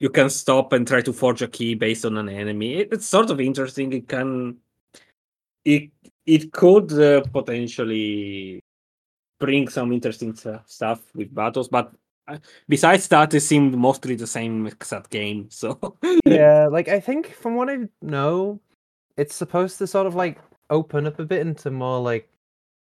You 0.00 0.10
can 0.10 0.28
stop 0.30 0.72
and 0.72 0.86
try 0.86 1.00
to 1.02 1.12
forge 1.12 1.42
a 1.42 1.48
key 1.48 1.74
based 1.74 2.04
on 2.04 2.16
an 2.18 2.28
enemy. 2.28 2.74
It- 2.74 2.92
it's 2.92 3.06
sort 3.06 3.30
of 3.30 3.40
interesting. 3.40 3.92
It 3.92 4.08
can 4.08 4.58
it 5.64 5.90
it 6.26 6.52
could 6.52 6.92
uh, 6.92 7.22
potentially 7.32 8.60
bring 9.40 9.68
some 9.68 9.92
interesting 9.92 10.34
stu- 10.34 10.60
stuff 10.66 11.02
with 11.14 11.34
battles, 11.34 11.68
but 11.68 11.92
uh, 12.28 12.38
besides 12.68 13.08
that, 13.08 13.34
it 13.34 13.40
seemed 13.40 13.76
mostly 13.76 14.14
the 14.14 14.26
same 14.26 14.66
exact 14.66 15.10
game. 15.10 15.48
So 15.50 15.78
yeah, 16.26 16.66
like 16.68 16.88
I 16.88 17.00
think 17.00 17.32
from 17.34 17.54
what 17.56 17.70
I 17.70 17.88
know, 18.02 18.60
it's 19.16 19.34
supposed 19.34 19.78
to 19.78 19.86
sort 19.86 20.06
of 20.06 20.14
like 20.14 20.38
open 20.70 21.06
up 21.06 21.18
a 21.18 21.24
bit 21.24 21.46
into 21.46 21.70
more 21.70 22.00
like 22.00 22.28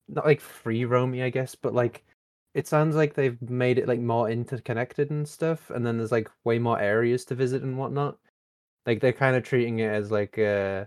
not 0.08 0.26
like 0.26 0.42
free 0.42 0.86
roaming, 0.86 1.22
I 1.22 1.30
guess, 1.30 1.56
but 1.56 1.74
like 1.74 2.04
it 2.60 2.68
sounds 2.68 2.96
like 2.96 3.14
they've 3.14 3.42
made 3.42 3.80
it 3.80 3.88
like 3.88 4.02
more 4.02 4.30
interconnected 4.30 5.10
and 5.12 5.26
stuff, 5.26 5.70
and 5.70 5.86
then 5.86 5.98
there's 5.98 6.12
like 6.12 6.30
way 6.44 6.60
more 6.60 6.80
areas 6.80 7.24
to 7.26 7.36
visit 7.36 7.64
and 7.64 7.78
whatnot. 7.78 8.18
Like 8.86 9.00
they're 9.00 9.14
kind 9.14 9.36
of 9.36 9.44
treating 9.44 9.80
it 9.80 9.92
as 9.92 10.12
like 10.12 10.38
uh 10.38 10.86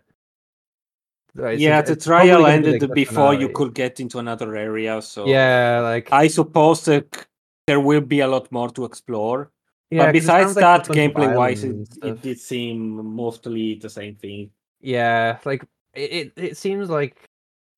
yeah, 1.56 1.80
the 1.80 1.96
trial 1.96 2.46
ended 2.46 2.82
like, 2.82 2.92
before 2.92 3.32
you 3.32 3.48
could 3.48 3.72
get 3.72 4.00
into 4.00 4.18
another 4.18 4.54
area. 4.54 5.00
So 5.00 5.26
Yeah, 5.26 5.80
like 5.80 6.12
I 6.12 6.28
suppose 6.28 6.84
that 6.84 7.26
there 7.66 7.80
will 7.80 8.02
be 8.02 8.20
a 8.20 8.28
lot 8.28 8.52
more 8.52 8.68
to 8.70 8.84
explore. 8.84 9.50
yeah, 9.90 10.06
but 10.06 10.12
besides 10.12 10.56
like 10.56 10.62
that, 10.62 10.84
there's 10.84 10.98
a 10.98 11.02
bunch 11.02 11.16
of 11.16 11.24
gameplay 11.24 11.36
wise, 11.36 11.64
it, 11.64 11.88
it 12.02 12.22
did 12.22 12.38
seem 12.38 13.14
mostly 13.16 13.76
the 13.76 13.88
same 13.88 14.16
thing. 14.16 14.50
Yeah, 14.82 15.38
like 15.46 15.64
it, 15.94 16.12
it, 16.12 16.32
it 16.36 16.56
seems 16.58 16.90
like 16.90 17.24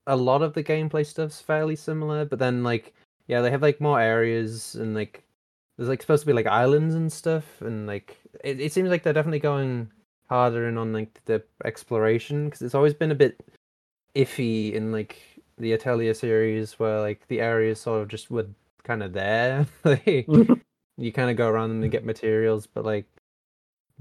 a 0.09 0.17
lot 0.17 0.43
of 0.43 0.53
the 0.53 0.65
gameplay 0.65 1.07
stuff's 1.07 1.41
fairly 1.41 1.77
similar, 1.77 2.25
but 2.25 2.41
then 2.41 2.65
like 2.65 2.93
yeah, 3.27 3.41
they 3.41 3.51
have 3.51 3.63
like 3.63 3.81
more 3.81 4.01
areas 4.01 4.75
and 4.75 4.95
like 4.95 5.25
there's 5.77 5.89
like 5.89 6.03
supposed 6.03 6.23
to 6.23 6.27
be 6.27 6.33
like 6.33 6.47
islands 6.47 6.95
and 6.95 7.13
stuff, 7.13 7.61
and 7.61 7.87
like 7.87 8.19
it, 8.43 8.61
it 8.61 8.73
seems 8.73 8.91
like 8.91 9.03
they're 9.03 9.13
definitely 9.13 9.41
going 9.41 9.91
harder 10.29 10.69
in 10.69 10.79
on 10.79 10.93
like 10.93 11.21
the 11.27 11.43
exploration 11.65 12.47
because 12.47 12.63
it's 12.63 12.75
always 12.75 12.95
been 12.95 13.11
a 13.11 13.15
bit 13.15 13.39
iffy 14.15 14.73
in 14.73 14.93
like 14.93 15.19
the 15.59 15.73
Atelier 15.73 16.15
series 16.15 16.79
where 16.79 17.01
like 17.01 17.27
the 17.29 17.41
areas 17.41 17.81
sort 17.81 18.03
of 18.03 18.09
just 18.09 18.31
were 18.31 18.47
kind 18.85 19.03
of 19.03 19.13
there. 19.13 19.67
Like, 19.85 20.07
you 20.97 21.13
kind 21.13 21.29
of 21.31 21.37
go 21.37 21.49
around 21.49 21.71
them 21.71 21.83
and 21.83 21.91
get 21.91 22.05
materials, 22.05 22.67
but 22.67 22.85
like 22.85 23.07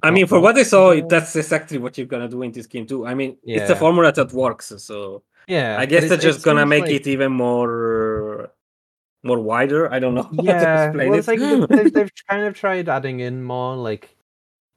I 0.01 0.11
mean, 0.11 0.27
for 0.27 0.39
what 0.39 0.57
I 0.57 0.63
saw, 0.63 0.93
more. 0.93 1.07
that's 1.07 1.35
exactly 1.35 1.77
what 1.77 1.97
you're 1.97 2.07
gonna 2.07 2.27
do 2.27 2.41
in 2.43 2.51
this 2.51 2.67
game 2.67 2.85
too. 2.85 3.07
I 3.07 3.13
mean, 3.15 3.37
it's 3.43 3.69
a 3.69 3.75
formula 3.75 4.11
that 4.11 4.31
works, 4.31 4.73
so 4.77 5.23
yeah, 5.47 5.77
I 5.79 5.85
guess 5.85 6.07
they're 6.07 6.17
just 6.17 6.43
gonna 6.43 6.65
make 6.65 6.83
like- 6.83 6.91
it 6.91 7.07
even 7.07 7.31
more 7.31 8.51
more 9.23 9.39
wider. 9.39 9.91
I 9.91 9.99
don't 9.99 10.13
know 10.13 10.29
yeah 10.43 10.91
well 10.91 11.13
it. 11.13 11.17
it's 11.17 11.27
like 11.27 11.39
they've, 11.39 11.67
they've, 11.69 11.93
they've 11.93 12.11
kind 12.29 12.43
of 12.43 12.53
tried 12.53 12.89
adding 12.89 13.21
in 13.21 13.43
more 13.43 13.75
like 13.75 14.15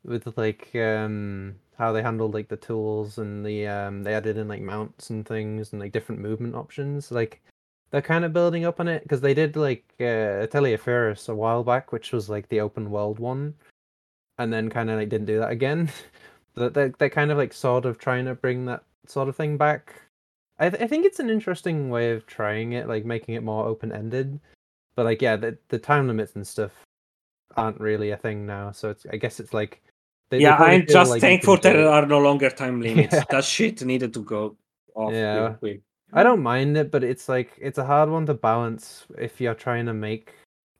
with 0.04 0.37
like 0.38 0.70
um 0.74 1.56
how 1.76 1.92
they 1.92 2.02
handled 2.02 2.32
like 2.32 2.48
the 2.48 2.56
tools 2.56 3.18
and 3.18 3.44
the 3.44 3.66
um 3.66 4.02
they 4.02 4.14
added 4.14 4.37
in 4.38 4.48
like 4.48 4.62
mounts 4.62 5.11
and 5.11 5.26
things 5.26 5.72
and 5.72 5.80
like 5.80 5.92
different 5.92 6.20
movement 6.20 6.54
options 6.54 7.11
like 7.11 7.42
they're 7.90 8.02
kind 8.02 8.24
of 8.24 8.32
building 8.32 8.64
up 8.64 8.80
on 8.80 8.88
it 8.88 9.02
because 9.02 9.20
they 9.20 9.35
did 9.35 9.56
like 9.56 9.85
uh 10.00 10.42
Atelier 10.44 10.78
Firis 10.78 11.28
a 11.28 11.35
while 11.35 11.64
back 11.64 11.92
which 11.92 12.12
was 12.12 12.28
like 12.28 12.48
the 12.48 12.61
open 12.61 12.90
world 12.90 13.18
one 13.18 13.54
and 14.38 14.52
then 14.52 14.70
kind 14.70 14.90
of 14.90 14.98
like 14.98 15.09
didn't 15.09 15.26
do 15.26 15.38
that 15.38 15.50
again 15.50 15.90
but 16.54 16.72
they're, 16.72 16.92
they're 16.98 17.11
kind 17.11 17.30
of 17.30 17.38
like 17.38 17.52
sort 17.52 17.85
of 17.85 17.98
trying 17.98 18.24
to 18.24 18.35
bring 18.35 18.64
that 18.64 18.85
sort 19.06 19.28
of 19.28 19.37
thing 19.37 19.56
back 19.56 20.02
I, 20.59 20.71
th- 20.71 20.83
I 20.83 20.87
think 20.87 21.05
it's 21.05 21.21
an 21.21 21.29
interesting 21.31 21.90
way 21.90 22.12
of 22.12 22.27
trying 22.27 22.73
it 22.73 22.88
like 22.88 23.05
making 23.05 23.35
it 23.35 23.42
more 23.42 23.66
open-ended 23.66 24.40
but 24.95 25.05
like 25.05 25.21
yeah 25.23 25.37
the, 25.37 25.57
the 25.69 25.79
time 25.79 26.07
limits 26.07 26.35
and 26.37 26.47
stuff 26.47 26.73
aren't 27.57 27.81
really 27.81 28.11
a 28.11 28.16
thing 28.16 28.47
now 28.47 28.71
so 28.73 28.90
it's 28.90 29.07
i 29.12 29.16
guess 29.16 29.40
it's 29.40 29.53
like 29.55 29.83
they- 30.31 30.38
they 30.38 30.42
yeah, 30.42 30.57
probably 30.57 30.75
I'm 30.77 30.87
just 30.87 31.11
like 31.11 31.21
thankful 31.21 31.55
that 31.57 31.62
there 31.73 31.88
are 31.88 32.05
no 32.05 32.19
longer 32.19 32.51
time 32.51 32.81
limits. 32.88 33.14
Yeah. 33.14 33.23
That 33.31 33.45
shit 33.45 33.85
needed 33.85 34.12
to 34.14 34.23
go 34.25 34.57
off. 34.97 35.12
real 35.12 35.21
Yeah. 35.21 35.55
quick. 35.61 35.81
i 36.12 36.23
don't 36.23 36.42
mind 36.42 36.77
it 36.77 36.90
but 36.90 37.03
it's 37.05 37.29
like 37.29 37.53
it's 37.61 37.79
a 37.79 37.85
hard 37.85 38.09
one 38.11 38.27
to 38.27 38.35
balance 38.35 39.05
if 39.19 39.40
you're 39.40 39.55
trying 39.55 39.87
to 39.87 39.95
make 39.95 40.33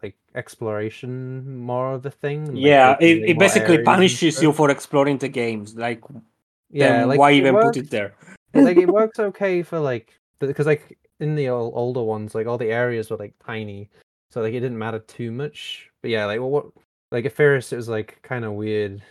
like 0.03 0.17
exploration 0.35 1.57
more 1.59 1.93
of 1.95 2.05
a 2.07 2.11
thing 2.11 2.47
like, 2.55 2.57
Yeah, 2.65 2.97
it, 3.01 3.31
it 3.31 3.39
basically 3.39 3.83
punishes 3.83 4.43
you 4.43 4.53
for 4.53 4.71
exploring 4.71 5.19
the 5.19 5.29
games. 5.29 5.75
Like, 5.77 6.03
yeah 6.71 7.05
like 7.05 7.19
why 7.19 7.33
even 7.33 7.55
put 7.55 7.77
it 7.77 7.91
there? 7.91 8.15
Like 8.65 8.79
it 8.79 8.89
works 8.91 9.19
okay 9.19 9.63
for 9.63 9.81
like 9.81 10.13
because 10.41 10.67
like 10.67 10.99
in 11.21 11.35
the 11.35 11.49
ol- 11.49 11.73
older 11.75 12.03
ones 12.03 12.35
like 12.35 12.47
all 12.47 12.59
the 12.59 12.71
areas 12.71 13.11
were 13.11 13.17
like 13.17 13.35
tiny 13.45 13.89
so 14.31 14.43
like 14.43 14.53
it 14.55 14.61
didn't 14.61 14.79
matter 14.79 14.99
too 14.99 15.33
much 15.33 15.91
but 16.03 16.11
yeah 16.11 16.27
like 16.27 16.41
well, 16.41 16.51
what 16.51 16.67
like 17.11 17.25
at 17.25 17.33
Firis 17.33 17.73
it 17.73 17.77
was 17.77 17.89
like 17.89 18.21
kind 18.23 18.45
of 18.45 18.53
weird 18.53 19.03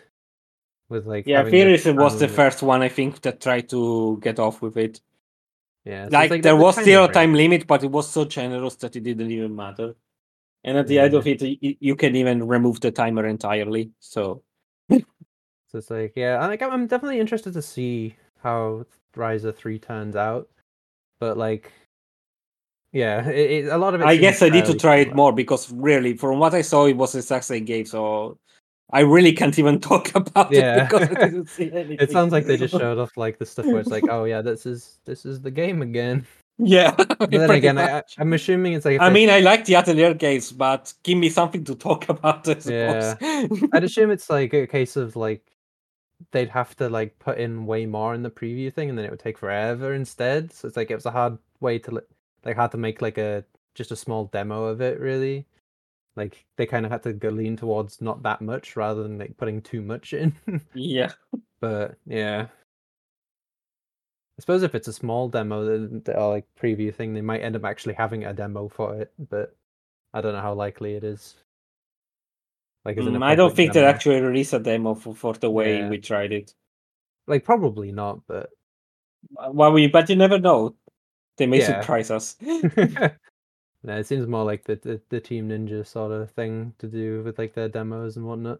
with 0.89 1.08
like 1.08 1.25
Yeah, 1.27 1.43
Firis 1.43 1.84
the 1.84 1.93
was 1.93 2.13
time 2.13 2.19
the 2.19 2.27
first 2.27 2.63
one 2.63 2.81
I 2.84 2.89
think 2.89 3.21
that 3.21 3.41
tried 3.41 3.69
to 3.69 4.19
get 4.21 4.39
off 4.39 4.62
with 4.62 4.77
it. 4.77 5.01
yeah 5.86 6.10
so 6.10 6.19
it's 6.19 6.31
like, 6.31 6.43
there 6.43 6.55
was 6.55 6.75
tiny 6.75 6.91
still 6.91 7.05
a 7.05 7.12
time 7.12 7.34
limit, 7.34 7.67
but 7.67 7.84
it 7.84 7.91
was 7.91 8.10
so 8.10 8.25
generous 8.25 8.75
that 8.77 8.95
it 8.95 9.03
didn't 9.03 9.31
even 9.31 9.55
matter. 9.55 9.95
And 10.63 10.77
at 10.77 10.88
the 10.88 10.99
end 10.99 11.13
of 11.13 11.25
it, 11.27 11.41
y- 11.41 11.77
you 11.79 11.95
can 11.95 12.15
even 12.15 12.47
remove 12.47 12.81
the 12.81 12.91
timer 12.91 13.25
entirely. 13.25 13.91
So 13.99 14.43
So 14.89 15.79
it's 15.79 15.89
like, 15.89 16.13
yeah, 16.15 16.38
I- 16.38 16.47
like 16.47 16.62
I'm 16.62 16.71
I'm 16.71 16.88
definitely 16.88 17.19
interested 17.19 17.53
to 17.53 17.62
see 17.62 18.15
how 18.43 18.86
Ryza 19.15 19.56
three 19.56 19.80
turns 19.80 20.15
out, 20.15 20.47
but 21.19 21.38
like, 21.38 21.71
yeah, 22.91 23.28
it, 23.28 23.65
it, 23.65 23.67
a 23.67 23.78
lot 23.78 23.93
of 23.95 24.01
it. 24.01 24.08
I 24.08 24.15
guess 24.17 24.41
I 24.41 24.49
need 24.49 24.65
to 24.65 24.73
try 24.75 24.97
it 24.97 25.15
more 25.15 25.34
because 25.34 25.71
really, 25.71 26.15
from 26.15 26.39
what 26.39 26.54
I 26.54 26.62
saw, 26.62 26.86
it 26.86 26.95
was 26.95 27.12
the 27.13 27.19
exact 27.19 27.45
same 27.45 27.65
game. 27.65 27.86
So 27.86 28.38
I 28.91 29.01
really 29.01 29.34
can't 29.34 29.58
even 29.60 29.80
talk 29.82 30.13
about 30.15 30.51
Yeah. 30.51 30.84
it 30.84 30.89
because 30.89 31.10
I 31.10 31.13
didn't 31.25 31.49
see 31.49 31.71
anything. 31.73 31.97
It 31.99 32.12
sounds 32.12 32.32
like 32.32 32.45
they 32.45 32.58
just 32.58 32.71
showed 32.78 32.97
off 32.97 33.12
like 33.17 33.38
the 33.38 33.45
stuff 33.45 33.65
where 33.65 33.80
it's 33.80 33.89
like, 33.89 34.06
oh 34.10 34.23
yeah, 34.25 34.41
this 34.41 34.65
is 34.65 34.99
this 35.06 35.25
is 35.25 35.41
the 35.41 35.51
game 35.51 35.82
again. 35.82 36.25
yeah. 36.58 36.91
But 36.95 37.30
then 37.32 37.49
again, 37.49 37.78
I, 37.78 37.97
I-. 37.99 38.04
I'm 38.19 38.32
assuming 38.32 38.73
it's 38.73 38.86
like. 38.86 39.01
I 39.01 39.10
mean, 39.10 39.30
I 39.30 39.41
like 39.41 39.65
the 39.65 39.75
Atelier 39.75 40.13
games, 40.13 40.54
but 40.54 40.93
give 41.04 41.17
me 41.17 41.30
something 41.30 41.65
to 41.65 41.75
talk 41.75 42.08
about. 42.08 42.47
I 42.47 42.60
suppose. 42.60 43.69
I'd 43.73 43.84
assume 43.84 44.12
it's 44.12 44.30
like 44.30 44.54
a 44.54 44.65
case 44.67 44.95
of 44.95 45.17
like 45.17 45.41
they'd 46.32 46.49
have 46.49 46.75
to 46.78 46.89
like 46.89 47.17
put 47.19 47.38
in 47.38 47.65
way 47.65 47.86
more 47.86 48.13
in 48.13 48.23
the 48.23 48.30
preview 48.32 48.71
thing, 48.73 48.89
and 48.89 48.97
then 48.97 49.06
it 49.06 49.12
would 49.12 49.19
take 49.19 49.38
forever 49.38 49.93
instead. 49.93 50.51
So 50.54 50.67
it's 50.67 50.78
like 50.78 50.91
it 50.91 50.95
was 50.95 51.06
a 51.06 51.12
hard 51.12 51.38
way 51.60 51.80
to 51.80 51.91
li- 51.95 52.01
like 52.43 52.56
hard 52.56 52.71
to 52.71 52.78
make 52.78 53.01
like 53.01 53.17
a 53.17 53.43
just 53.75 53.91
a 53.91 53.95
small 53.95 54.25
demo 54.25 54.65
of 54.65 54.82
it. 54.82 54.99
Really, 54.99 55.45
like 56.15 56.45
they 56.58 56.65
kind 56.65 56.86
of 56.86 56.91
had 56.91 57.04
to 57.04 57.13
go 57.13 57.30
lean 57.30 57.58
towards 57.58 58.01
not 58.01 58.23
that 58.23 58.41
much 58.41 58.75
rather 58.75 59.04
than 59.04 59.17
like 59.17 59.38
putting 59.38 59.62
too 59.62 59.82
much 59.82 60.13
in. 60.13 60.34
yeah. 60.73 61.12
but 61.60 61.95
yeah. 62.06 62.47
I 64.38 64.41
suppose 64.41 64.63
if 64.63 64.75
it's 64.75 64.89
a 64.89 64.93
small 64.93 65.30
demo 65.30 65.63
then- 65.65 66.04
or 66.13 66.30
like 66.30 66.45
preview 66.60 66.93
thing, 66.93 67.13
they 67.13 67.21
might 67.21 67.41
end 67.41 67.56
up 67.56 67.63
actually 67.63 67.93
having 67.93 68.25
a 68.25 68.34
demo 68.34 68.67
for 68.67 68.95
it, 68.99 69.13
but 69.30 69.56
I 70.13 70.19
don't 70.21 70.34
know 70.34 70.41
how 70.41 70.54
likely 70.54 70.95
it 70.95 71.04
is. 71.06 71.36
Like, 72.85 72.97
as 72.97 73.07
in 73.07 73.15
a 73.15 73.19
Mm, 73.19 73.23
I 73.23 73.35
don't 73.35 73.55
think 73.55 73.73
they 73.73 73.85
actually 73.85 74.19
released 74.21 74.51
a 74.53 74.59
demo 74.59 74.95
for, 74.95 75.15
for 75.15 75.33
the 75.33 75.49
way 75.49 75.81
Yeah. 75.81 75.85
we 75.85 75.97
tried 75.99 76.31
it. 76.33 76.53
like 77.27 77.43
probably 77.43 77.91
not, 77.91 78.25
but 78.27 78.49
Well, 79.51 79.71
we 79.71 79.87
but 79.87 80.09
you 80.09 80.15
never 80.15 80.39
know. 80.39 80.75
They 81.37 81.47
may 81.47 81.59
Yeah. 81.59 81.61
surprise 81.61 82.11
us. 82.11 82.37
no, 82.41 83.97
it 83.97 84.05
seems 84.07 84.27
more 84.27 84.43
like 84.43 84.65
the, 84.65 84.75
the 84.75 85.01
the 85.09 85.21
Team 85.21 85.47
Ninja 85.49 85.85
sort 85.87 86.11
of 86.11 86.31
thing 86.31 86.73
to 86.79 86.87
do 86.87 87.23
with 87.23 87.37
like 87.39 87.53
their 87.53 87.69
demos 87.69 88.17
and 88.17 88.25
whatnot. 88.25 88.59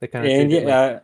They 0.00 0.06
kind 0.08 0.24
of 0.26 0.34
and 0.34 0.52
it 0.52 0.64
like 0.64 0.64
yeah, 0.64 1.00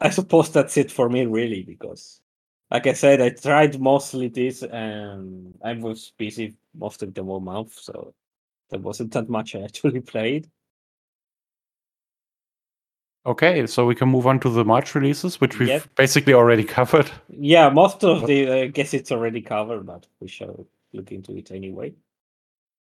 I 0.00 0.10
suppose 0.10 0.52
that's 0.52 0.76
it 0.76 0.92
for 0.92 1.08
me, 1.10 1.26
really, 1.26 1.62
because, 1.64 2.22
like 2.70 2.86
I 2.86 2.94
said, 2.94 3.20
I 3.22 3.30
tried 3.30 3.80
mostly 3.80 4.28
this, 4.28 4.62
and 4.64 5.58
I 5.64 5.74
was 5.74 6.12
busy 6.18 6.56
most 6.74 7.02
of 7.02 7.14
the 7.14 7.24
whole 7.24 7.40
month, 7.40 7.74
so 7.74 8.14
there 8.70 8.80
wasn't 8.80 9.12
that 9.14 9.28
much 9.30 9.54
I 9.56 9.62
actually 9.62 10.00
played. 10.14 10.50
Okay, 13.28 13.66
so 13.66 13.84
we 13.84 13.94
can 13.94 14.08
move 14.08 14.26
on 14.26 14.40
to 14.40 14.48
the 14.48 14.64
March 14.64 14.94
releases, 14.94 15.38
which 15.38 15.58
we've 15.58 15.68
Yep. 15.68 15.82
basically 15.96 16.32
already 16.32 16.64
covered. 16.78 17.10
Yeah, 17.28 17.68
most 17.68 18.02
of 18.02 18.26
the 18.26 18.50
I 18.50 18.66
guess 18.68 18.94
it's 18.94 19.12
already 19.12 19.42
covered, 19.42 19.84
but 19.84 20.06
we 20.18 20.28
shall 20.28 20.66
look 20.94 21.12
into 21.12 21.36
it 21.36 21.50
anyway. 21.50 21.92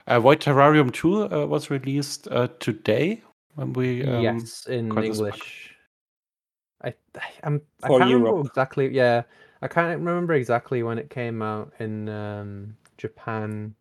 Uh, 0.06 0.20
Void 0.20 0.40
Terrarium 0.40 0.92
2 0.92 1.32
uh, 1.34 1.46
was 1.46 1.68
released 1.68 2.28
uh, 2.30 2.46
today 2.60 3.22
when 3.56 3.72
we. 3.72 4.04
Um, 4.04 4.22
yes 4.22 4.66
in 4.66 4.88
got 4.88 5.00
this 5.00 5.20
back. 5.20 5.34
English. 5.34 5.74
I 6.84 6.94
I- 7.16 7.40
I'm 7.42 7.60
I 7.82 7.88
For 7.88 7.98
can't 7.98 8.14
remember 8.14 8.40
exactly. 8.48 8.94
Yeah, 8.94 9.22
I 9.62 9.68
can't 9.68 9.98
remember 9.98 10.34
exactly 10.34 10.84
when 10.84 10.98
it 10.98 11.10
came 11.10 11.42
out 11.42 11.72
in 11.80 12.08
um, 12.08 12.76
Japan. 12.98 13.74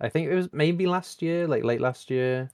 I 0.00 0.08
think 0.08 0.30
it 0.30 0.34
was 0.34 0.50
maybe 0.52 0.86
last 0.86 1.20
year, 1.20 1.46
like 1.46 1.62
late 1.62 1.82
last 1.82 2.10
year. 2.10 2.50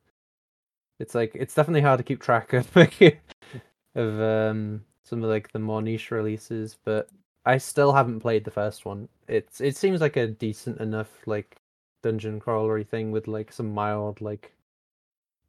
It's 1.02 1.16
like 1.16 1.32
it's 1.34 1.52
definitely 1.54 1.80
hard 1.80 1.98
to 1.98 2.04
keep 2.04 2.20
track 2.20 2.52
of 2.52 2.68
of 3.96 4.20
um, 4.20 4.84
some 5.02 5.24
of 5.24 5.28
like 5.28 5.50
the 5.50 5.58
more 5.58 5.82
niche 5.82 6.12
releases, 6.12 6.76
but 6.84 7.08
I 7.44 7.58
still 7.58 7.92
haven't 7.92 8.20
played 8.20 8.44
the 8.44 8.52
first 8.52 8.84
one. 8.86 9.08
It's 9.26 9.60
it 9.60 9.76
seems 9.76 10.00
like 10.00 10.16
a 10.16 10.28
decent 10.28 10.78
enough 10.80 11.10
like 11.26 11.56
dungeon 12.04 12.40
crawlery 12.40 12.86
thing 12.86 13.10
with 13.10 13.26
like 13.26 13.50
some 13.50 13.74
mild 13.74 14.20
like 14.20 14.52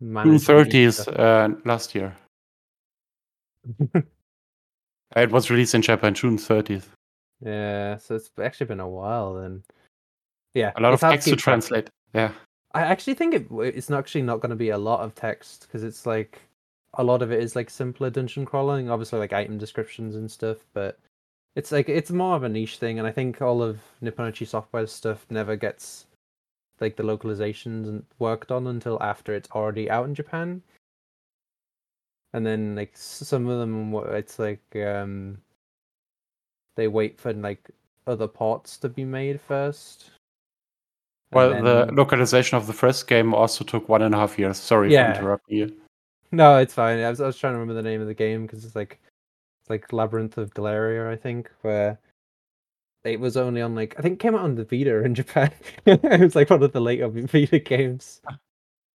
June 0.01 0.39
30th 0.39 1.07
uh, 1.07 1.49
last 1.65 1.93
year. 1.93 2.15
Uh, 5.15 5.19
It 5.19 5.29
was 5.31 5.51
released 5.51 5.75
in 5.75 5.83
Japan 5.83 6.15
June 6.15 6.39
30th. 6.39 6.89
Yeah, 7.45 7.97
so 7.97 8.15
it's 8.15 8.31
actually 8.41 8.65
been 8.65 8.79
a 8.79 8.89
while 8.89 9.35
then. 9.35 9.61
Yeah, 10.55 10.71
A 10.75 10.81
lot 10.81 10.93
of 10.93 10.99
text 10.99 11.27
to 11.27 11.35
track. 11.35 11.43
translate. 11.61 11.89
Yeah. 12.15 12.31
I 12.73 12.81
actually 12.81 13.13
think 13.13 13.33
it 13.33 13.47
it's 13.51 13.91
actually 13.91 14.23
not 14.23 14.41
going 14.41 14.49
to 14.49 14.55
be 14.55 14.69
a 14.69 14.77
lot 14.77 15.01
of 15.01 15.13
text 15.15 15.63
because 15.63 15.83
it's 15.83 16.05
like 16.05 16.41
a 16.95 17.03
lot 17.03 17.21
of 17.21 17.31
it 17.31 17.41
is 17.41 17.55
like 17.55 17.69
simpler 17.69 18.09
dungeon 18.09 18.45
crawling, 18.45 18.89
obviously 18.89 19.19
like 19.19 19.33
item 19.33 19.57
descriptions 19.57 20.15
and 20.15 20.29
stuff, 20.29 20.57
but 20.73 20.99
it's 21.55 21.71
like 21.71 21.89
it's 21.89 22.11
more 22.11 22.35
of 22.35 22.43
a 22.43 22.49
niche 22.49 22.77
thing, 22.77 22.99
and 22.99 23.07
I 23.07 23.11
think 23.11 23.41
all 23.41 23.61
of 23.61 23.79
Nippon 24.01 24.29
Ichi 24.29 24.45
Software 24.45 24.87
stuff 24.87 25.25
never 25.29 25.55
gets 25.55 26.07
like 26.79 26.95
the 26.95 27.03
localizations 27.03 28.03
worked 28.19 28.51
on 28.51 28.67
until 28.67 29.01
after 29.01 29.33
it's 29.33 29.49
already 29.51 29.89
out 29.89 30.05
in 30.07 30.15
Japan. 30.15 30.61
And 32.33 32.45
then 32.45 32.75
like 32.75 32.97
some 32.97 33.47
of 33.47 33.59
them, 33.59 33.93
it's 34.15 34.39
like 34.39 34.63
um 34.75 35.37
they 36.75 36.87
wait 36.87 37.19
for 37.19 37.33
like 37.33 37.69
other 38.07 38.27
ports 38.27 38.77
to 38.79 38.89
be 38.89 39.05
made 39.05 39.39
first. 39.39 40.11
Well, 41.33 41.63
the 41.63 41.91
localization 41.93 42.57
of 42.57 42.67
the 42.67 42.73
first 42.73 43.07
game 43.07 43.33
also 43.33 43.63
took 43.63 43.89
one 43.89 44.01
and 44.01 44.13
a 44.13 44.17
half 44.17 44.37
years. 44.39 44.57
Sorry 44.57 44.91
Yeah. 44.91 45.13
for 45.13 45.19
interrupting 45.19 45.57
you. 45.57 45.75
No, 46.31 46.57
it's 46.57 46.73
fine. 46.73 46.99
I 46.99 47.09
was, 47.09 47.21
I 47.21 47.27
was 47.27 47.37
trying 47.37 47.53
to 47.53 47.59
remember 47.59 47.79
the 47.81 47.87
name 47.87 48.01
of 48.01 48.07
the 48.07 48.13
game 48.13 48.45
because 48.45 48.65
it's 48.65 48.75
like 48.75 48.99
it's 49.61 49.69
like 49.69 49.93
Labyrinth 49.93 50.37
of 50.37 50.53
Galleria, 50.53 51.09
I 51.11 51.15
think, 51.15 51.49
where 51.61 51.99
it 53.03 53.19
was 53.19 53.37
only 53.37 53.61
on 53.61 53.75
like 53.75 53.95
I 53.97 54.01
think 54.01 54.13
it 54.15 54.19
came 54.19 54.33
out 54.35 54.41
on 54.41 54.55
the 54.55 54.63
Vita 54.65 55.03
in 55.03 55.13
Japan. 55.21 55.51
it 55.85 56.21
was 56.21 56.35
like 56.35 56.49
one 56.49 56.63
of 56.63 56.71
the 56.73 56.81
later 56.81 57.07
Vita 57.11 57.59
games, 57.59 58.21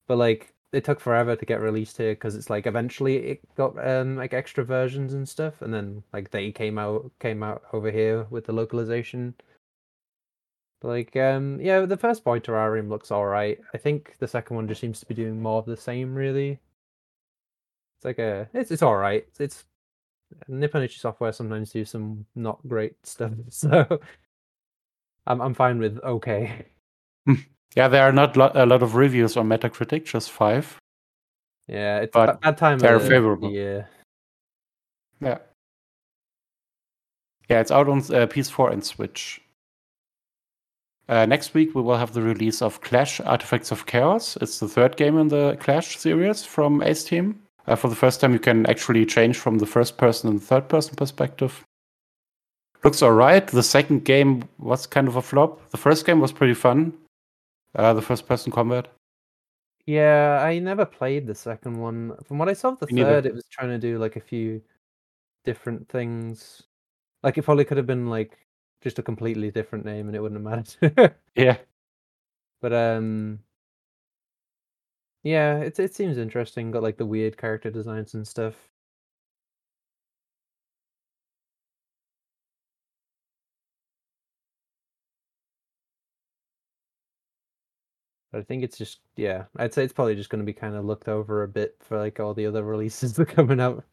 but 0.07 0.17
like 0.17 0.53
it 0.71 0.83
took 0.83 0.99
forever 0.99 1.35
to 1.35 1.45
get 1.45 1.61
released 1.61 1.97
here 1.97 2.11
because 2.13 2.35
it's 2.35 2.49
like 2.49 2.67
eventually 2.67 3.15
it 3.17 3.55
got 3.55 3.75
um 3.87 4.15
like 4.15 4.33
extra 4.33 4.63
versions 4.63 5.13
and 5.13 5.27
stuff, 5.27 5.61
and 5.61 5.73
then 5.73 6.03
like 6.13 6.31
they 6.31 6.51
came 6.51 6.77
out 6.77 7.11
came 7.19 7.43
out 7.43 7.63
over 7.73 7.91
here 7.91 8.25
with 8.29 8.45
the 8.45 8.53
localization. 8.53 9.33
Like 10.81 11.15
um 11.15 11.59
yeah, 11.61 11.81
the 11.81 11.97
first 11.97 12.23
Void 12.23 12.43
Terrarium 12.43 12.89
looks 12.89 13.11
alright. 13.11 13.59
I 13.73 13.77
think 13.77 14.15
the 14.19 14.27
second 14.27 14.55
one 14.55 14.67
just 14.67 14.81
seems 14.81 14.99
to 14.99 15.05
be 15.05 15.15
doing 15.15 15.41
more 15.41 15.59
of 15.59 15.65
the 15.65 15.77
same, 15.77 16.13
really. 16.13 16.59
It's 17.97 18.05
like 18.05 18.19
a 18.19 18.47
it's 18.53 18.71
it's 18.71 18.81
all 18.83 18.95
right. 18.97 19.25
It's, 19.29 19.39
it's 19.39 19.65
Nippon 20.47 20.83
Ichi 20.83 20.99
Software 20.99 21.31
sometimes 21.31 21.71
do 21.71 21.85
some 21.85 22.25
not 22.35 22.59
great 22.67 22.93
stuff, 23.05 23.31
so 23.49 23.99
I'm 25.27 25.41
I'm 25.41 25.53
fine 25.53 25.79
with 25.79 25.99
okay. 26.03 26.65
Yeah, 27.75 27.87
there 27.89 28.03
are 28.03 28.11
not 28.13 28.37
lo- 28.37 28.51
a 28.53 28.65
lot 28.65 28.83
of 28.83 28.95
reviews 28.95 29.35
on 29.37 29.49
Metacritic, 29.49 30.05
just 30.05 30.31
five. 30.31 30.77
Yeah, 31.67 31.99
it's 32.01 32.13
But 32.13 32.39
bad 32.41 32.57
time. 32.57 32.79
they're 32.79 32.99
the 32.99 33.09
favorable. 33.09 33.51
year. 33.51 33.89
Yeah. 35.19 35.39
Yeah, 37.49 37.59
it's 37.59 37.71
out 37.71 37.89
on 37.89 37.99
uh, 37.99 38.27
PS4 38.27 38.71
and 38.71 38.83
Switch. 38.83 39.41
Uh, 41.07 41.25
next 41.25 41.53
week, 41.53 41.75
we 41.75 41.81
will 41.81 41.97
have 41.97 42.13
the 42.13 42.21
release 42.21 42.61
of 42.61 42.81
Clash 42.81 43.19
Artifacts 43.21 43.71
of 43.71 43.85
Chaos. 43.85 44.37
It's 44.37 44.59
the 44.59 44.67
third 44.67 44.97
game 44.97 45.17
in 45.17 45.27
the 45.27 45.55
Clash 45.59 45.97
series 45.97 46.43
from 46.43 46.81
Ace 46.81 47.03
Team. 47.03 47.41
Uh, 47.67 47.75
for 47.75 47.89
the 47.89 47.95
first 47.95 48.21
time, 48.21 48.33
you 48.33 48.39
can 48.39 48.65
actually 48.67 49.05
change 49.05 49.37
from 49.37 49.59
the 49.59 49.65
first 49.65 49.97
person 49.97 50.29
and 50.29 50.41
third 50.41 50.67
person 50.67 50.95
perspective. 50.95 51.63
Looks 52.83 53.01
alright. 53.01 53.47
The 53.47 53.63
second 53.63 54.05
game 54.05 54.47
was 54.59 54.85
kind 54.87 55.07
of 55.07 55.15
a 55.15 55.21
flop. 55.21 55.69
The 55.71 55.77
first 55.77 56.05
game 56.05 56.19
was 56.19 56.31
pretty 56.31 56.53
fun. 56.53 56.93
Uh, 57.75 57.93
the 57.93 58.01
first 58.01 58.27
person 58.27 58.51
combat. 58.51 58.87
Yeah, 59.85 60.41
I 60.41 60.57
never 60.59 60.85
played 60.85 61.27
the 61.27 61.35
second 61.35 61.77
one. 61.79 62.15
From 62.23 62.37
what 62.39 62.49
I 62.49 62.53
saw 62.53 62.69
of 62.69 62.79
the 62.79 62.87
Me 62.87 62.93
neither. 63.01 63.09
third, 63.09 63.25
it 63.27 63.33
was 63.33 63.45
trying 63.51 63.69
to 63.69 63.77
do 63.77 63.99
like 63.99 64.15
a 64.15 64.19
few 64.19 64.61
different 65.43 65.87
things. 65.89 66.63
Like 67.21 67.37
it 67.37 67.43
probably 67.43 67.65
could 67.65 67.77
have 67.77 67.87
been 67.87 68.09
like 68.09 68.37
just 68.85 68.99
a 68.99 69.03
completely 69.03 69.51
different 69.51 69.85
name, 69.85 70.07
and 70.07 70.15
it 70.15 70.21
wouldn't 70.21 70.45
have 70.45 70.79
mattered. 70.81 71.15
Yeah. 71.35 71.57
But 72.61 72.73
um, 72.73 73.39
yeah, 75.23 75.57
it 75.59 75.77
it 75.79 75.93
seems 75.95 76.17
interesting. 76.17 76.71
Got 76.71 76.83
like 76.83 76.97
the 76.97 77.05
weird 77.05 77.37
character 77.37 77.69
designs 77.71 78.13
and 78.13 78.25
stuff. 78.27 78.69
But 88.31 88.39
I 88.41 88.43
think 88.43 88.63
it's 88.63 88.77
just 88.77 88.99
yeah, 89.15 89.45
I'd 89.57 89.73
say 89.73 89.83
it's 89.83 89.93
probably 89.93 90.15
just 90.15 90.29
going 90.29 90.39
to 90.41 90.45
be 90.45 90.53
kind 90.53 90.75
of 90.75 90.85
looked 90.85 91.07
over 91.07 91.41
a 91.43 91.47
bit 91.47 91.77
for 91.81 91.97
like 91.97 92.19
all 92.19 92.33
the 92.35 92.45
other 92.45 92.63
releases 92.63 93.13
that 93.15 93.23
are 93.23 93.33
coming 93.33 93.59
out. 93.59 93.83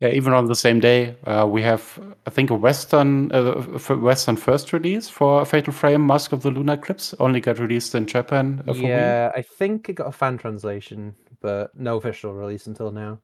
Yeah, 0.00 0.08
even 0.08 0.32
on 0.32 0.46
the 0.46 0.54
same 0.54 0.80
day, 0.80 1.14
uh, 1.24 1.46
we 1.46 1.60
have, 1.60 2.00
I 2.26 2.30
think, 2.30 2.48
a 2.48 2.54
Western 2.54 3.30
uh, 3.32 3.60
Western 3.96 4.36
first 4.36 4.72
release 4.72 5.10
for 5.10 5.44
Fatal 5.44 5.74
Frame 5.74 6.06
Mask 6.06 6.32
of 6.32 6.42
the 6.42 6.50
Lunar 6.50 6.74
Eclipse. 6.74 7.14
Only 7.20 7.40
got 7.40 7.58
released 7.58 7.94
in 7.94 8.06
Japan 8.06 8.64
uh, 8.66 8.72
Wii. 8.72 8.88
yeah, 8.88 9.30
I 9.36 9.42
think 9.42 9.90
it 9.90 9.94
got 9.94 10.06
a 10.06 10.12
fan 10.12 10.38
translation, 10.38 11.14
but 11.42 11.70
no 11.78 11.98
official 11.98 12.32
release 12.34 12.66
until 12.66 12.90
now. 12.90 13.20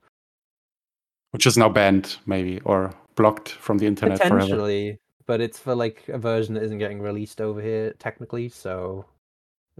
which 1.30 1.46
is 1.46 1.56
now 1.56 1.70
banned, 1.70 2.18
maybe, 2.26 2.60
or 2.60 2.92
blocked 3.14 3.48
from 3.48 3.78
the 3.78 3.86
internet 3.86 4.18
forever. 4.18 4.98
But 5.26 5.40
it's 5.40 5.58
for 5.58 5.74
like 5.74 6.06
a 6.08 6.18
version 6.18 6.54
that 6.54 6.62
isn't 6.62 6.78
getting 6.78 7.00
released 7.00 7.40
over 7.40 7.60
here 7.60 7.94
technically. 7.98 8.50
So 8.50 9.06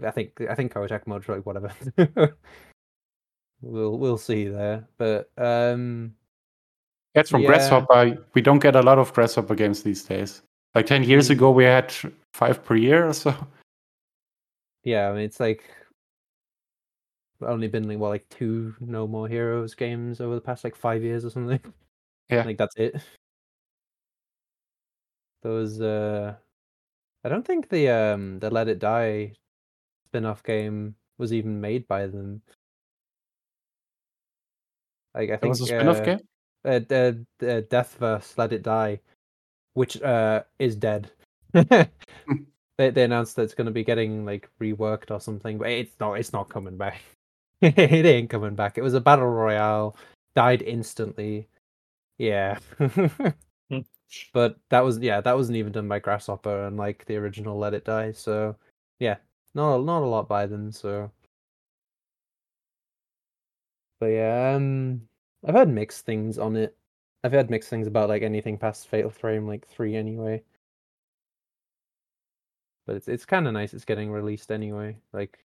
I 0.03 0.13
think 0.13 0.41
I 0.49 0.55
think 0.55 0.73
Koei 0.73 0.89
Tecmo's 0.89 1.29
like 1.29 1.45
whatever. 1.45 1.73
we'll 3.61 3.99
we'll 3.99 4.19
see 4.19 4.49
there, 4.49 4.89
but 4.97 5.31
um, 5.37 6.15
From 7.25 7.41
Yeah. 7.43 7.47
Grasshopper. 7.49 8.27
We 8.35 8.43
don't 8.43 8.59
get 8.59 8.77
a 8.77 8.83
lot 8.83 8.99
of 8.99 9.13
Grasshopper 9.15 9.55
games 9.55 9.83
these 9.83 10.05
days. 10.05 10.43
Like 10.75 10.85
10 10.87 11.03
years 11.05 11.29
Mm. 11.29 11.33
ago, 11.33 11.51
we 11.51 11.65
had 11.65 11.93
five 12.35 12.63
per 12.63 12.77
year 12.77 13.09
or 13.09 13.15
so. 13.15 13.33
yeah, 14.85 15.09
I 15.09 15.13
mean 15.13 15.23
it's 15.23 15.41
like 15.41 15.65
only 17.41 17.69
been 17.69 17.89
like 17.89 17.99
what 17.99 18.11
like 18.11 18.29
two 18.29 18.75
No 18.81 19.07
More 19.07 19.29
Heroes 19.29 19.75
games 19.75 20.21
over 20.21 20.35
the 20.35 20.41
past 20.41 20.65
like 20.65 20.77
five 20.77 21.03
years 21.03 21.25
or 21.25 21.31
something. 21.31 21.61
Yeah. 22.29 22.43
like 22.45 22.59
that's 22.59 22.77
it. 22.77 23.01
Those 25.43 25.81
uh, 25.81 26.35
I 27.25 27.29
don't 27.29 27.47
think 27.47 27.69
the 27.69 27.89
um 27.89 28.39
the 28.41 28.51
Let 28.51 28.69
It 28.69 28.79
Die 28.81 29.33
spin-off 30.09 30.43
game 30.43 30.97
was 31.19 31.33
even 31.33 31.61
made 31.61 31.87
by 31.89 32.07
them. 32.07 32.43
Like 35.15 35.31
I 35.31 35.37
There 35.37 35.49
was 35.49 35.59
think 35.61 35.71
a 35.71 35.75
spin 35.77 35.89
off 35.89 36.01
uh, 36.01 36.05
game. 36.05 36.21
Uh, 36.67 36.81
uh, 36.91 37.13
uh, 37.43 37.63
Deathverse, 37.71 38.37
Let 38.39 38.53
It 38.53 38.63
Die, 38.63 39.01
which 39.75 40.01
uh 40.03 40.43
is 40.59 40.77
dead. 40.77 41.11
they 41.55 42.91
they 42.91 43.05
announced 43.05 43.37
that 43.37 43.43
it's 43.43 43.55
going 43.55 43.67
to 43.67 43.73
be 43.73 43.85
getting 43.85 44.25
like 44.25 44.51
reworked 44.61 45.11
or 45.11 45.21
something, 45.21 45.59
but 45.59 45.69
it's 45.69 45.95
not. 46.01 46.15
It's 46.15 46.33
not 46.33 46.49
coming 46.51 46.77
back. 46.77 47.01
it 47.63 48.07
ain't 48.07 48.31
coming 48.31 48.55
back. 48.55 48.79
It 48.79 48.83
was 48.83 48.95
a 48.95 49.01
battle 49.01 49.27
royale, 49.29 49.97
died 50.35 50.63
instantly. 50.63 51.49
Yeah. 52.19 52.59
but 54.33 54.59
that 54.71 54.81
was 54.81 54.99
yeah, 54.99 55.21
that 55.21 55.37
wasn't 55.37 55.57
even 55.57 55.73
done 55.73 55.89
by 55.89 55.99
Grasshopper, 55.99 56.67
and 56.67 56.77
like 56.77 57.05
the 57.07 57.17
original 57.17 57.59
Let 57.59 57.75
It 57.75 57.85
Die. 57.85 58.13
So 58.13 58.57
yeah, 59.01 59.17
not 59.55 59.79
not 59.85 60.03
a 60.03 60.07
lot 60.07 60.29
by 60.29 60.47
them. 60.47 60.73
So, 60.73 61.11
but 64.01 64.07
yeah, 64.07 64.55
um, 64.57 65.09
I've 65.47 65.55
heard 65.55 65.69
mixed 65.69 66.05
things 66.05 66.39
on 66.39 66.57
it. 66.57 66.77
I've 67.23 67.33
heard 67.33 67.51
mixed 67.51 67.71
things 67.71 67.87
about 67.87 68.09
like 68.09 68.23
anything 68.23 68.59
past 68.59 68.89
Fatal 68.89 69.11
Frame 69.11 69.47
like 69.47 69.67
three 69.67 69.95
anyway. 69.95 70.43
But 72.87 72.97
it's 72.97 73.09
it's 73.09 73.25
kind 73.25 73.47
of 73.47 73.53
nice. 73.53 73.73
It's 73.73 73.85
getting 73.85 74.11
released 74.11 74.51
anyway, 74.51 74.97
like 75.13 75.45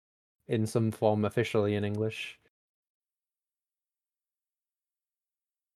in 0.46 0.66
some 0.66 0.92
form 0.92 1.24
officially 1.24 1.74
in 1.74 1.84
English. 1.84 2.38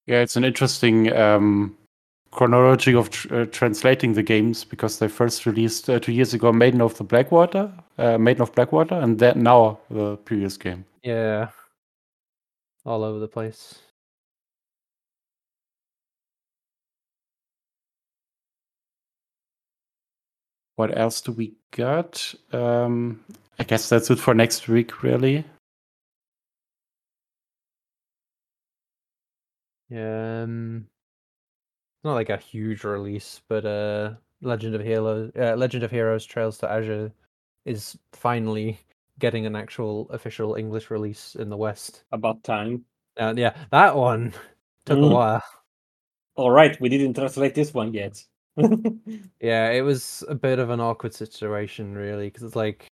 Yeah, 0.06 0.20
it's 0.20 0.36
an 0.36 0.44
interesting 0.44 1.12
um, 1.12 1.76
chronology 2.32 2.94
of 2.94 3.10
tr- 3.10 3.34
uh, 3.34 3.46
translating 3.46 4.14
the 4.14 4.22
games 4.22 4.64
because 4.64 4.98
they 4.98 5.06
first 5.06 5.46
released 5.46 5.88
uh, 5.88 6.00
two 6.00 6.12
years 6.12 6.34
ago 6.34 6.52
Maiden 6.52 6.80
of 6.80 6.96
the 6.96 7.04
Blackwater, 7.04 7.72
uh, 7.98 8.18
Maiden 8.18 8.42
of 8.42 8.52
Blackwater, 8.54 8.96
and 8.96 9.18
then 9.18 9.42
now 9.42 9.78
the 9.90 10.16
previous 10.18 10.56
game. 10.56 10.84
Yeah, 11.04 11.50
all 12.84 13.04
over 13.04 13.20
the 13.20 13.28
place. 13.28 13.80
What 20.76 20.96
else 20.96 21.20
do 21.20 21.32
we 21.32 21.54
got? 21.70 22.34
Um, 22.52 23.24
I 23.58 23.64
guess 23.64 23.88
that's 23.88 24.10
it 24.10 24.18
for 24.18 24.34
next 24.34 24.68
week, 24.68 25.02
really. 25.02 25.44
Yeah, 29.88 30.42
um, 30.44 30.86
not 32.04 32.14
like 32.14 32.30
a 32.30 32.36
huge 32.38 32.84
release, 32.84 33.40
but 33.48 33.64
uh, 33.66 34.14
Legend 34.40 34.74
of 34.74 34.80
Heroes, 34.80 35.30
uh, 35.38 35.54
Legend 35.56 35.84
of 35.84 35.90
Heroes: 35.90 36.24
Trails 36.24 36.58
to 36.58 36.70
Azure 36.70 37.12
is 37.64 37.98
finally 38.12 38.78
getting 39.18 39.46
an 39.46 39.54
actual 39.54 40.08
official 40.10 40.54
English 40.54 40.90
release 40.90 41.36
in 41.36 41.48
the 41.50 41.56
West. 41.56 42.04
About 42.12 42.42
time. 42.42 42.84
And 43.16 43.38
yeah, 43.38 43.54
that 43.70 43.94
one 43.94 44.32
took 44.86 44.98
Mm. 44.98 45.10
a 45.10 45.14
while. 45.14 45.42
All 46.34 46.50
right, 46.50 46.80
we 46.80 46.88
didn't 46.88 47.14
translate 47.14 47.54
this 47.54 47.74
one 47.74 47.92
yet. 47.92 48.24
Yeah, 49.40 49.70
it 49.70 49.82
was 49.82 50.24
a 50.28 50.34
bit 50.34 50.58
of 50.58 50.70
an 50.70 50.80
awkward 50.80 51.14
situation, 51.14 51.94
really, 51.94 52.28
because 52.28 52.42
it's 52.42 52.56
like, 52.56 52.86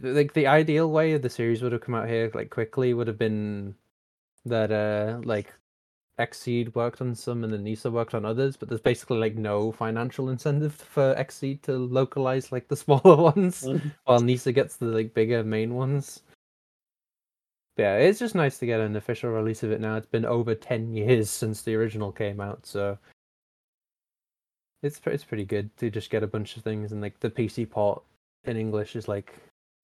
like 0.00 0.32
the 0.32 0.46
ideal 0.46 0.90
way 0.90 1.16
the 1.16 1.30
series 1.30 1.62
would 1.62 1.72
have 1.72 1.80
come 1.80 1.94
out 1.94 2.08
here 2.08 2.30
like 2.34 2.48
quickly 2.48 2.94
would 2.94 3.08
have 3.08 3.18
been 3.18 3.74
that 4.46 4.70
uh 4.70 5.20
like 5.24 5.52
Xseed 6.18 6.74
worked 6.74 7.00
on 7.00 7.14
some 7.14 7.44
and 7.44 7.52
then 7.52 7.64
Nisa 7.64 7.90
worked 7.90 8.14
on 8.14 8.24
others, 8.24 8.56
but 8.56 8.68
there's 8.68 8.80
basically 8.80 9.18
like 9.18 9.36
no 9.36 9.72
financial 9.72 10.28
incentive 10.28 10.74
for 10.74 11.14
Xseed 11.14 11.62
to 11.62 11.72
localize 11.72 12.52
like 12.52 12.68
the 12.68 12.76
smaller 12.84 13.16
ones, 13.16 13.66
while 14.04 14.20
Nisa 14.20 14.52
gets 14.52 14.76
the 14.76 14.86
like 14.86 15.14
bigger 15.14 15.42
main 15.42 15.74
ones. 15.74 16.22
But 17.76 17.82
yeah, 17.82 17.96
it's 17.96 18.18
just 18.18 18.34
nice 18.34 18.58
to 18.58 18.66
get 18.66 18.80
an 18.80 18.96
official 18.96 19.30
release 19.30 19.62
of 19.62 19.72
it 19.72 19.80
now. 19.80 19.96
It's 19.96 20.06
been 20.06 20.26
over 20.26 20.54
ten 20.54 20.92
years 20.92 21.30
since 21.30 21.62
the 21.62 21.74
original 21.74 22.12
came 22.12 22.40
out, 22.40 22.66
so 22.66 22.98
it's 24.82 25.00
it's 25.06 25.24
pretty 25.24 25.44
good 25.44 25.76
to 25.78 25.90
just 25.90 26.10
get 26.10 26.22
a 26.22 26.26
bunch 26.26 26.56
of 26.56 26.62
things 26.62 26.92
and 26.92 27.00
like 27.00 27.18
the 27.20 27.30
PC 27.30 27.68
port 27.68 28.02
in 28.44 28.56
English 28.56 28.96
is 28.96 29.08
like 29.08 29.34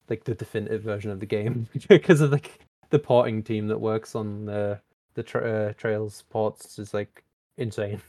like 0.09 0.23
the 0.23 0.35
definitive 0.35 0.81
version 0.81 1.11
of 1.11 1.19
the 1.19 1.25
game 1.25 1.67
because 1.89 2.21
of 2.21 2.31
like 2.31 2.59
the 2.89 2.99
porting 2.99 3.43
team 3.43 3.67
that 3.67 3.79
works 3.79 4.15
on 4.15 4.45
the 4.45 4.79
the 5.13 5.23
tra- 5.23 5.69
uh, 5.69 5.73
Trails 5.73 6.23
ports 6.29 6.79
is 6.79 6.93
like 6.93 7.23
insane. 7.57 8.01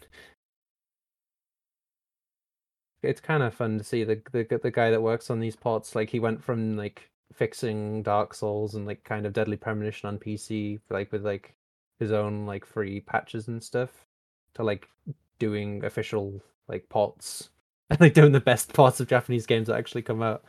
It's 3.02 3.20
kind 3.20 3.42
of 3.42 3.54
fun 3.54 3.78
to 3.78 3.84
see 3.84 4.04
the, 4.04 4.20
the 4.32 4.58
the 4.62 4.70
guy 4.70 4.90
that 4.90 5.02
works 5.02 5.30
on 5.30 5.40
these 5.40 5.56
ports. 5.56 5.94
Like 5.94 6.10
he 6.10 6.20
went 6.20 6.42
from 6.42 6.76
like 6.76 7.10
fixing 7.32 8.02
Dark 8.02 8.34
Souls 8.34 8.74
and 8.74 8.86
like 8.86 9.04
kind 9.04 9.24
of 9.24 9.32
Deadly 9.32 9.56
Premonition 9.56 10.08
on 10.08 10.18
PC, 10.18 10.80
like 10.90 11.12
with 11.12 11.24
like 11.24 11.54
his 11.98 12.12
own 12.12 12.44
like 12.44 12.66
free 12.66 13.00
patches 13.00 13.48
and 13.48 13.62
stuff, 13.62 14.04
to 14.54 14.62
like 14.64 14.88
doing 15.38 15.84
official 15.84 16.42
like 16.68 16.88
ports 16.88 17.50
and 17.90 18.00
like 18.00 18.14
doing 18.14 18.32
the 18.32 18.40
best 18.40 18.72
ports 18.72 19.00
of 19.00 19.08
Japanese 19.08 19.46
games 19.46 19.68
that 19.68 19.76
actually 19.76 20.02
come 20.02 20.22
out. 20.22 20.44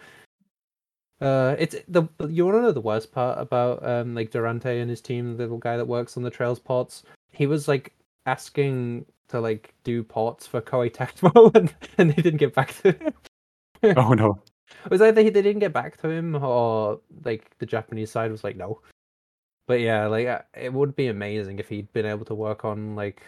Uh, 1.21 1.55
it's 1.59 1.75
the 1.89 2.03
you 2.29 2.45
want 2.45 2.57
to 2.57 2.61
know 2.61 2.71
the 2.71 2.79
worst 2.79 3.11
part 3.11 3.37
about 3.39 3.85
um 3.85 4.15
like 4.15 4.31
Durante 4.31 4.79
and 4.79 4.89
his 4.89 5.01
team, 5.01 5.35
the 5.35 5.43
little 5.43 5.57
guy 5.57 5.75
that 5.75 5.87
works 5.87 6.15
on 6.15 6.23
the 6.23 6.29
Trails 6.29 6.59
ports. 6.59 7.03
He 7.31 7.45
was 7.45 7.67
like 7.67 7.93
asking 8.25 9.05
to 9.29 9.39
like 9.39 9.73
do 9.83 10.03
ports 10.03 10.47
for 10.47 10.61
Koei 10.61 10.91
Tecmo, 10.91 11.53
and, 11.55 11.73
and 11.97 12.11
they 12.11 12.21
didn't 12.21 12.39
get 12.39 12.55
back 12.55 12.73
to 12.81 12.91
him. 12.91 13.13
Oh 13.95 14.11
no. 14.11 14.37
It 14.83 14.91
was 14.91 15.01
either 15.01 15.21
he, 15.21 15.29
they 15.29 15.41
didn't 15.41 15.61
get 15.61 15.71
back 15.71 15.95
to 16.01 16.09
him, 16.09 16.35
or 16.35 16.99
like 17.23 17.57
the 17.59 17.65
Japanese 17.65 18.11
side 18.11 18.29
was 18.29 18.43
like 18.43 18.57
no. 18.57 18.81
But 19.67 19.79
yeah, 19.79 20.07
like 20.07 20.27
uh, 20.27 20.41
it 20.53 20.73
would 20.73 20.97
be 20.97 21.07
amazing 21.07 21.59
if 21.59 21.69
he'd 21.69 21.91
been 21.93 22.05
able 22.05 22.25
to 22.25 22.35
work 22.35 22.65
on 22.65 22.95
like 22.97 23.23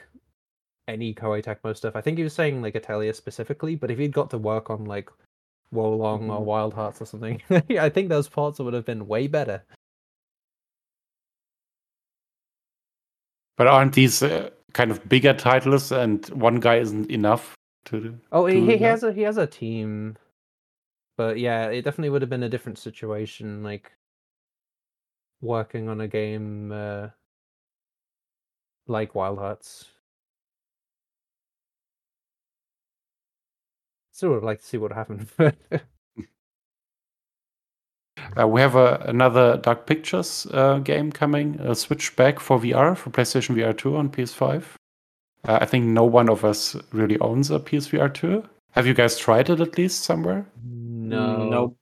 any 0.92 1.14
Koei 1.14 1.44
Tecmo 1.44 1.76
stuff. 1.76 1.96
I 1.96 2.02
think 2.02 2.18
he 2.18 2.24
was 2.24 2.34
saying 2.34 2.62
like 2.62 2.76
Atelier 2.76 3.14
specifically, 3.14 3.76
but 3.76 3.90
if 3.90 3.98
he'd 3.98 4.14
got 4.14 4.30
to 4.32 4.38
work 4.38 4.70
on 4.70 4.86
like 4.86 5.10
Wo 5.72 5.96
Long 5.96 6.30
or 6.30 6.42
Mhm. 6.42 6.46
Wild 6.46 6.74
Hearts 6.74 7.02
or 7.02 7.06
something, 7.06 7.42
I 7.80 7.90
think 7.90 8.10
those 8.10 8.28
parts 8.28 8.60
would 8.60 8.74
have 8.74 8.86
been 8.86 9.08
way 9.08 9.28
better. 9.28 9.64
But 13.58 13.68
aren't 13.68 13.94
these 13.94 14.22
uh, 14.22 14.50
kind 14.74 14.92
of 14.92 15.08
bigger 15.08 15.34
titles 15.34 15.92
and 15.92 16.26
one 16.30 16.60
guy 16.60 16.78
isn't 16.78 17.10
enough 17.10 17.56
to 17.86 18.00
do? 18.02 18.20
Oh, 18.32 18.46
he, 18.46 18.56
to 18.56 18.66
he 18.66 18.78
has 18.80 19.04
a 19.04 19.14
he 19.14 19.22
has 19.22 19.38
a 19.38 19.48
team, 19.48 20.18
but 21.18 21.38
yeah, 21.40 21.68
it 21.68 21.84
definitely 21.84 22.10
would 22.10 22.22
have 22.22 22.30
been 22.30 22.44
a 22.44 22.50
different 22.50 22.78
situation, 22.78 23.64
like 23.64 23.92
working 25.42 25.90
on 25.90 26.02
a 26.02 26.08
game 26.08 26.72
uh, 26.72 27.10
like 28.88 29.16
Wild 29.16 29.40
Hearts. 29.40 29.90
Still 34.12 34.30
would 34.30 34.36
have 34.36 34.44
liked 34.44 34.62
to 34.62 34.68
see 34.68 34.78
what 34.78 34.92
happened. 34.94 35.28
Uh, 38.40 38.48
we 38.48 38.62
have 38.62 38.76
a, 38.76 39.04
another 39.08 39.58
Dark 39.58 39.86
Pictures 39.88 40.46
uh, 40.52 40.78
game 40.80 41.12
coming, 41.12 41.60
a 41.60 41.74
Switchback 41.76 42.40
for 42.40 42.60
VR, 42.60 42.96
for 42.96 43.10
PlayStation 43.10 43.56
VR 43.56 43.76
2 43.76 43.96
on 43.98 44.10
PS5. 44.10 44.64
Uh, 45.48 45.58
I 45.60 45.66
think 45.66 45.86
no 45.86 46.06
one 46.06 46.30
of 46.30 46.46
us 46.46 46.76
really 46.92 47.18
owns 47.20 47.50
a 47.52 47.60
PSVR 47.60 48.14
2. 48.14 48.44
Have 48.72 48.86
you 48.88 48.94
guys 48.94 49.18
tried 49.18 49.50
it 49.50 49.60
at 49.60 49.78
least 49.78 50.04
somewhere? 50.04 50.46
no, 50.64 51.50
Nope. 51.50 51.78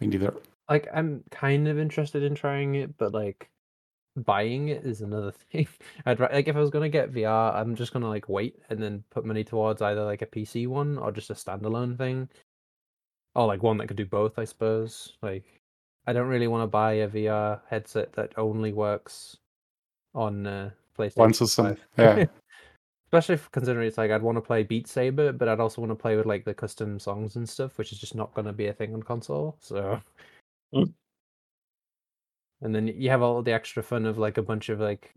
Me 0.00 0.06
neither. 0.06 0.34
like 0.68 0.88
I'm 0.92 1.22
kind 1.30 1.68
of 1.68 1.78
interested 1.78 2.22
in 2.22 2.34
trying 2.34 2.74
it, 2.76 2.96
but 2.96 3.12
like 3.12 3.50
buying 4.18 4.68
it 4.68 4.84
is 4.84 5.00
another 5.00 5.32
thing. 5.52 5.68
I'd 6.06 6.20
like 6.20 6.48
if 6.48 6.56
I 6.56 6.60
was 6.60 6.70
gonna 6.70 6.88
get 6.88 7.12
VR, 7.12 7.54
I'm 7.54 7.74
just 7.74 7.92
gonna 7.92 8.08
like 8.08 8.28
wait 8.28 8.56
and 8.70 8.82
then 8.82 9.04
put 9.10 9.24
money 9.24 9.44
towards 9.44 9.82
either 9.82 10.04
like 10.04 10.22
a 10.22 10.26
PC 10.26 10.66
one 10.66 10.98
or 10.98 11.12
just 11.12 11.30
a 11.30 11.34
standalone 11.34 11.96
thing, 11.96 12.28
or 13.34 13.46
like 13.46 13.62
one 13.62 13.78
that 13.78 13.88
could 13.88 13.96
do 13.96 14.06
both. 14.06 14.38
I 14.38 14.44
suppose. 14.44 15.16
Like 15.22 15.44
I 16.06 16.12
don't 16.12 16.28
really 16.28 16.48
want 16.48 16.62
to 16.62 16.68
buy 16.68 16.92
a 16.94 17.08
VR 17.08 17.60
headset 17.68 18.12
that 18.14 18.32
only 18.36 18.72
works 18.72 19.36
on 20.14 20.46
uh, 20.46 20.70
PlayStation. 20.98 21.16
One 21.16 21.34
system. 21.34 21.66
5. 21.66 21.86
Yeah. 21.98 22.24
Especially 23.06 23.36
if, 23.36 23.50
considering 23.52 23.88
it's 23.88 23.96
like 23.96 24.10
I'd 24.10 24.22
want 24.22 24.36
to 24.36 24.42
play 24.42 24.62
Beat 24.64 24.86
Saber, 24.86 25.32
but 25.32 25.48
I'd 25.48 25.60
also 25.60 25.80
want 25.80 25.90
to 25.90 25.94
play 25.96 26.16
with 26.16 26.26
like 26.26 26.44
the 26.44 26.52
custom 26.52 26.98
songs 26.98 27.36
and 27.36 27.48
stuff, 27.48 27.78
which 27.78 27.90
is 27.90 27.98
just 27.98 28.14
not 28.14 28.34
going 28.34 28.44
to 28.44 28.52
be 28.52 28.66
a 28.66 28.72
thing 28.74 28.92
on 28.92 29.02
console. 29.02 29.56
So, 29.60 30.00
Mm. 30.74 30.92
And 32.62 32.74
then 32.74 32.88
you 32.88 33.10
have 33.10 33.22
all 33.22 33.42
the 33.42 33.52
extra 33.52 33.82
fun 33.82 34.06
of 34.06 34.18
like 34.18 34.38
a 34.38 34.42
bunch 34.42 34.68
of 34.68 34.80
like 34.80 35.12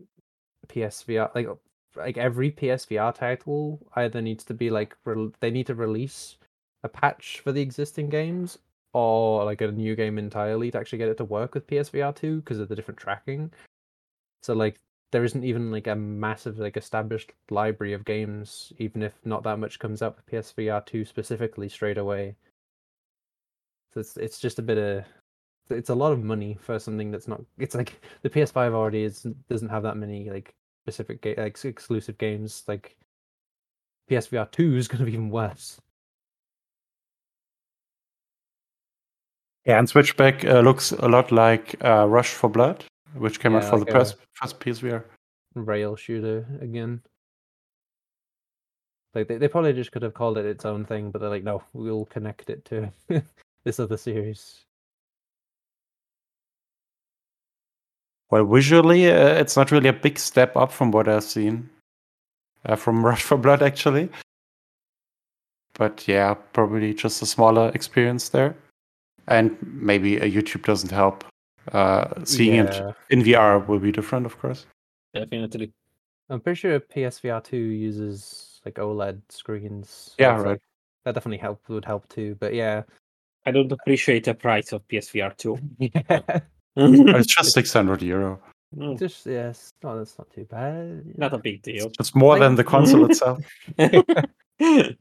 PSVR, 0.68 1.34
like 1.34 1.48
like 1.96 2.16
every 2.16 2.50
PSVR 2.50 3.14
title 3.14 3.80
either 3.96 4.22
needs 4.22 4.44
to 4.44 4.54
be 4.54 4.70
like 4.70 4.96
rel 5.04 5.32
they 5.40 5.50
need 5.50 5.66
to 5.66 5.74
release 5.74 6.36
a 6.84 6.88
patch 6.88 7.40
for 7.40 7.52
the 7.52 7.60
existing 7.60 8.08
games 8.08 8.58
or 8.92 9.44
like 9.44 9.60
a 9.60 9.70
new 9.70 9.94
game 9.96 10.18
entirely 10.18 10.70
to 10.70 10.78
actually 10.78 10.98
get 10.98 11.08
it 11.08 11.16
to 11.16 11.24
work 11.24 11.54
with 11.54 11.66
PSVR 11.66 12.14
two 12.14 12.40
because 12.40 12.58
of 12.58 12.68
the 12.68 12.76
different 12.76 12.98
tracking. 12.98 13.52
So 14.42 14.54
like 14.54 14.80
there 15.12 15.24
isn't 15.24 15.44
even 15.44 15.70
like 15.70 15.86
a 15.86 15.94
massive 15.94 16.58
like 16.58 16.76
established 16.76 17.32
library 17.50 17.92
of 17.92 18.04
games, 18.04 18.72
even 18.78 19.02
if 19.02 19.14
not 19.24 19.42
that 19.44 19.58
much 19.58 19.78
comes 19.78 20.02
out 20.02 20.16
with 20.16 20.26
PSVR 20.26 20.84
two 20.86 21.04
specifically 21.04 21.68
straight 21.68 21.98
away. 21.98 22.36
So 23.92 24.00
it's 24.00 24.16
it's 24.16 24.38
just 24.40 24.58
a 24.58 24.62
bit 24.62 24.78
of 24.78 25.04
it's 25.70 25.90
a 25.90 25.94
lot 25.94 26.12
of 26.12 26.22
money 26.22 26.58
for 26.60 26.78
something 26.78 27.10
that's 27.10 27.28
not. 27.28 27.40
It's 27.58 27.74
like 27.74 28.02
the 28.22 28.30
PS5 28.30 28.72
already 28.72 29.04
is 29.04 29.26
doesn't 29.48 29.68
have 29.68 29.82
that 29.84 29.96
many 29.96 30.30
like 30.30 30.54
specific 30.84 31.22
ga- 31.22 31.36
like 31.36 31.64
exclusive 31.64 32.18
games. 32.18 32.64
Like 32.66 32.96
PSVR 34.10 34.50
two 34.50 34.76
is 34.76 34.88
going 34.88 35.00
to 35.00 35.06
be 35.06 35.12
even 35.12 35.30
worse. 35.30 35.80
Yeah, 39.64 39.78
and 39.78 39.88
Switchback 39.88 40.44
uh, 40.44 40.60
looks 40.60 40.90
a 40.90 41.06
lot 41.08 41.30
like 41.30 41.76
uh, 41.84 42.06
Rush 42.08 42.42
of 42.42 42.52
Blood. 42.52 42.84
which 43.14 43.38
came 43.38 43.54
out 43.54 43.64
for 43.64 43.78
like 43.78 43.86
the 43.86 43.92
first 43.92 44.16
first 44.32 44.58
PSVR. 44.58 45.04
rail 45.54 45.94
shooter 45.94 46.46
again. 46.60 47.00
Like 49.14 49.28
they, 49.28 49.36
they 49.36 49.48
probably 49.48 49.72
just 49.72 49.92
could 49.92 50.02
have 50.02 50.14
called 50.14 50.38
it 50.38 50.46
its 50.46 50.64
own 50.64 50.84
thing, 50.84 51.10
but 51.10 51.20
they're 51.20 51.30
like, 51.30 51.44
no, 51.44 51.62
we'll 51.74 52.06
connect 52.06 52.50
it 52.50 52.64
to 52.66 52.92
this 53.64 53.78
other 53.78 53.96
series. 53.96 54.64
Well, 58.32 58.46
visually, 58.46 59.10
uh, 59.10 59.34
it's 59.34 59.58
not 59.58 59.70
really 59.70 59.90
a 59.90 59.92
big 59.92 60.18
step 60.18 60.56
up 60.56 60.72
from 60.72 60.90
what 60.90 61.06
I've 61.06 61.22
seen 61.22 61.68
uh, 62.64 62.76
from 62.76 63.04
Rush 63.04 63.30
of 63.30 63.42
Blood, 63.42 63.62
actually. 63.62 64.08
But 65.74 66.08
yeah, 66.08 66.32
probably 66.54 66.94
just 66.94 67.20
a 67.20 67.26
smaller 67.26 67.70
experience 67.74 68.30
there, 68.30 68.56
and 69.28 69.54
maybe 69.60 70.16
a 70.16 70.30
YouTube 70.30 70.64
doesn't 70.64 70.90
help. 70.90 71.24
Uh, 71.72 72.24
seeing 72.24 72.54
it 72.54 72.82
in 73.10 73.22
VR 73.22 73.66
will 73.66 73.78
be 73.78 73.92
different, 73.92 74.24
of 74.24 74.38
course. 74.38 74.64
Definitely. 75.12 75.70
I'm 76.30 76.40
pretty 76.40 76.58
sure 76.58 76.80
PSVR 76.80 77.44
two 77.44 77.58
uses 77.58 78.62
like 78.64 78.76
OLED 78.76 79.20
screens. 79.28 80.14
Yeah, 80.18 80.36
right. 80.36 80.46
like, 80.46 80.62
that 81.04 81.14
definitely 81.14 81.36
help 81.36 81.68
would 81.68 81.84
help 81.84 82.08
too. 82.08 82.36
But 82.40 82.54
yeah, 82.54 82.84
I 83.44 83.50
don't 83.50 83.70
appreciate 83.70 84.24
the 84.24 84.32
price 84.34 84.72
of 84.72 84.88
PSVR 84.88 85.36
2. 85.36 85.58
yeah, 85.78 86.00
But 86.08 86.44
it's 86.76 87.26
just 87.34 87.52
600 87.52 88.02
euro. 88.02 88.40
Mm, 88.76 88.98
just 88.98 89.26
yes, 89.26 89.72
no, 89.82 89.98
that's 89.98 90.16
not 90.18 90.30
too 90.30 90.44
bad. 90.44 91.18
Not 91.18 91.34
a 91.34 91.38
big 91.38 91.62
deal. 91.62 91.90
It's 92.00 92.14
more 92.14 92.38
than 92.38 92.54
the 92.54 92.64
console 92.64 93.04
itself. 93.10 93.38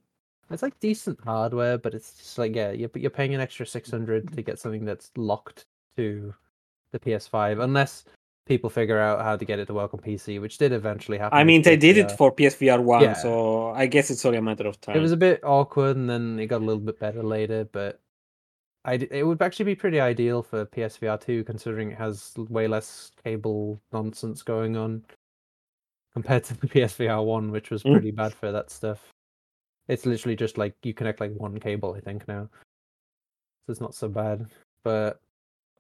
It's 0.54 0.64
like 0.64 0.78
decent 0.82 1.18
hardware, 1.24 1.78
but 1.78 1.94
it's 1.94 2.12
just 2.18 2.38
like 2.38 2.56
yeah, 2.56 2.72
you're 2.72 2.90
you're 2.96 3.10
paying 3.10 3.34
an 3.34 3.40
extra 3.40 3.66
six 3.66 3.90
hundred 3.90 4.34
to 4.36 4.42
get 4.42 4.60
something 4.60 4.84
that's 4.84 5.10
locked 5.16 5.66
to 5.96 6.34
the 6.92 7.00
PS5, 7.00 7.64
unless 7.64 8.04
people 8.46 8.70
figure 8.70 9.00
out 9.00 9.22
how 9.22 9.38
to 9.38 9.46
get 9.46 9.60
it 9.60 9.68
to 9.68 9.74
work 9.74 9.94
on 9.94 10.02
PC, 10.02 10.42
which 10.42 10.58
did 10.58 10.74
eventually 10.74 11.18
happen. 11.18 11.38
I 11.38 11.46
mean, 11.46 11.62
they 11.62 11.78
did 11.78 11.96
it 11.96 12.08
PSVR. 12.08 12.18
for 12.18 12.36
PSVR 12.36 12.84
1, 12.84 13.02
Yeah. 13.02 13.14
so 13.14 13.70
I 13.70 13.86
guess 13.86 14.12
it's 14.12 14.26
only 14.26 14.40
a 14.40 14.42
matter 14.42 14.68
of 14.68 14.82
time. 14.82 14.98
It 14.98 15.00
was 15.00 15.14
a 15.14 15.18
bit 15.18 15.40
awkward, 15.44 15.96
and 15.96 16.10
then 16.10 16.38
it 16.38 16.48
got 16.48 16.62
a 16.62 16.66
little 16.66 16.82
bit 16.82 17.00
better 17.00 17.24
later. 17.24 17.64
But 17.72 18.02
I 18.84 18.98
d- 18.98 19.08
it 19.12 19.24
would 19.24 19.42
actually 19.42 19.66
be 19.66 19.76
pretty 19.76 20.00
ideal 20.00 20.42
for 20.42 20.66
PSVR 20.66 21.20
two, 21.22 21.44
considering 21.44 21.92
it 21.92 21.98
has 21.98 22.34
way 22.50 22.68
less 22.68 23.12
cable 23.24 23.80
nonsense 23.92 24.42
going 24.42 24.76
on 24.76 25.04
compared 26.14 26.44
to 26.46 26.56
the 26.60 26.68
PSVR 26.68 27.24
one, 27.24 27.52
which 27.52 27.70
was 27.70 27.84
Mm. 27.84 27.94
pretty 27.94 28.12
bad 28.12 28.34
for 28.34 28.52
that 28.52 28.70
stuff. 28.70 29.10
It's 29.88 30.06
literally 30.06 30.36
just 30.36 30.58
like 30.58 30.76
you 30.84 30.94
connect 30.94 31.20
like 31.20 31.34
one 31.34 31.60
cable, 31.60 31.94
I 31.94 32.00
think 32.00 32.28
now, 32.28 32.50
so 33.66 33.72
it's 33.72 33.82
not 33.82 33.94
so 33.96 34.08
bad. 34.10 34.48
But 34.84 35.20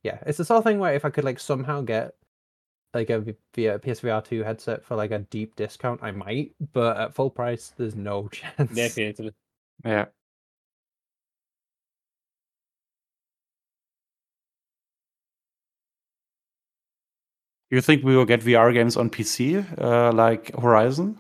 yeah, 0.03 0.19
it's 0.25 0.37
the 0.37 0.45
sort 0.45 0.59
of 0.59 0.63
thing 0.63 0.79
where 0.79 0.93
if 0.93 1.05
I 1.05 1.09
could 1.09 1.23
like 1.23 1.39
somehow 1.39 1.81
get 1.81 2.13
like 2.93 3.09
a 3.09 3.19
via 3.55 3.79
PSVR 3.79 4.23
two 4.23 4.43
headset 4.43 4.83
for 4.83 4.95
like 4.95 5.11
a 5.11 5.19
deep 5.19 5.55
discount, 5.55 6.01
I 6.03 6.11
might. 6.11 6.53
But 6.73 6.97
at 6.97 7.13
full 7.15 7.29
price, 7.29 7.73
there's 7.77 7.95
no 7.95 8.27
chance. 8.31 8.75
Definitely. 8.75 9.31
Yeah. 9.85 10.05
You 17.71 17.79
think 17.81 18.03
we 18.03 18.15
will 18.17 18.25
get 18.25 18.41
VR 18.41 18.73
games 18.73 18.97
on 18.97 19.10
PC, 19.10 19.65
uh, 19.79 20.12
like 20.12 20.53
Horizon, 20.60 21.17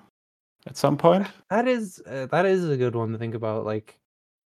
at 0.67 0.75
some 0.75 0.97
point? 0.97 1.25
That 1.49 1.65
is 1.67 2.01
uh, 2.05 2.25
that 2.27 2.45
is 2.45 2.69
a 2.69 2.75
good 2.75 2.93
one 2.93 3.13
to 3.13 3.17
think 3.17 3.35
about. 3.35 3.65
Like, 3.65 3.97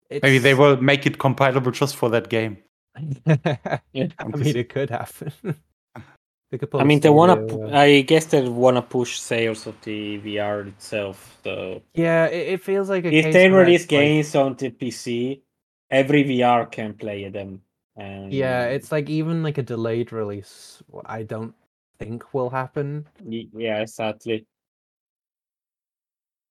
it's... 0.08 0.22
Maybe 0.22 0.38
they 0.38 0.54
will 0.54 0.78
make 0.80 1.04
it 1.06 1.18
compatible 1.18 1.70
just 1.70 1.96
for 1.96 2.08
that 2.10 2.30
game. 2.30 2.56
I 2.96 3.80
Yeah. 3.92 4.08
on 4.18 4.40
mean, 4.40 4.56
it 4.56 4.70
could 4.70 4.88
happen. 4.88 5.32
they 6.50 6.58
could 6.58 6.70
pull 6.70 6.80
I 6.80 6.84
a 6.84 6.86
mean, 6.86 7.00
they 7.00 7.10
wanna. 7.10 7.36
studio, 7.46 7.68
uh, 7.70 7.78
I 7.78 8.00
guess 8.00 8.24
they 8.26 8.48
wanna 8.48 8.82
push 8.82 9.20
sales 9.20 9.66
of 9.66 9.76
the 9.82 10.18
VR 10.20 10.68
itself. 10.68 11.38
So 11.44 11.82
Yeah, 11.94 12.26
it, 12.26 12.54
it 12.54 12.62
feels 12.62 12.88
like 12.88 13.04
a 13.04 13.12
if 13.12 13.24
case 13.26 13.34
they 13.34 13.50
release 13.50 13.82
it's 13.84 13.92
like- 13.92 14.00
games 14.00 14.34
on 14.34 14.54
the 14.56 14.70
PC, 14.70 15.42
every 15.90 16.24
VR 16.24 16.64
can 16.72 16.94
play 16.94 17.28
them. 17.28 17.60
And 17.96 18.32
yeah, 18.32 18.64
it's 18.72 18.90
like 18.90 19.10
even 19.10 19.42
like 19.42 19.58
a 19.58 19.62
delayed 19.62 20.12
release. 20.12 20.82
I 21.04 21.22
don't 21.24 21.54
think 22.00 22.34
will 22.34 22.50
happen. 22.50 23.06
yeah, 23.28 23.80
exactly. 23.80 24.46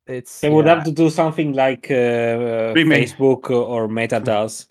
It's 0.07 0.39
They 0.41 0.49
would 0.49 0.65
yeah, 0.65 0.75
have 0.75 0.83
to 0.85 0.91
do 0.91 1.09
something 1.09 1.53
like 1.53 1.91
uh, 1.91 2.73
Facebook 2.73 3.49
or 3.49 3.87
Meta 3.87 4.19
does. 4.19 4.67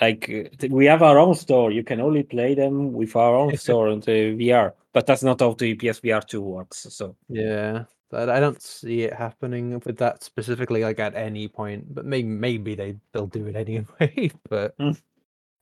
Like 0.00 0.30
uh, 0.30 0.68
we 0.70 0.86
have 0.86 1.02
our 1.02 1.18
own 1.18 1.34
store. 1.34 1.70
You 1.72 1.82
can 1.82 2.00
only 2.00 2.22
play 2.22 2.54
them 2.54 2.92
with 2.92 3.16
our 3.16 3.34
own 3.34 3.56
store 3.62 3.88
on 3.88 4.00
the 4.00 4.36
VR, 4.36 4.72
but 4.92 5.06
that's 5.06 5.22
not 5.22 5.40
how 5.40 5.54
the 5.54 5.74
PSVR 5.76 6.24
two 6.24 6.42
works. 6.42 6.86
So 6.90 7.16
yeah. 7.28 7.84
But 8.10 8.30
I 8.30 8.40
don't 8.40 8.62
see 8.62 9.02
it 9.02 9.12
happening 9.12 9.82
with 9.84 9.98
that 9.98 10.24
specifically, 10.24 10.82
like 10.82 10.98
at 10.98 11.14
any 11.14 11.46
point. 11.46 11.94
But 11.94 12.06
maybe 12.06 12.28
maybe 12.28 12.74
they 12.74 12.96
they'll 13.12 13.26
do 13.26 13.46
it 13.46 13.56
anyway. 13.64 14.30
but 14.48 14.74
Hmm. 14.78 14.92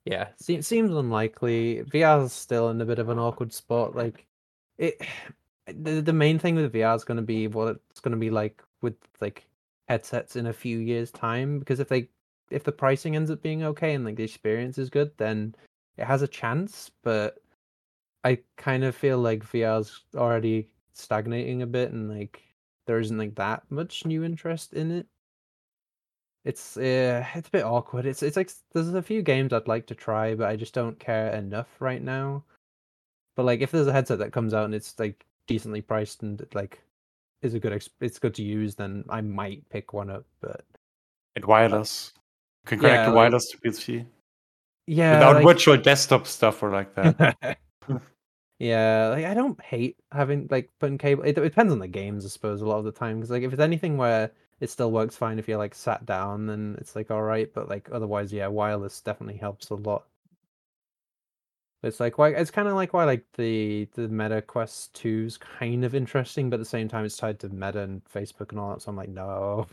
Yeah, 0.07 0.29
se- 0.37 0.62
seems 0.62 0.95
unlikely. 0.95 1.83
VR 1.90 2.25
is 2.25 2.33
still 2.33 2.71
in 2.71 2.81
a 2.81 2.87
bit 2.87 3.01
of 3.01 3.09
an 3.09 3.19
awkward 3.19 3.53
spot. 3.53 3.97
Like 3.97 4.25
it, 4.79 5.03
the 5.66 6.01
the 6.01 6.12
main 6.12 6.38
thing 6.38 6.55
with 6.55 6.73
VR 6.73 6.97
is 6.97 7.05
going 7.05 7.16
to 7.16 7.23
be 7.23 7.49
what 7.49 7.81
it's 7.90 8.01
going 8.01 8.12
to 8.12 8.19
be 8.19 8.31
like 8.31 8.62
with 8.83 8.95
like 9.21 9.47
headsets 9.88 10.37
in 10.37 10.47
a 10.47 10.53
few 10.53 10.79
years' 10.79 11.11
time. 11.11 11.59
Because 11.59 11.81
if 11.81 11.88
they 11.88 12.09
if 12.51 12.62
the 12.62 12.73
pricing 12.73 13.16
ends 13.16 13.31
up 13.31 13.42
being 13.42 13.64
okay 13.64 13.95
and 13.95 14.05
like 14.05 14.16
the 14.16 14.23
experience 14.23 14.79
is 14.79 14.88
good, 14.88 15.11
then 15.19 15.55
it 15.99 16.05
has 16.05 16.23
a 16.23 16.29
chance. 16.29 16.90
But 17.03 17.38
I 18.25 18.38
kind 18.57 18.85
of 18.85 18.95
feel 18.95 19.19
like 19.19 19.42
VR's 19.42 20.05
already 20.14 20.69
stagnating 20.92 21.62
a 21.62 21.66
bit, 21.66 21.90
and 21.90 22.09
like 22.09 22.42
there 22.87 23.01
isn't 23.01 23.19
like 23.19 23.35
that 23.35 23.64
much 23.71 24.07
new 24.07 24.23
interest 24.23 24.73
in 24.73 24.92
it. 24.92 25.07
It's 26.47 26.77
uh, 26.77 27.27
it's 27.35 27.49
a 27.49 27.51
bit 27.51 27.65
awkward. 27.65 28.07
It's 28.07 28.23
it's 28.23 28.37
like 28.37 28.51
there's 28.73 28.95
a 28.95 29.03
few 29.03 29.21
games 29.21 29.53
I'd 29.53 29.67
like 29.67 29.87
to 29.89 29.95
try, 29.97 30.35
but 30.37 30.49
I 30.49 30.55
just 30.55 30.73
don't 30.73 30.97
care 30.99 31.35
enough 31.35 31.67
right 31.81 32.01
now. 32.01 32.45
But 33.35 33.47
like 33.47 33.61
if 33.63 33.73
there's 33.73 33.89
a 33.89 33.93
headset 33.93 34.21
that 34.21 34.33
comes 34.33 34.55
out 34.55 34.65
and 34.65 34.75
it's 34.75 34.97
like 34.99 35.27
decently 35.49 35.81
priced 35.83 36.23
and 36.23 36.47
like 36.55 36.81
is 37.43 37.55
a 37.55 37.59
good 37.59 37.73
ex- 37.73 37.91
it's 38.01 38.21
good 38.21 38.35
to 38.37 38.45
use, 38.45 38.77
then 38.77 39.05
I 39.11 39.21
might 39.23 39.69
pick 39.71 39.93
one 39.93 40.09
up. 40.09 40.25
But 40.41 40.65
And 41.35 41.45
wireless. 41.45 42.13
You 42.65 42.69
can 42.69 42.79
connect 42.79 42.95
Yeah, 42.95 43.03
the 43.03 43.09
like- 43.11 43.17
wireless 43.17 43.51
to 43.51 43.59
PC 43.59 44.07
yeah, 44.87 45.15
without 45.15 45.35
like- 45.35 45.45
virtual 45.45 45.77
desktop 45.77 46.29
stuff 46.29 46.63
or 46.63 46.71
like 46.71 46.95
that. 46.95 47.59
yeah, 48.61 49.09
like 49.09 49.25
I 49.25 49.35
don't 49.35 49.61
hate 49.61 49.97
having 50.13 50.47
like 50.51 50.71
putting 50.79 50.97
cable. 50.97 51.25
It, 51.25 51.37
it 51.37 51.43
depends 51.43 51.73
on 51.73 51.81
the 51.81 51.89
games, 51.89 52.25
I 52.25 52.29
suppose. 52.29 52.63
A 52.63 52.67
lot 52.67 52.79
of 52.79 52.85
the 52.85 52.93
time, 52.93 53.17
because 53.17 53.31
like 53.33 53.43
if 53.43 53.53
it's 53.53 53.61
anything 53.61 53.97
where 53.97 54.31
it 54.61 54.71
still 54.71 54.90
works 54.90 55.16
fine 55.16 55.38
if 55.38 55.49
you're 55.49 55.59
like 55.59 55.75
sat 55.75 56.07
down, 56.07 56.47
then 56.47 56.77
it's 56.79 56.97
like 56.97 57.11
all 57.11 57.23
right. 57.23 57.53
But 57.53 57.69
like 57.69 57.88
otherwise, 57.92 58.33
yeah, 58.33 58.47
wireless 58.47 59.01
definitely 59.01 59.37
helps 59.37 59.71
a 59.71 59.75
lot. 59.75 60.05
It's 61.83 62.01
like 62.01 62.19
why 62.19 62.31
it's 62.31 62.51
kind 62.51 62.66
of 62.66 62.75
like 62.75 62.92
why 62.92 63.05
like 63.05 63.25
the 63.37 63.87
the 63.95 64.09
Meta 64.09 64.40
Quest 64.42 64.95
2 64.95 65.25
is 65.27 65.38
kind 65.38 65.85
of 65.85 65.95
interesting, 65.95 66.49
but 66.49 66.57
at 66.57 66.61
the 66.61 66.64
same 66.64 66.88
time 66.88 67.05
it's 67.05 67.16
tied 67.16 67.38
to 67.40 67.49
Meta 67.51 67.81
and 67.81 68.03
Facebook 68.05 68.51
and 68.51 68.59
all 68.59 68.71
that. 68.71 68.83
So 68.83 68.90
I'm 68.90 68.97
like, 68.97 69.11
no. 69.11 69.66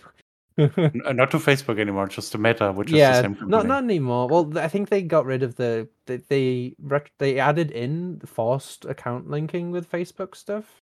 Uh, 0.55 0.67
not 1.13 1.31
to 1.31 1.37
Facebook 1.37 1.79
anymore, 1.79 2.07
just 2.07 2.31
to 2.31 2.37
Meta, 2.37 2.71
which 2.71 2.89
is 2.89 2.91
the 2.91 2.97
yeah, 2.99 3.21
same 3.21 3.31
not 3.31 3.39
company. 3.39 3.67
not 3.69 3.83
anymore. 3.83 4.27
Well, 4.27 4.55
I 4.59 4.67
think 4.67 4.89
they 4.89 5.01
got 5.01 5.25
rid 5.25 5.41
of 5.41 5.55
the 5.55 5.87
they 6.05 6.17
they, 6.29 6.75
they 7.17 7.39
added 7.39 7.71
in 7.71 8.19
the 8.19 8.27
forced 8.27 8.85
account 8.85 9.29
linking 9.29 9.71
with 9.71 9.89
Facebook 9.89 10.35
stuff 10.35 10.82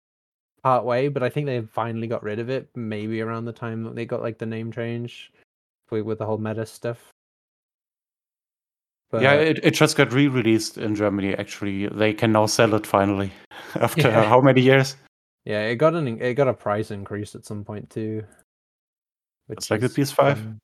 part 0.65 0.83
way, 0.83 1.09
but 1.09 1.21
I 1.21 1.29
think 1.29 1.45
they 1.45 1.61
finally 1.61 2.07
got 2.07 2.23
rid 2.23 2.39
of 2.39 2.49
it. 2.49 2.67
Maybe 2.75 3.21
around 3.21 3.45
the 3.45 3.53
time 3.53 3.83
that 3.83 3.93
they 3.93 4.03
got 4.03 4.23
like 4.23 4.39
the 4.39 4.47
name 4.47 4.71
change 4.71 5.31
with, 5.91 6.17
the 6.17 6.25
whole 6.25 6.39
Meta 6.39 6.65
stuff. 6.65 6.97
But 9.11 9.21
yeah, 9.21 9.33
it, 9.33 9.59
it 9.63 9.75
just 9.75 9.95
got 9.95 10.11
re-released 10.11 10.79
in 10.79 10.95
Germany. 10.95 11.35
Actually, 11.35 11.87
they 11.89 12.13
can 12.15 12.31
now 12.31 12.47
sell 12.47 12.73
it 12.73 12.87
finally 12.87 13.31
after 13.75 14.09
Yeah. 14.09 14.27
how 14.27 14.41
many 14.41 14.61
years? 14.61 14.95
yeah, 15.45 15.61
it 15.67 15.75
got 15.75 15.93
an 15.93 16.07
it 16.19 16.33
got 16.33 16.47
a 16.47 16.53
price 16.53 16.89
increase 16.89 17.35
at 17.35 17.45
some 17.45 17.63
point 17.63 17.87
too. 17.91 18.23
It's 19.49 19.69
like 19.69 19.81
the 19.81 19.85
is 19.85 19.93
PS5. 20.11 20.15
fun. 20.15 20.59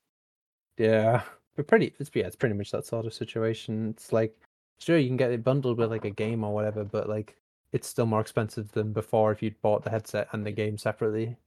Yeah, 0.79 1.21
but 1.55 1.67
pretty. 1.67 1.93
It's 1.99 2.09
yeah, 2.15 2.25
it's 2.25 2.35
pretty 2.35 2.55
much 2.55 2.71
that 2.71 2.87
sort 2.87 3.05
of 3.05 3.13
situation. 3.13 3.91
It's 3.91 4.11
like 4.11 4.35
sure 4.79 4.97
you 4.97 5.07
can 5.07 5.17
get 5.17 5.31
it 5.31 5.43
bundled 5.43 5.77
with 5.77 5.91
like 5.91 6.05
a 6.05 6.09
game 6.09 6.43
or 6.43 6.55
whatever, 6.55 6.83
but 6.83 7.07
like 7.07 7.35
it's 7.71 7.87
still 7.87 8.05
more 8.05 8.21
expensive 8.21 8.71
than 8.71 8.93
before 8.93 9.31
if 9.31 9.41
you'd 9.41 9.61
bought 9.61 9.83
the 9.83 9.89
headset 9.89 10.27
and 10.31 10.45
the 10.45 10.51
game 10.51 10.77
separately. 10.77 11.37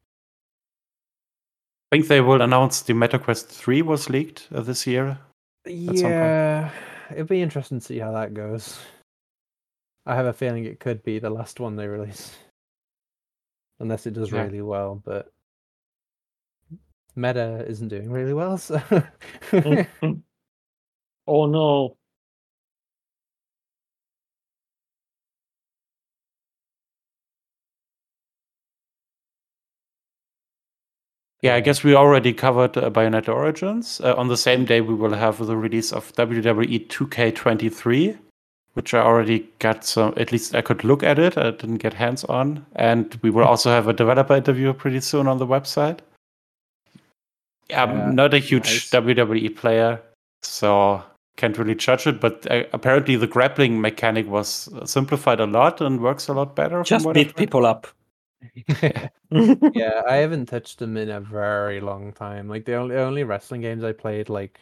I 1.93 1.97
think 1.97 2.09
they 2.09 2.21
will 2.21 2.43
announce 2.43 2.83
the 2.83 2.93
MetaQuest 2.93 3.47
3 3.47 3.83
was 3.83 4.11
leaked 4.11 4.49
uh, 4.53 4.63
this 4.63 4.87
year. 4.87 5.19
Yeah, 5.67 6.71
it'll 7.11 7.27
be 7.27 7.43
interesting 7.43 7.79
to 7.79 7.85
see 7.85 7.99
how 7.99 8.13
that 8.13 8.35
goes. 8.35 8.79
I 10.07 10.15
have 10.15 10.27
a 10.27 10.33
feeling 10.33 10.65
it 10.65 10.81
could 10.81 11.03
be 11.03 11.19
the 11.19 11.31
last 11.31 11.61
one 11.61 11.77
they 11.77 11.87
release, 11.87 12.37
unless 13.81 14.07
it 14.07 14.15
does 14.15 14.33
Yeah. 14.33 14.43
really 14.43 14.61
well. 14.63 15.01
But 15.05 15.33
Meta 17.17 17.65
isn't 17.69 17.89
doing 17.89 18.11
really 18.11 18.35
well, 18.35 18.59
so 18.59 18.83
oh 21.27 21.47
no, 21.47 21.97
Yeah, 31.45 31.57
I 31.57 31.61
guess 31.61 31.85
we 31.85 31.95
already 31.95 32.33
covered 32.33 32.79
uh, 32.79 32.89
Bayonetta 32.89 33.29
Origins. 33.29 34.01
Uh, 34.01 34.15
on 34.17 34.29
the 34.29 34.37
same 34.37 34.65
day, 34.65 34.81
we 34.81 34.95
will 34.95 35.13
have 35.13 35.37
the 35.47 35.59
release 35.59 35.93
of 35.93 36.11
WWE 36.15 36.89
2K23, 36.89 38.17
which 38.73 38.95
I 38.95 39.01
already 39.01 39.47
got 39.59 39.85
some. 39.85 40.15
At 40.17 40.33
least 40.33 40.55
I 40.55 40.63
could 40.63 40.85
look 40.85 41.03
at 41.03 41.19
it. 41.19 41.37
I 41.37 41.51
didn't 41.51 41.83
get 41.83 41.93
hands 41.93 42.25
on, 42.25 42.65
and 42.77 43.19
we 43.21 43.29
will 43.29 43.45
also 43.45 43.69
have 43.69 43.89
a 43.89 43.93
developer 43.93 44.35
interview 44.35 44.73
pretty 44.73 45.01
soon 45.01 45.29
on 45.29 45.37
the 45.37 45.47
website. 45.47 45.99
I'm 47.69 47.91
Yeah, 47.91 48.11
not 48.13 48.33
a 48.33 48.39
huge 48.39 48.65
nice. 48.65 48.91
WWE 48.91 49.55
player, 49.55 50.01
so 50.43 51.03
can't 51.37 51.59
really 51.59 51.75
judge 51.75 52.07
it. 52.07 52.23
But 52.23 52.51
uh, 52.51 52.63
apparently, 52.73 53.17
the 53.17 53.27
grappling 53.27 53.83
mechanic 53.83 54.27
was 54.29 54.71
simplified 54.87 55.41
a 55.41 55.47
lot 55.47 55.83
and 55.83 56.01
works 56.01 56.27
a 56.29 56.33
lot 56.33 56.57
better. 56.57 56.83
Just 56.85 57.13
beat 57.13 57.37
people 57.37 57.67
up. 57.67 57.87
yeah, 59.31 60.03
I 60.09 60.17
haven't 60.17 60.47
touched 60.47 60.79
them 60.79 60.97
in 60.97 61.11
a 61.11 61.21
very 61.21 61.81
long 61.81 62.13
time. 62.13 62.49
Like 62.49 62.65
the 62.65 62.75
only 62.75 62.97
only 62.97 63.25
wrestling 63.25 63.61
games 63.61 63.85
I 63.85 63.93
played 63.93 64.29
like 64.29 64.61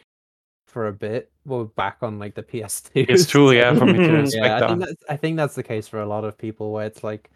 for 0.67 0.87
a 0.87 0.93
bit 0.93 1.31
were 1.45 1.65
back 1.65 1.97
on 2.01 2.19
like 2.19 2.35
the 2.35 2.43
PS2. 2.43 3.05
It's 3.09 3.27
true, 3.27 3.51
yeah, 3.51 3.73
for 3.75 3.85
me 3.85 3.93
to 3.93 4.29
yeah, 4.33 4.57
I 4.57 4.67
think 4.67 4.79
that's 4.79 5.03
I 5.09 5.17
think 5.17 5.37
that's 5.37 5.55
the 5.55 5.63
case 5.63 5.87
for 5.87 6.01
a 6.01 6.05
lot 6.05 6.23
of 6.23 6.37
people 6.37 6.71
where 6.71 6.85
it's 6.85 7.03
like 7.03 7.29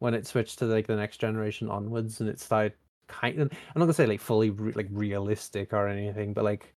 when 0.00 0.14
it 0.14 0.26
switched 0.26 0.58
to 0.58 0.66
like 0.66 0.86
the 0.86 0.96
next 0.96 1.18
generation 1.18 1.70
onwards 1.70 2.20
and 2.20 2.28
it 2.28 2.40
started 2.40 2.74
kind 3.06 3.38
of 3.40 3.52
I'm 3.52 3.80
not 3.80 3.84
gonna 3.86 3.94
say 3.94 4.06
like 4.06 4.20
fully 4.20 4.50
re- 4.50 4.72
like 4.72 4.88
realistic 4.90 5.72
or 5.72 5.88
anything, 5.88 6.32
but 6.32 6.44
like 6.44 6.74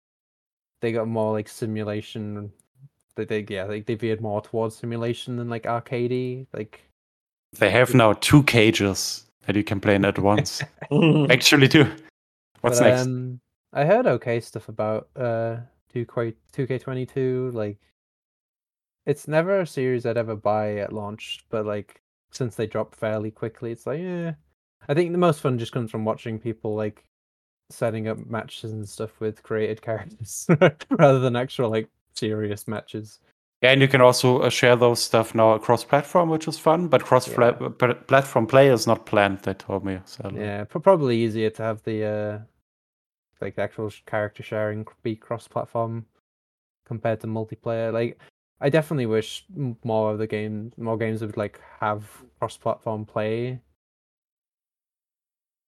they 0.82 0.92
got 0.92 1.08
more 1.08 1.32
like 1.32 1.48
simulation. 1.48 2.52
They, 3.16 3.26
they 3.26 3.46
yeah, 3.50 3.64
like 3.64 3.86
they 3.86 3.96
veered 3.96 4.22
more 4.22 4.42
towards 4.42 4.76
simulation 4.76 5.38
than 5.38 5.50
like 5.50 5.64
arcadey. 5.64 6.46
Like 6.54 6.87
They 7.58 7.72
have 7.72 7.94
now 7.94 8.14
two 8.14 8.44
cages 8.44 9.26
that 9.46 9.56
you 9.56 9.64
can 9.64 9.80
play 9.80 9.96
in 9.96 10.06
at 10.06 10.20
once. 10.20 10.62
Actually, 11.30 11.68
two. 11.68 11.90
What's 12.62 12.80
but, 12.80 12.90
next? 12.90 13.02
Um, 13.04 13.40
I 13.74 13.86
heard 13.86 14.08
okay 14.08 14.40
stuff 14.40 14.70
about 14.70 15.10
uh 15.16 15.58
2K 15.94 16.36
2K22. 16.54 17.54
Like, 17.54 17.78
it's 19.06 19.28
never 19.28 19.62
a 19.62 19.68
series 19.68 20.06
I'd 20.06 20.18
ever 20.18 20.36
buy 20.36 20.78
at 20.78 20.94
launch, 20.94 21.46
but 21.50 21.66
like 21.66 22.02
since 22.32 22.56
they 22.56 22.68
drop 22.68 22.96
fairly 22.96 23.32
quickly, 23.32 23.72
it's 23.72 23.88
like 23.88 24.00
yeah. 24.00 24.34
I 24.90 24.94
think 24.94 25.12
the 25.12 25.18
most 25.18 25.42
fun 25.42 25.58
just 25.58 25.72
comes 25.72 25.92
from 25.92 26.06
watching 26.06 26.40
people 26.40 26.76
like 26.76 27.04
setting 27.70 28.08
up 28.08 28.26
matches 28.28 28.72
and 28.72 28.88
stuff 28.88 29.20
with 29.20 29.44
created 29.44 29.82
characters 29.82 30.48
rather 30.90 31.20
than 31.20 31.36
actual 31.36 31.70
like 31.70 31.90
serious 32.14 32.68
matches. 32.68 33.20
Yeah, 33.62 33.72
and 33.72 33.82
you 33.82 33.88
can 33.88 34.02
also 34.02 34.40
uh, 34.40 34.50
share 34.50 34.76
those 34.76 35.02
stuff 35.02 35.34
now 35.34 35.54
across 35.54 35.84
platform, 35.84 36.30
which 36.30 36.48
is 36.48 36.60
fun. 36.60 36.88
But 36.88 37.04
cross 37.04 37.28
Yeah. 37.28 37.52
platform 38.08 38.46
play 38.46 38.68
is 38.70 38.86
not 38.86 39.06
planned. 39.06 39.40
They 39.40 39.54
told 39.56 39.84
me. 39.84 40.00
So 40.06 40.30
Yeah, 40.34 40.66
probably 40.66 41.18
easier 41.18 41.50
to 41.50 41.64
have 41.64 41.82
the 41.84 42.06
uh 42.06 42.40
like 43.42 43.56
the 43.56 43.62
actual 43.62 43.92
character 44.06 44.44
sharing 44.44 44.86
be 45.04 45.16
cross-platform 45.16 46.06
compared 46.86 47.20
to 47.22 47.28
multiplayer. 47.28 47.94
Like, 47.94 48.20
I 48.60 48.70
definitely 48.70 49.06
wish 49.06 49.46
more 49.84 50.12
of 50.12 50.18
the 50.18 50.28
game, 50.28 50.72
more 50.78 50.98
games 50.98 51.22
would 51.22 51.38
like 51.38 51.60
have 51.80 52.24
cross-platform 52.40 53.06
play. 53.06 53.62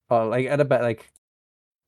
Or 0.09 0.25
like 0.25 0.47
at 0.47 0.59
a 0.59 0.65
bit 0.65 0.81
like 0.81 1.11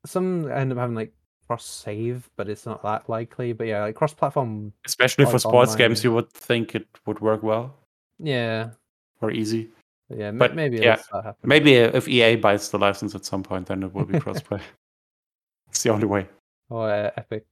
some 0.06 0.50
end 0.52 0.72
up 0.72 0.78
having 0.78 0.96
like 0.96 1.14
cross 1.52 1.66
save, 1.66 2.30
but 2.38 2.48
it's 2.48 2.66
not 2.66 2.82
that 2.82 3.10
likely. 3.10 3.52
But 3.52 3.68
yeah, 3.68 3.82
like 3.82 3.96
cross-platform. 3.96 4.72
especially 4.86 5.26
for 5.26 5.38
sports 5.38 5.74
online. 5.74 5.90
games, 5.90 6.02
you 6.04 6.14
would 6.14 6.30
think 6.32 6.76
it 6.76 6.88
would 7.06 7.20
work 7.20 7.44
well 7.44 7.76
Yeah, 8.20 8.70
or 9.20 9.32
easy. 9.32 9.70
yeah, 10.10 10.32
But, 10.32 10.56
maybe 10.56 10.78
yeah, 10.78 10.94
it'll 10.94 11.04
start 11.04 11.26
happening. 11.26 11.50
Maybe 11.50 11.74
if 11.76 12.08
EA 12.08 12.38
buys 12.38 12.70
the 12.70 12.78
license 12.80 13.16
at 13.16 13.26
some 13.26 13.44
point, 13.44 13.68
then 13.68 13.84
it 13.84 13.94
will 13.94 14.06
be 14.06 14.18
crossplay. 14.26 14.62
it's 15.68 15.84
the 15.84 15.90
only 15.90 16.06
way. 16.08 16.26
or 16.70 16.90
uh, 16.90 17.12
Epic. 17.18 17.44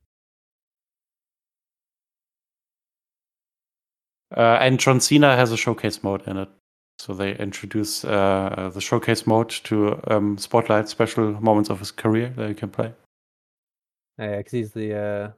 Uh, 4.38 4.60
and 4.62 4.80
John 4.80 5.02
Cena 5.02 5.36
has 5.36 5.52
a 5.52 5.58
showcase 5.58 6.04
mode 6.04 6.26
in 6.26 6.38
it. 6.38 6.48
So 7.00 7.14
they 7.14 7.36
introduce 7.36 8.06
uh, 8.06 8.10
uh, 8.58 8.70
the 8.70 8.80
showcase 8.82 9.28
mode 9.28 9.50
to 9.66 10.00
um, 10.08 10.38
spotlight 10.38 10.88
special 10.88 11.32
moments 11.42 11.70
of 11.70 11.80
his 11.80 11.92
career 11.92 12.30
that 12.38 12.48
you 12.48 12.56
can 12.56 12.70
play. 12.70 12.94
Yeah, 14.20 14.38
because 14.38 14.52
he's 14.52 14.72
the 14.74 14.94
uh 14.96 15.32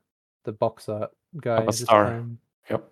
the 0.43 0.51
box 0.51 0.89
art 0.89 1.11
guy. 1.39 1.63
this 1.65 1.81
star. 1.81 2.23
Yep. 2.69 2.83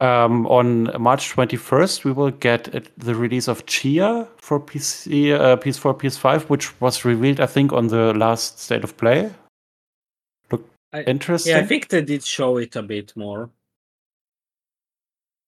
Um, 0.00 0.46
on 0.46 0.90
March 1.00 1.30
21st, 1.36 2.04
we 2.04 2.12
will 2.12 2.30
get 2.30 2.68
it, 2.74 2.90
the 2.98 3.14
release 3.14 3.48
of 3.48 3.66
Tchia 3.66 4.26
for 4.38 4.58
PC, 4.58 5.34
uh, 5.38 5.56
PS4, 5.58 5.94
PS5, 6.00 6.48
which 6.48 6.80
was 6.80 7.04
revealed, 7.04 7.38
I 7.38 7.44
think, 7.44 7.70
on 7.74 7.88
the 7.88 8.14
last 8.14 8.58
State 8.60 8.82
of 8.82 8.96
Play. 8.96 9.30
Look 10.50 10.64
interesting. 11.06 11.52
Yeah, 11.54 11.58
I 11.60 11.66
think 11.66 11.88
they 11.88 12.00
did 12.00 12.24
show 12.24 12.56
it 12.56 12.76
a 12.76 12.82
bit 12.82 13.14
more. 13.14 13.50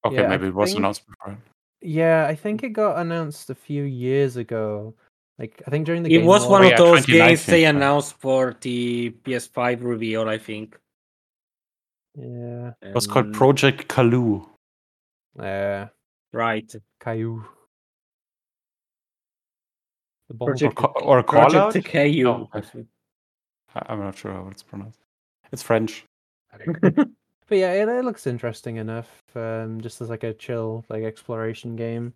okay, 0.05 0.17
Yeah, 0.17 0.25
I 0.25 0.29
maybe 0.29 0.49
it 0.49 0.55
was 0.55 0.69
think- 0.71 0.81
announced 0.81 1.07
before. 1.09 1.39
Yeah, 1.81 2.27
I 2.29 2.35
think 2.37 2.63
it 2.63 2.75
got 2.75 2.99
announced 2.99 3.49
a 3.49 3.55
few 3.55 3.85
years 3.85 4.37
ago. 4.37 4.95
Like 5.39 5.63
I 5.67 5.71
think 5.71 5.87
during 5.87 6.03
the 6.03 6.15
It 6.15 6.19
Game 6.19 6.27
was 6.27 6.47
one 6.47 6.63
Awards- 6.63 6.65
of 6.65 6.71
yeah, 6.71 6.77
those 6.77 7.07
games 7.07 7.47
they 7.47 7.63
yeah. 7.63 7.71
announced 7.71 8.15
for 8.21 8.55
the 8.61 9.11
PS5 9.25 9.83
reveal, 9.83 10.29
I 10.29 10.39
think. 10.39 10.79
Yeah, 12.15 12.73
It 12.83 12.95
was 12.95 13.07
called 13.07 13.33
Project 13.33 13.89
Kalu. 13.89 14.47
uh, 15.39 15.87
Right. 16.35 16.71
Caillou. 17.01 17.45
The 20.29 20.35
bomb. 20.35 20.47
Project- 20.49 20.79
Or, 20.79 20.89
ca- 20.93 21.01
or 21.05 21.23
Callout? 21.23 21.73
Project 21.73 21.87
KU. 21.87 22.29
Oh. 22.29 22.49
I- 23.75 23.83
I'm 23.87 24.01
not 24.01 24.17
sure 24.17 24.33
how 24.33 24.49
it's 24.49 24.63
pronounced. 24.63 25.01
It's 25.53 25.63
French. 25.63 26.05
But 27.49 27.59
yeah, 27.59 27.73
it, 27.73 27.89
it 27.89 28.05
looks 28.05 28.27
interesting 28.27 28.77
enough. 28.77 29.11
Um, 29.35 29.81
just 29.81 30.01
as 30.01 30.09
like 30.09 30.23
a 30.23 30.33
chill 30.33 30.85
like 30.89 31.03
exploration 31.03 31.77
game. 31.77 32.15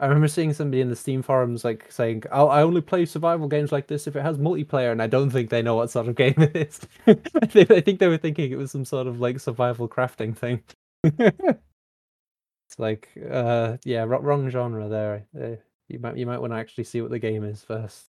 I 0.00 0.06
remember 0.06 0.28
seeing 0.28 0.52
somebody 0.52 0.80
in 0.80 0.88
the 0.88 0.96
Steam 0.96 1.22
forums 1.22 1.64
like 1.64 1.90
saying, 1.90 2.22
"Oh, 2.30 2.46
I 2.48 2.62
only 2.62 2.80
play 2.80 3.04
survival 3.04 3.48
games 3.48 3.72
like 3.72 3.88
this 3.88 4.06
if 4.06 4.14
it 4.14 4.22
has 4.22 4.38
multiplayer," 4.38 4.92
and 4.92 5.02
I 5.02 5.08
don't 5.08 5.30
think 5.30 5.50
they 5.50 5.60
know 5.62 5.74
what 5.74 5.90
sort 5.90 6.06
of 6.08 6.14
game 6.14 6.34
it 6.38 6.54
is. 6.56 6.80
I 7.06 7.46
think- 7.46 7.70
I 7.70 7.80
think 7.80 7.98
they 7.98 8.06
were 8.08 8.16
thinking 8.18 8.52
it 8.52 8.56
was 8.58 8.70
some 8.70 8.84
sort 8.84 9.06
of 9.08 9.20
like 9.20 9.40
survival 9.40 9.88
crafting 9.88 10.36
thing. 10.36 10.62
it's 11.04 12.78
like, 12.78 13.08
uh, 13.30 13.76
yeah, 13.84 14.02
wr- 14.04 14.20
wrong 14.20 14.48
genre 14.50 14.88
there. 14.88 15.26
Uh, 15.38 15.56
you 15.88 15.98
might 15.98 16.16
you 16.16 16.26
might 16.26 16.40
want 16.40 16.52
to 16.52 16.58
actually 16.58 16.84
see 16.84 17.00
what 17.00 17.10
the 17.10 17.18
game 17.18 17.44
is 17.44 17.62
first. 17.62 18.06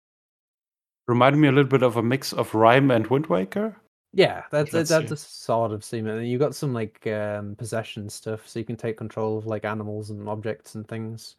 Reminded 1.08 1.38
me 1.40 1.48
a 1.48 1.52
little 1.52 1.70
bit 1.70 1.84
of 1.84 1.96
a 1.96 2.04
mix 2.04 2.34
of 2.34 2.54
Rime 2.54 2.92
and 2.92 3.08
Wind 3.08 3.28
Waker. 3.28 3.76
Yeah, 4.14 4.44
that's 4.52 4.74
Let's 4.74 4.90
that's 4.90 5.12
a 5.12 5.16
sort 5.18 5.72
of 5.72 5.84
similar. 5.84 6.22
you've 6.22 6.40
got 6.42 6.56
some 6.56 6.74
like 6.74 7.06
um, 7.08 7.56
possession 7.56 8.10
stuff, 8.10 8.48
so 8.48 8.60
you 8.60 8.66
can 8.66 8.76
take 8.76 8.98
control 8.98 9.38
of 9.38 9.46
like 9.46 9.64
animals 9.64 10.10
and 10.10 10.28
objects 10.28 10.76
and 10.76 10.86
things. 10.88 11.36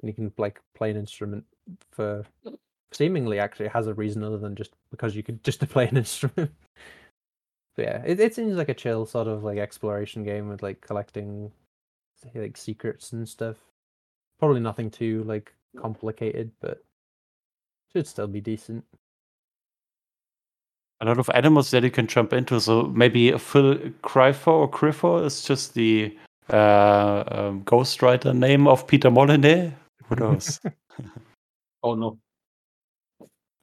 And 0.00 0.08
you 0.08 0.14
can 0.14 0.32
like 0.38 0.60
play 0.74 0.90
an 0.90 0.96
instrument 0.96 1.44
for 1.90 2.24
seemingly 2.92 3.38
actually 3.38 3.68
has 3.68 3.86
a 3.86 3.94
reason 3.94 4.22
other 4.22 4.38
than 4.38 4.54
just 4.54 4.72
because 4.90 5.16
you 5.16 5.22
could 5.22 5.42
just 5.44 5.60
to 5.60 5.66
play 5.66 5.88
an 5.88 5.96
instrument. 5.96 6.50
Yeah, 7.76 8.02
it 8.04 8.20
it 8.20 8.34
seems 8.34 8.56
like 8.56 8.68
a 8.68 8.74
chill 8.74 9.06
sort 9.06 9.26
of 9.26 9.42
like 9.44 9.58
exploration 9.58 10.22
game 10.24 10.48
with 10.48 10.62
like 10.62 10.80
collecting 10.80 11.50
like 12.34 12.56
secrets 12.56 13.12
and 13.12 13.28
stuff. 13.28 13.56
Probably 14.38 14.60
nothing 14.60 14.90
too 14.90 15.24
like 15.24 15.52
complicated, 15.76 16.50
but 16.60 16.84
should 17.92 18.06
still 18.06 18.26
be 18.28 18.40
decent. 18.40 18.84
a 21.00 21.04
lot 21.04 21.18
of 21.18 21.30
animals 21.34 21.70
that 21.70 21.82
you 21.82 21.90
can 21.90 22.06
jump 22.06 22.32
into. 22.32 22.60
So 22.60 22.84
maybe 22.84 23.32
Phil 23.38 23.76
Cryfo 24.02 24.48
or 24.48 24.70
Criffo 24.70 25.24
is 25.24 25.42
just 25.42 25.74
the 25.74 26.16
uh, 26.50 27.24
um, 27.28 27.64
ghostwriter 27.64 28.36
name 28.36 28.66
of 28.66 28.86
Peter 28.86 29.10
Molyneux. 29.10 29.70
Who 30.08 30.16
knows? 30.16 30.60
oh 31.82 31.94
no. 31.94 32.18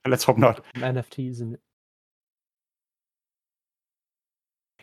Let's 0.08 0.24
hope 0.24 0.38
not. 0.38 0.64
NFTs 0.76 1.42
in 1.42 1.54
it. 1.54 1.60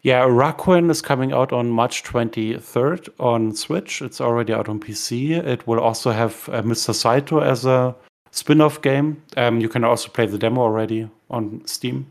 Yeah, 0.03 0.23
Rakuen 0.27 0.91
is 0.91 1.03
coming 1.03 1.33
out 1.33 1.53
on 1.53 1.71
March 1.71 2.05
23rd 2.05 3.09
on 3.19 3.55
Switch. 3.55 4.01
It's 4.01 4.21
already 4.21 4.53
out 4.53 4.69
on 4.69 4.79
PC. 4.79 5.33
It 5.33 5.67
will 5.67 5.81
also 5.81 6.13
have 6.13 6.49
uh, 6.53 6.63
Mr. 6.63 6.95
Saitou 6.95 7.45
as 7.45 7.65
a 7.65 7.97
spin 8.31 8.61
off 8.61 8.81
game. 8.81 9.23
Um, 9.37 9.61
you 9.61 9.69
can 9.69 9.83
also 9.83 10.09
play 10.09 10.27
the 10.27 10.39
demo 10.39 10.61
already 10.61 11.11
on 11.31 11.67
Steam. 11.67 12.07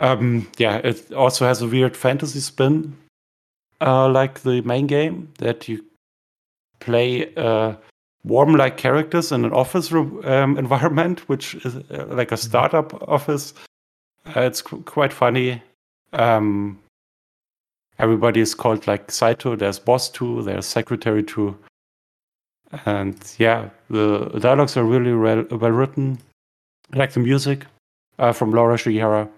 Um, 0.00 0.48
yeah, 0.58 0.78
it 0.78 1.12
also 1.12 1.46
has 1.46 1.62
a 1.62 1.68
weird 1.68 1.96
fantasy 1.96 2.40
spin, 2.40 2.96
uh, 3.80 4.08
like 4.08 4.40
the 4.40 4.60
main 4.62 4.88
game, 4.88 5.32
that 5.38 5.68
you 5.68 5.84
play 6.84 7.34
uh, 7.36 7.74
warm 8.24 8.54
like 8.54 8.76
characters 8.76 9.32
in 9.32 9.44
an 9.44 9.52
office 9.52 9.92
um, 9.92 10.58
environment, 10.64 11.28
which 11.28 11.54
is 11.66 11.76
uh, 11.76 12.06
like 12.08 12.32
a 12.32 12.36
startup 12.36 12.94
office. 13.08 13.54
Uh, 14.36 14.40
it's 14.40 14.62
qu- 14.62 14.82
quite 14.82 15.12
funny. 15.12 15.62
Um, 16.12 16.78
everybody 17.98 18.40
is 18.40 18.54
called 18.54 18.86
like 18.86 19.10
Saito. 19.10 19.56
There's 19.56 19.78
boss 19.78 20.08
two, 20.08 20.42
there's 20.42 20.66
secretary 20.66 21.22
two. 21.22 21.56
And 22.86 23.16
yeah, 23.38 23.68
the 23.88 24.28
dialogues 24.40 24.76
are 24.76 24.84
really 24.84 25.14
well, 25.14 25.44
well 25.50 25.70
written. 25.70 26.18
I 26.92 26.98
like 26.98 27.12
the 27.12 27.20
music 27.20 27.66
uh, 28.18 28.32
from 28.32 28.50
Laura 28.50 28.76
Shigihara. 28.76 29.28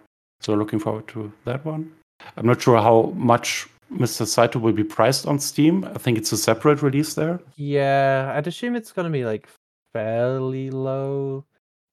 So 0.41 0.55
looking 0.55 0.79
forward 0.79 1.09
to 1.09 1.33
that 1.45 1.65
one. 1.65 1.93
I'm 2.37 2.47
not 2.47 2.63
sure 2.63 2.79
how 2.79 3.13
much 3.17 3.67
Mr. 3.93 4.27
Saitou 4.27 4.61
will 4.61 4.73
be 4.73 4.85
priced 4.85 5.27
on 5.27 5.39
Steam. 5.39 5.85
I 5.85 5.99
think 5.99 6.19
it's 6.19 6.33
a 6.33 6.37
separate 6.37 6.83
release 6.83 7.15
there. 7.15 7.41
Yeah, 7.57 8.33
I'd 8.35 8.47
assume 8.47 8.77
it's 8.77 8.93
gonna 8.93 9.11
be 9.11 9.25
like 9.25 9.49
fairly 9.93 10.71
low. 10.71 11.45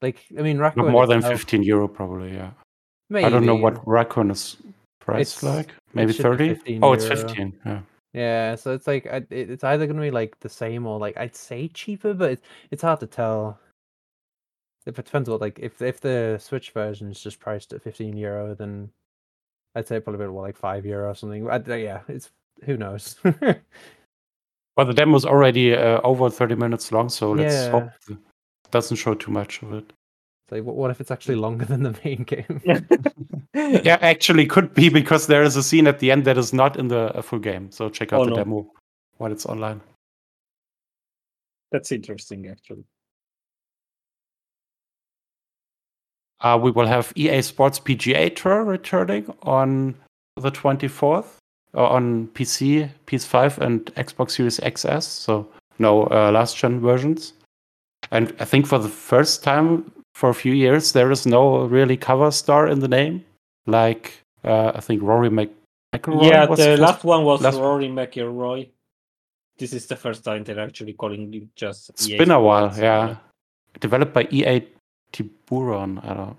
Like, 0.02 0.20
I 0.38 0.42
mean, 0.42 0.58
Not 0.58 0.76
Rakuen 0.76 0.92
more 0.92 1.08
than 1.08 1.22
15 1.22 1.64
euro, 1.64 1.88
probably. 1.88 2.34
Yeah. 2.34 2.52
Maybe. 3.10 3.26
I 3.26 3.30
don't 3.30 3.46
know 3.46 3.56
what 3.56 3.76
Rakuen 3.86 4.32
is 4.32 4.58
priced 5.00 5.38
It's- 5.38 5.56
like. 5.58 5.74
Maybe 5.94 6.12
30? 6.14 6.50
15 6.56 6.84
Oh, 6.84 6.94
it's 6.94 7.08
15. 7.08 7.54
Yeah. 7.66 7.82
Yeah, 8.14 8.56
so 8.56 8.74
it's 8.74 8.86
like 8.86 9.06
it's 9.32 9.64
either 9.64 9.88
gonna 9.88 10.02
be 10.02 10.12
like 10.12 10.40
the 10.40 10.50
same 10.50 10.86
or 10.86 11.00
like 11.00 11.18
I'd 11.18 11.36
say 11.36 11.68
cheaper, 11.68 12.14
but 12.14 12.32
it's 12.32 12.42
it's 12.70 12.82
hard 12.84 13.00
to 13.00 13.08
tell. 13.08 13.60
If 14.86 15.00
it 15.00 15.06
depends 15.06 15.30
what 15.30 15.42
like 15.42 15.58
if 15.60 15.82
if 15.82 16.00
the 16.00 16.38
Switch 16.40 16.72
version 16.72 17.10
is 17.10 17.20
just 17.22 17.40
priced 17.40 17.74
at 17.74 17.82
15 17.82 18.16
euro, 18.16 18.54
then 18.54 18.92
I'd 19.76 19.88
say 19.88 20.00
probably 20.00 20.26
about 20.26 20.36
like 20.36 20.58
five 20.58 20.86
euro 20.86 21.10
or 21.12 21.16
something. 21.16 21.50
I, 21.50 21.58
yeah, 21.76 22.02
it's 22.08 22.30
who 22.64 22.78
knows. 22.78 23.16
Well, 24.76 24.88
the 24.88 24.94
demo 24.94 25.16
is 25.16 25.26
already 25.26 25.76
uh, 25.76 26.02
over 26.04 26.32
30 26.32 26.56
minutes 26.56 26.92
long, 26.92 27.08
so 27.08 27.32
let's 27.32 27.68
hope 27.68 27.92
it 28.10 28.18
doesn't 28.72 28.98
show 28.98 29.14
too 29.14 29.30
much 29.30 29.62
of 29.62 29.72
it. 29.74 29.84
It's 30.46 30.52
like, 30.52 30.64
what, 30.64 30.76
what 30.76 30.90
if 30.90 31.00
it's 31.00 31.12
actually 31.12 31.36
longer 31.36 31.66
than 31.66 31.84
the 31.84 31.96
main 32.04 32.24
game? 32.24 32.60
Yeah, 33.84 34.00
actually, 34.02 34.48
could 34.48 34.74
be 34.74 34.90
because 34.90 35.28
there 35.28 35.44
is 35.44 35.56
a 35.56 35.62
scene 35.62 35.86
at 35.86 36.00
the 36.00 36.10
end 36.10 36.26
that 36.26 36.40
is 36.40 36.54
not 36.54 36.76
in 36.76 36.88
the 36.88 37.16
uh, 37.16 37.22
full 37.22 37.38
game. 37.38 37.70
So 37.70 37.88
check 37.88 38.14
out 38.14 38.22
Oh, 38.22 38.26
the 38.26 38.32
no. 38.32 38.38
demo 38.38 38.72
while 39.18 39.32
it's 39.32 39.46
online. 39.46 39.80
That's 41.72 41.92
interesting, 41.92 42.48
actually. 42.48 42.84
Uh, 46.44 46.60
we 46.62 46.72
will 46.72 46.88
have 46.88 47.14
EA 47.16 47.42
Sports 47.42 47.80
PGA 47.80 48.36
Tour 48.36 48.64
returning 48.66 49.34
on 49.44 49.96
the 50.36 50.52
24th 50.52 51.38
uh, 51.76 51.88
on 51.88 52.28
PC, 52.34 52.90
PS5, 53.08 53.58
and 53.60 53.86
Xbox 53.96 54.32
Series 54.32 54.60
XS. 54.60 55.04
So 55.04 55.48
no 55.80 56.04
uh, 56.08 56.32
last 56.32 56.58
gen 56.58 56.82
versions. 56.82 57.34
And 58.12 58.36
I 58.40 58.46
think 58.46 58.68
for 58.68 58.78
the 58.78 58.90
first 58.90 59.44
time 59.44 59.90
for 60.16 60.30
a 60.30 60.34
few 60.34 60.54
years, 60.54 60.92
there 60.92 61.12
is 61.12 61.26
no 61.26 61.64
really 61.66 61.96
cover 61.98 62.30
star 62.32 62.68
in 62.68 62.80
the 62.80 62.90
name. 62.90 63.24
Like 63.66 64.14
uh, 64.44 64.74
I 64.76 64.82
think 64.82 65.02
Rory 65.02 65.30
Mc- 65.30 65.50
McIlroy 65.96 66.30
yeah, 66.30 66.46
the 66.46 66.56
first- 66.58 66.82
last 66.82 67.04
one 67.06 67.24
was 67.24 67.42
last- 67.42 67.58
Rory 67.58 67.88
McIlroy. 67.88 68.70
This 69.58 69.72
is 69.72 69.86
the 69.86 69.96
first 69.96 70.24
time 70.26 70.44
they're 70.44 70.60
actually 70.60 70.94
calling 70.94 71.34
it 71.34 71.56
just. 71.56 71.90
It's 71.92 72.10
EA 72.10 72.18
been 72.18 72.32
a 72.32 72.42
while, 72.42 72.74
yeah. 72.78 73.18
Developed 73.80 74.14
by 74.14 74.28
EA 74.32 74.62
Tiburon. 75.14 76.00
I 76.04 76.14
don't. 76.14 76.38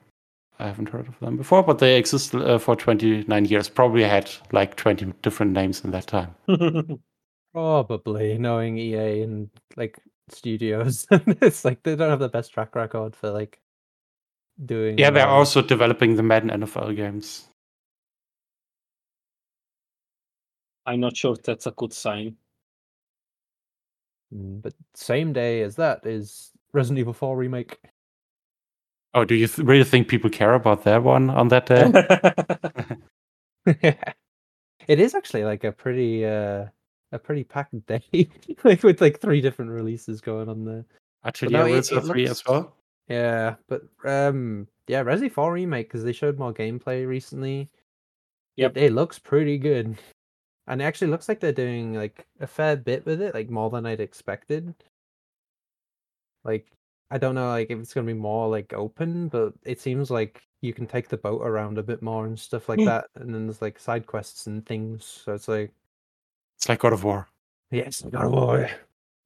I 0.60 0.66
haven't 0.68 0.90
heard 0.90 1.08
of 1.08 1.18
them 1.18 1.36
before, 1.36 1.62
but 1.64 1.80
they 1.80 1.96
exist 1.96 2.34
uh, 2.34 2.58
for 2.58 2.76
29 2.76 3.44
years. 3.46 3.68
Probably 3.68 4.04
had 4.04 4.30
like 4.52 4.76
20 4.76 5.12
different 5.22 5.52
names 5.52 5.84
in 5.84 5.90
that 5.90 6.06
time. 6.06 6.34
Probably 7.52 8.38
knowing 8.38 8.78
EA 8.78 9.22
and 9.22 9.50
like 9.76 9.98
studios, 10.28 11.06
it's 11.10 11.64
like 11.64 11.82
they 11.82 11.96
don't 11.96 12.10
have 12.10 12.20
the 12.20 12.28
best 12.28 12.52
track 12.52 12.74
record 12.76 13.16
for 13.16 13.30
like 13.30 13.60
doing. 14.64 14.98
Yeah, 14.98 15.10
they're 15.10 15.26
uh, 15.28 15.30
also 15.30 15.62
developing 15.62 16.16
the 16.16 16.22
Madden 16.22 16.50
NFL 16.50 16.94
games. 16.96 17.48
I'm 20.86 21.00
not 21.00 21.16
sure 21.16 21.32
if 21.32 21.42
that's 21.42 21.66
a 21.66 21.72
good 21.72 21.92
sign. 21.92 22.36
mm, 24.34 24.62
But 24.62 24.74
same 24.94 25.32
day 25.32 25.62
as 25.62 25.76
that 25.76 26.06
is 26.06 26.52
Resident 26.72 26.98
Evil 27.00 27.12
4 27.12 27.36
remake. 27.36 27.78
Oh, 29.14 29.24
do 29.24 29.34
you 29.34 29.46
th- 29.46 29.66
really 29.66 29.84
think 29.84 30.08
people 30.08 30.28
care 30.28 30.54
about 30.54 30.84
that 30.84 31.02
one 31.02 31.30
on 31.30 31.48
that 31.48 31.66
day? 31.66 31.90
it 34.88 35.00
is 35.00 35.14
actually 35.14 35.44
like 35.44 35.64
a 35.64 35.72
pretty 35.72 36.24
uh 36.26 36.66
a 37.12 37.18
pretty 37.18 37.44
packed 37.44 37.86
day, 37.86 38.02
like 38.64 38.82
with 38.82 39.00
like 39.00 39.20
three 39.20 39.40
different 39.40 39.70
releases 39.70 40.20
going 40.20 40.48
on 40.48 40.64
there. 40.64 40.84
Atelier 41.24 41.58
no, 41.58 41.66
it- 41.66 41.70
Wilson 41.70 41.98
it 41.98 42.04
3 42.04 42.26
looks- 42.26 42.40
as 42.40 42.46
well? 42.46 42.74
Yeah, 43.08 43.56
but 43.68 43.82
um, 44.06 44.66
yeah, 44.88 45.04
Resi 45.04 45.30
4 45.30 45.52
remake 45.52 45.88
because 45.88 46.02
they 46.04 46.12
showed 46.12 46.38
more 46.38 46.54
gameplay 46.54 47.06
recently. 47.06 47.68
Yep. 48.56 48.76
It, 48.78 48.82
it 48.84 48.92
looks 48.94 49.18
pretty 49.18 49.58
good, 49.58 49.96
and 50.66 50.80
it 50.80 50.84
actually 50.84 51.08
looks 51.08 51.28
like 51.28 51.38
they're 51.38 51.52
doing 51.52 51.92
like 51.94 52.26
a 52.40 52.46
fair 52.46 52.76
bit 52.76 53.04
with 53.04 53.20
it, 53.20 53.34
like 53.34 53.50
more 53.50 53.68
than 53.70 53.84
I'd 53.84 54.00
expected. 54.00 54.74
Like, 56.44 56.66
I 57.14 57.18
don't 57.18 57.36
know, 57.36 57.48
like 57.50 57.70
if 57.70 57.78
it's 57.78 57.94
gonna 57.94 58.08
be 58.08 58.12
more 58.12 58.48
like 58.48 58.72
open, 58.72 59.28
but 59.28 59.54
it 59.64 59.80
seems 59.80 60.10
like 60.10 60.42
you 60.62 60.74
can 60.74 60.86
take 60.86 61.08
the 61.08 61.16
boat 61.16 61.42
around 61.42 61.78
a 61.78 61.82
bit 61.82 62.02
more 62.02 62.26
and 62.26 62.36
stuff 62.38 62.68
like 62.68 62.80
Hmm. 62.80 62.86
that, 62.86 63.06
and 63.14 63.32
then 63.32 63.46
there's 63.46 63.62
like 63.62 63.78
side 63.78 64.06
quests 64.06 64.48
and 64.48 64.66
things. 64.66 65.04
So 65.04 65.32
it's 65.34 65.46
like, 65.48 65.72
It's 66.56 66.68
like 66.68 66.80
God 66.80 66.92
of 66.92 67.04
War. 67.04 67.28
yes, 67.70 68.02
God 68.02 68.26
of 68.26 68.32
War. 68.32 68.68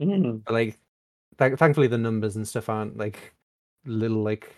Mm. 0.03 0.45
But 0.45 0.53
like, 0.53 0.79
th- 1.39 1.59
thankfully 1.59 1.87
the 1.89 1.97
numbers 1.99 2.37
and 2.37 2.47
stuff 2.47 2.69
aren't 2.69 2.99
like 2.99 3.35
little 3.87 4.23
like 4.23 4.55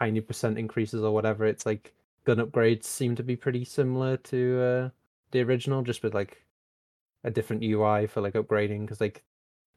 tiny 0.00 0.20
percent 0.20 0.58
increases 0.58 1.02
or 1.04 1.12
whatever. 1.14 1.44
It's 1.46 1.64
like 1.66 1.94
gun 2.24 2.38
upgrades 2.38 2.84
seem 2.84 3.14
to 3.16 3.22
be 3.22 3.36
pretty 3.36 3.64
similar 3.64 4.16
to 4.18 4.60
uh, 4.60 4.90
the 5.30 5.40
original, 5.42 5.82
just 5.82 6.02
with 6.02 6.14
like 6.14 6.44
a 7.24 7.30
different 7.30 7.62
UI 7.62 8.06
for 8.08 8.20
like 8.20 8.34
upgrading. 8.34 8.80
Because 8.82 9.00
like, 9.00 9.22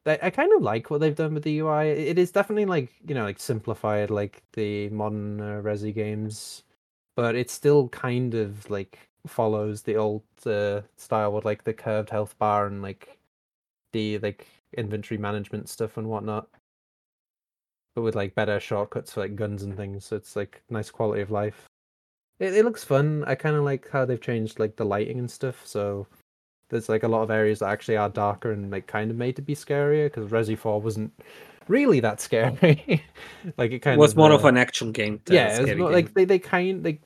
I, 0.06 0.30
kind 0.30 0.51
of 0.53 0.62
like 0.62 0.89
what 0.89 1.01
they've 1.01 1.16
done 1.16 1.34
with 1.34 1.43
the 1.43 1.60
UI. 1.60 1.86
It 1.86 1.99
it 2.10 2.20
is 2.20 2.32
definitely 2.32 2.66
like 2.66 2.91
you 3.08 3.16
know 3.16 3.24
like 3.24 3.39
simplified 3.39 4.12
like 4.12 4.43
the 4.53 4.89
modern 4.89 5.41
uh, 5.41 5.62
Resi 5.64 5.93
games, 5.93 6.64
but 7.16 7.36
it 7.36 7.49
still 7.49 7.89
kind 7.89 8.36
of 8.36 8.70
like 8.70 9.10
follows 9.28 9.82
the 9.82 9.95
old 9.95 10.24
uh, 10.45 10.82
style 10.97 11.34
with 11.34 11.45
like 11.45 11.64
the 11.64 11.74
curved 11.74 12.10
health 12.12 12.38
bar 12.38 12.68
and 12.68 12.82
like 12.84 13.18
the 13.93 14.20
like 14.20 14.47
inventory 14.78 15.18
management 15.18 15.70
stuff 15.70 15.97
and 15.97 16.08
whatnot. 16.08 16.49
But 17.95 18.03
with 18.03 18.16
like 18.16 18.36
better 18.36 18.60
shortcuts 18.60 19.14
for 19.14 19.22
like 19.22 19.36
guns 19.36 19.64
and 19.64 19.76
things, 19.76 20.06
so 20.06 20.16
it's 20.18 20.36
like 20.36 20.62
nice 20.70 20.91
quality 20.91 21.22
of 21.22 21.32
life. 21.32 21.66
It 22.39 22.53
it 22.56 22.66
looks 22.66 22.84
fun. 22.84 23.24
I 23.26 23.36
kind 23.36 23.56
of 23.56 23.64
like 23.64 23.89
how 23.89 24.06
they've 24.06 24.22
changed 24.22 24.60
like 24.60 24.76
the 24.76 24.86
lighting 24.86 25.20
and 25.20 25.32
stuff. 25.32 25.66
So 25.66 26.08
there's 26.70 26.89
like 26.89 27.03
a 27.03 27.07
lot 27.07 27.22
of 27.24 27.32
areas 27.32 27.59
that 27.59 27.70
actually 27.70 27.97
are 27.97 28.09
darker 28.09 28.51
and 28.51 28.72
like 28.72 28.88
kind 28.88 29.11
of 29.11 29.18
made 29.18 29.36
to 29.38 29.41
be 29.41 29.55
scarier 29.55 30.05
because 30.07 30.30
Resi 30.32 30.57
Four 30.57 30.82
wasn't 30.82 31.11
really 31.68 31.99
that 32.01 32.22
scary. 32.22 33.03
like 33.57 33.72
it 33.72 33.80
kind 33.80 33.99
It 33.99 33.99
was 33.99 34.13
of 34.13 34.18
more 34.18 34.32
uh, 34.32 34.36
of 34.36 34.45
an 34.45 34.57
action 34.57 34.91
game. 34.91 35.22
yeah, 35.30 35.59
it's 35.59 35.59
scary 35.61 35.76
more 35.76 35.89
game. 35.89 35.93
like 35.93 36.13
they 36.13 36.26
they 36.26 36.39
kind 36.39 36.84
like 36.84 37.01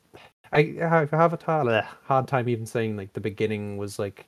I 0.52 0.74
have, 0.80 1.12
a 1.32 1.38
bleh, 1.38 1.84
hard 2.04 2.26
time 2.28 2.48
even 2.48 2.66
saying 2.66 2.96
like 2.96 3.12
the 3.12 3.20
beginning 3.20 3.76
was 3.76 3.98
like 3.98 4.26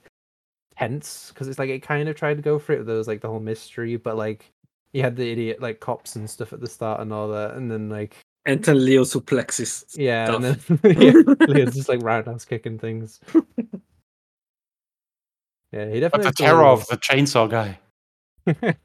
tense 0.79 1.31
because 1.31 1.49
it's 1.49 1.59
like 1.59 1.71
it 1.71 1.81
kind 1.83 2.09
of 2.09 2.17
tried 2.17 2.37
to 2.37 2.43
go 2.43 2.59
for 2.59 2.73
it. 2.75 2.87
There 2.87 2.97
was 2.97 3.09
like 3.09 3.21
the 3.21 3.29
whole 3.29 3.41
mystery, 3.41 3.97
but 3.97 4.17
like 4.17 4.53
you 4.93 5.03
had 5.03 5.17
the 5.17 5.31
idiot 5.31 5.61
like 5.61 5.81
cops 5.81 6.17
and 6.17 6.29
stuff 6.31 6.53
at 6.53 6.61
the 6.61 6.69
start 6.69 7.01
and 7.01 7.13
all 7.13 7.29
that, 7.29 7.55
and 7.57 7.71
then 7.71 7.89
like 7.89 8.17
And 8.45 8.63
then 8.65 8.85
Leon 8.85 9.05
suplexes. 9.05 9.85
yeah, 9.97 10.35
and 10.35 10.45
then 10.45 10.59
yeah, 10.85 11.13
Leon's 11.49 11.75
just 11.77 11.89
like 11.89 12.03
roundhouse 12.03 12.45
kicking 12.45 12.79
things. 12.79 13.21
Yeah, 15.73 15.87
he 15.87 16.01
But 16.01 16.23
definitely. 16.23 16.23
the 16.23 16.29
a 16.29 16.33
terror 16.33 16.65
of 16.65 16.87
the 16.89 16.97
chainsaw 16.99 17.49
guy. 17.51 17.79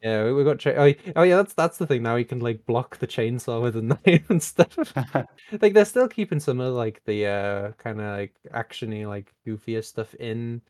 Yeah, 0.00 0.24
we, 0.24 0.32
we 0.32 0.44
got. 0.44 0.60
Cha- 0.60 0.70
oh, 0.76 0.94
oh, 1.16 1.22
yeah, 1.24 1.36
that's 1.36 1.52
that's 1.54 1.78
the 1.78 1.88
thing. 1.88 2.04
Now 2.04 2.14
he 2.14 2.24
can 2.24 2.38
like 2.38 2.64
block 2.66 2.98
the 2.98 3.06
chainsaw 3.06 3.60
with 3.60 3.74
a 3.76 3.82
knife 4.06 4.30
and 4.30 4.40
stuff. 4.40 4.76
like 5.60 5.74
they're 5.74 5.84
still 5.84 6.06
keeping 6.08 6.38
some 6.38 6.60
of 6.60 6.72
like 6.74 7.02
the 7.04 7.26
uh 7.26 7.72
kind 7.72 8.00
of 8.00 8.16
like 8.16 8.34
actiony, 8.54 9.08
like 9.08 9.34
goofier 9.44 9.84
stuff 9.84 10.14
in, 10.14 10.62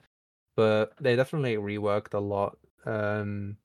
but 0.57 0.95
they 0.99 1.15
definitely 1.15 1.57
reworked 1.57 2.15
a 2.15 2.19
lot. 2.19 2.57
Um, 2.87 3.59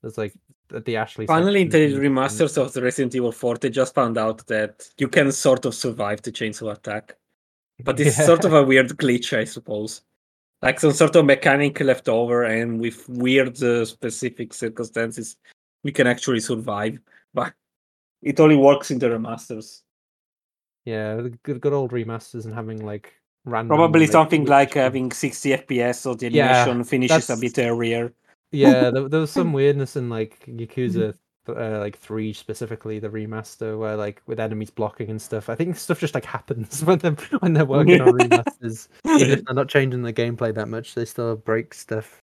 there's 0.00 0.16
like 0.16 0.34
the, 0.68 0.78
the 0.78 0.96
Ashley. 0.96 1.26
Finally, 1.26 1.62
in 1.62 1.68
the 1.68 1.88
section 1.88 2.06
and- 2.06 2.16
remasters 2.16 2.56
of 2.56 2.72
the 2.72 2.82
Resident 2.82 3.16
Evil 3.16 3.32
4, 3.32 3.56
they 3.56 3.68
just 3.68 3.94
found 3.96 4.16
out 4.16 4.46
that 4.46 4.88
you 4.96 5.08
can 5.08 5.32
sort 5.32 5.64
of 5.64 5.74
survive 5.74 6.22
the 6.22 6.30
chainsaw 6.30 6.72
attack. 6.72 7.16
But 7.82 7.98
it's 7.98 8.24
sort 8.24 8.44
of 8.44 8.52
a 8.52 8.62
weird 8.62 8.90
glitch, 8.90 9.36
I 9.36 9.42
suppose. 9.42 10.02
Like 10.62 10.78
some 10.78 10.92
sort 10.92 11.16
of 11.16 11.24
mechanic 11.24 11.80
left 11.80 12.08
over, 12.08 12.44
and 12.44 12.80
with 12.80 13.08
weird 13.08 13.60
uh, 13.62 13.84
specific 13.84 14.54
circumstances, 14.54 15.36
we 15.82 15.90
can 15.90 16.06
actually 16.06 16.40
survive. 16.40 16.98
But 17.34 17.52
it 18.22 18.38
only 18.38 18.56
works 18.56 18.90
in 18.90 18.98
the 18.98 19.08
remasters. 19.08 19.82
yeah, 20.84 21.16
the 21.16 21.30
good 21.42 21.60
good 21.60 21.72
old 21.72 21.90
remasters 21.90 22.44
and 22.44 22.54
having 22.54 22.84
like 22.84 23.12
random. 23.44 23.76
Probably 23.76 24.06
something 24.06 24.44
like 24.44 24.74
having 24.74 25.10
60 25.10 25.50
FPS, 25.52 25.96
so 25.96 26.14
the 26.14 26.26
Yeah, 26.26 26.62
animation 26.62 26.84
finishes 26.84 27.30
a 27.30 27.36
bit 27.36 27.58
earlier. 27.58 28.12
yeah 28.52 28.90
there, 28.90 29.08
there 29.08 29.20
was 29.20 29.30
some 29.30 29.52
weirdness 29.52 29.96
in 29.96 30.08
like 30.08 30.44
yakuza 30.46 31.14
uh, 31.48 31.78
like 31.78 31.98
three 31.98 32.32
specifically 32.32 32.98
the 32.98 33.08
remaster 33.08 33.78
where 33.78 33.96
like 33.96 34.22
with 34.26 34.38
enemies 34.38 34.70
blocking 34.70 35.10
and 35.10 35.20
stuff 35.20 35.48
i 35.48 35.54
think 35.54 35.76
stuff 35.76 35.98
just 35.98 36.14
like 36.14 36.24
happens 36.24 36.84
when 36.84 36.98
they're 36.98 37.16
when 37.40 37.52
they're 37.52 37.64
working 37.64 38.00
on 38.00 38.08
remasters 38.08 38.88
even 39.04 39.30
if 39.30 39.44
they're 39.44 39.54
not 39.54 39.68
changing 39.68 40.02
the 40.02 40.12
gameplay 40.12 40.54
that 40.54 40.68
much 40.68 40.94
they 40.94 41.04
still 41.04 41.36
break 41.36 41.74
stuff 41.74 42.20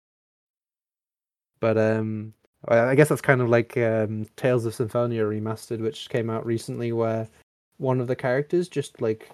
but 1.60 1.76
um 1.76 2.32
I 2.68 2.94
guess 2.94 3.08
that's 3.08 3.20
kind 3.20 3.40
of 3.40 3.48
like 3.48 3.76
um, 3.76 4.26
Tales 4.36 4.66
of 4.66 4.74
Symphonia 4.74 5.24
remastered, 5.24 5.80
which 5.80 6.08
came 6.08 6.30
out 6.30 6.46
recently, 6.46 6.92
where 6.92 7.28
one 7.78 8.00
of 8.00 8.06
the 8.06 8.14
characters 8.14 8.68
just 8.68 9.00
like 9.00 9.30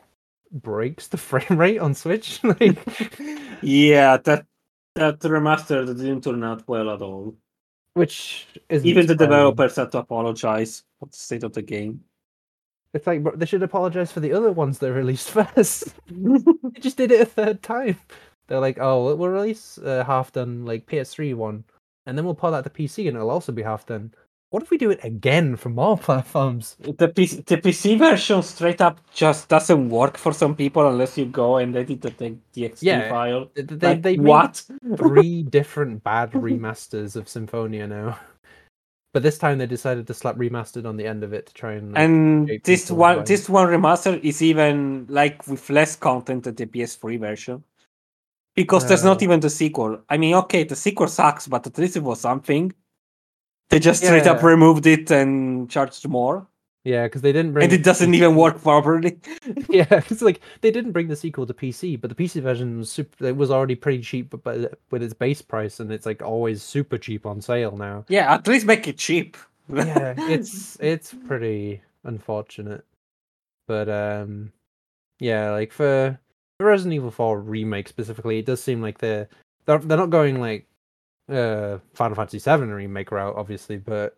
breaks 0.50 1.08
the 1.08 1.16
frame 1.18 1.58
rate 1.58 1.78
on 1.78 1.94
Switch. 1.94 2.42
like, 2.44 2.78
Yeah, 3.62 4.16
that 4.18 4.46
that 4.94 5.20
remaster 5.20 5.86
didn't 5.86 6.24
turn 6.24 6.42
out 6.42 6.66
well 6.66 6.90
at 6.90 7.02
all. 7.02 7.36
Which 7.98 8.46
is 8.68 8.84
Even 8.86 9.06
the 9.06 9.14
developers 9.14 9.76
had 9.76 9.92
to 9.92 9.98
apologize 9.98 10.84
for 10.98 11.06
the 11.06 11.16
state 11.16 11.42
of 11.44 11.52
the 11.52 11.62
game. 11.62 12.02
It's 12.94 13.06
like 13.06 13.22
bro, 13.22 13.36
they 13.36 13.44
should 13.46 13.62
apologize 13.62 14.10
for 14.10 14.20
the 14.20 14.32
other 14.32 14.50
ones 14.52 14.78
they 14.78 14.90
released 14.90 15.30
first. 15.38 15.94
they 16.08 16.80
just 16.80 16.96
did 16.96 17.12
it 17.12 17.20
a 17.20 17.26
third 17.26 17.62
time. 17.62 17.98
They're 18.46 18.60
like, 18.60 18.78
oh, 18.80 19.14
we'll- 19.14 19.28
release 19.28 19.76
uh, 19.78 20.04
half 20.04 20.32
done 20.32 20.64
like 20.64 20.86
PS3 20.86 21.34
one, 21.34 21.64
and 22.06 22.16
then 22.16 22.24
we'll 22.24 22.34
port 22.34 22.52
that 22.52 22.64
to 22.64 22.70
PC, 22.70 23.06
and 23.08 23.16
it'll 23.16 23.30
also 23.30 23.52
be 23.52 23.62
half 23.62 23.84
done. 23.84 24.14
What 24.50 24.62
if 24.62 24.70
we 24.70 24.78
do 24.78 24.90
it 24.90 25.00
again 25.04 25.56
for 25.56 25.68
more 25.68 25.98
platforms? 26.06 26.76
The 26.80 27.08
PC, 27.08 27.44
the 27.44 27.58
PC 27.58 27.98
version 27.98 28.42
straight 28.42 28.80
up 28.80 28.98
just 29.12 29.48
doesn't 29.48 29.90
work 29.90 30.16
for 30.16 30.32
some 30.32 30.56
people 30.56 30.88
unless 30.88 31.18
you 31.18 31.26
go 31.26 31.58
and 31.58 31.76
edit 31.76 32.00
the 32.00 32.10
TXT 32.10 32.82
Yeah, 32.82 33.10
file. 33.10 33.50
They, 33.54 33.62
they, 33.62 33.86
Like, 33.88 34.02
they 34.02 34.16
what? 34.16 34.62
three 34.96 35.42
different 35.50 36.02
bad 36.02 36.32
remasters 36.32 37.14
of 37.14 37.28
Symphonia 37.28 37.86
now, 37.86 38.18
but 39.12 39.22
this 39.22 39.36
time 39.36 39.58
they 39.58 39.66
decided 39.66 40.06
to 40.06 40.14
slap 40.14 40.36
remastered 40.36 40.86
on 40.86 40.96
the 40.96 41.06
end 41.06 41.24
of 41.24 41.34
it 41.34 41.46
to 41.46 41.52
try 41.52 41.72
and. 41.74 41.92
like, 41.92 42.04
And 42.04 42.60
this 42.64 42.90
one, 42.90 43.24
this 43.24 43.50
one 43.50 43.68
remaster 43.68 44.18
is 44.24 44.40
even 44.40 45.06
like 45.10 45.46
with 45.46 45.68
less 45.68 45.94
content 45.94 46.44
than 46.44 46.54
the 46.54 46.66
PS3 46.66 47.20
version, 47.20 47.62
because 48.56 48.86
there's 48.88 49.04
not 49.04 49.20
Uh. 49.20 49.24
even 49.24 49.40
the 49.40 49.50
sequel. 49.50 50.00
I 50.08 50.16
mean, 50.16 50.34
okay, 50.36 50.64
the 50.64 50.76
sequel 50.76 51.08
sucks, 51.08 51.46
but 51.46 51.66
at 51.66 51.76
least 51.76 51.96
it 51.96 52.02
was 52.02 52.20
something. 52.20 52.72
They 53.70 53.78
just 53.78 54.02
straight 54.04 54.26
up 54.26 54.42
removed 54.42 54.86
it 54.86 55.10
and 55.10 55.68
charged 55.70 56.06
more, 56.08 56.46
yeah, 56.84 57.04
because 57.04 57.20
they 57.22 57.32
didn't 57.32 57.52
bring. 57.52 57.64
and 57.64 57.72
it 57.72 57.82
doesn't 57.84 58.14
even 58.14 58.34
work 58.36 58.62
properly. 58.62 59.18
Yeah, 59.68 59.86
it's 60.10 60.22
like 60.22 60.40
they 60.62 60.70
didn't 60.70 60.92
bring 60.92 61.08
the 61.08 61.16
sequel 61.16 61.46
to 61.46 61.52
PC, 61.54 62.00
but 62.00 62.08
the 62.08 62.16
PC 62.16 62.40
version 62.42 62.78
was 62.78 62.90
super. 62.90 63.26
It 63.26 63.36
was 63.36 63.50
already 63.50 63.74
pretty 63.74 64.02
cheap, 64.02 64.30
but- 64.30 64.42
but 64.44 64.78
with 64.90 65.02
its 65.02 65.12
base 65.14 65.42
price, 65.42 65.80
and 65.80 65.92
it's 65.92 66.06
like 66.06 66.22
always 66.22 66.62
super 66.62 66.96
cheap 66.98 67.26
on 67.26 67.40
sale 67.42 67.76
now. 67.76 68.04
yeah, 68.08 68.32
at 68.34 68.46
least 68.48 68.64
make 68.66 68.88
it 68.88 68.96
cheap. 68.98 69.36
Yeah, 69.72 70.14
it's 70.18 70.78
it's 70.80 71.12
pretty 71.26 71.82
unfortunate, 72.04 72.84
but 73.66 73.88
um, 73.90 74.52
yeah, 75.20 75.50
like 75.50 75.72
for 75.72 76.18
the 76.58 76.64
Resident 76.64 76.94
Evil 76.94 77.10
Four 77.10 77.40
remake 77.40 77.88
specifically, 77.88 78.38
it 78.38 78.46
does 78.46 78.62
seem 78.62 78.80
like 78.80 78.98
they're 78.98 79.28
they're 79.66 79.78
they're 79.78 79.98
not 79.98 80.08
going 80.10 80.40
like 80.40 80.64
uh 81.28 81.78
Final 81.94 82.14
Fantasy 82.14 82.38
VII 82.38 82.66
remake 82.66 83.10
route, 83.10 83.36
obviously, 83.36 83.76
but 83.76 84.16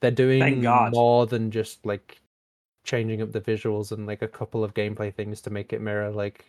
they're 0.00 0.10
doing 0.10 0.62
more 0.62 1.26
than 1.26 1.50
just 1.50 1.84
like 1.84 2.20
changing 2.84 3.22
up 3.22 3.32
the 3.32 3.40
visuals 3.40 3.92
and 3.92 4.06
like 4.06 4.22
a 4.22 4.28
couple 4.28 4.62
of 4.62 4.74
gameplay 4.74 5.12
things 5.12 5.40
to 5.42 5.50
make 5.50 5.72
it 5.72 5.80
mirror 5.80 6.10
like 6.10 6.44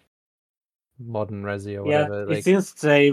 modern 0.99 1.43
Resi 1.43 1.75
or 1.77 1.89
yeah, 1.89 2.07
whatever. 2.07 2.23
it 2.23 2.29
Like, 2.29 2.43
seems 2.43 2.73
they 2.73 3.11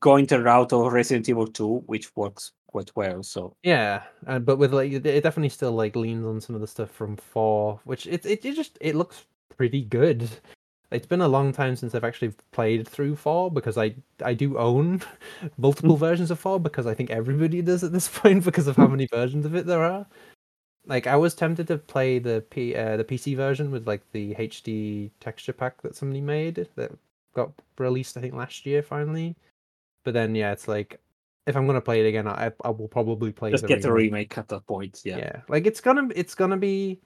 going 0.00 0.26
the 0.26 0.42
route 0.42 0.72
of 0.72 0.92
Resident 0.92 1.28
Evil 1.28 1.46
2, 1.46 1.84
which 1.86 2.14
works 2.16 2.52
quite 2.66 2.90
well. 2.94 3.22
So 3.22 3.56
Yeah, 3.62 4.02
and 4.26 4.44
but 4.44 4.56
with 4.56 4.72
like 4.72 4.92
it 4.92 5.06
it 5.06 5.22
definitely 5.22 5.48
still 5.48 5.72
like 5.72 5.96
leans 5.96 6.26
on 6.26 6.40
some 6.40 6.54
of 6.54 6.60
the 6.60 6.66
stuff 6.66 6.90
from 6.90 7.16
four, 7.16 7.80
which 7.84 8.06
it 8.06 8.26
it, 8.26 8.44
it 8.44 8.54
just 8.54 8.78
it 8.80 8.94
looks 8.94 9.24
pretty 9.56 9.82
good. 9.82 10.28
It's 10.94 11.06
been 11.06 11.20
a 11.20 11.28
long 11.28 11.52
time 11.52 11.76
since 11.76 11.94
I've 11.94 12.04
actually 12.04 12.32
played 12.52 12.86
through 12.86 13.16
four 13.16 13.50
because 13.50 13.76
I 13.76 13.94
I 14.24 14.34
do 14.34 14.56
own 14.58 15.02
multiple 15.58 15.96
versions 15.96 16.30
of 16.30 16.38
four 16.38 16.60
because 16.60 16.86
I 16.86 16.94
think 16.94 17.10
everybody 17.10 17.62
does 17.62 17.82
at 17.84 17.92
this 17.92 18.08
point 18.20 18.44
because 18.44 18.66
of 18.66 18.76
how 18.76 18.86
many 18.86 19.06
versions 19.06 19.44
of 19.44 19.54
it 19.54 19.66
there 19.66 19.82
are. 19.82 20.06
Like 20.86 21.06
I 21.06 21.16
was 21.16 21.34
tempted 21.34 21.66
to 21.68 21.78
play 21.78 22.18
the 22.18 22.44
P 22.50 22.74
uh, 22.76 22.96
the 22.96 23.04
PC 23.04 23.36
version 23.36 23.70
with 23.70 23.86
like 23.86 24.02
the 24.12 24.34
HD 24.34 25.10
texture 25.20 25.52
pack 25.52 25.82
that 25.82 25.96
somebody 25.96 26.20
made 26.20 26.68
that 26.76 26.92
got 27.34 27.50
released 27.78 28.16
I 28.16 28.20
think 28.20 28.34
last 28.34 28.64
year 28.64 28.82
finally. 28.82 29.36
But 30.04 30.14
then 30.14 30.34
yeah, 30.34 30.52
it's 30.52 30.68
like 30.68 31.00
if 31.46 31.56
I'm 31.56 31.66
gonna 31.66 31.80
play 31.80 32.00
it 32.04 32.08
again, 32.08 32.28
I 32.28 32.52
I 32.64 32.70
will 32.70 32.88
probably 32.88 33.32
play 33.32 33.50
just 33.50 33.62
the 33.62 33.68
get 33.68 33.84
remake. 33.84 33.96
remake 33.96 34.38
at 34.38 34.48
that 34.48 34.66
point. 34.66 35.02
Yeah. 35.04 35.18
Yeah. 35.18 35.40
like 35.48 35.66
it's 35.66 35.80
gonna 35.80 36.08
it's 36.14 36.34
gonna 36.34 36.56
be 36.56 37.00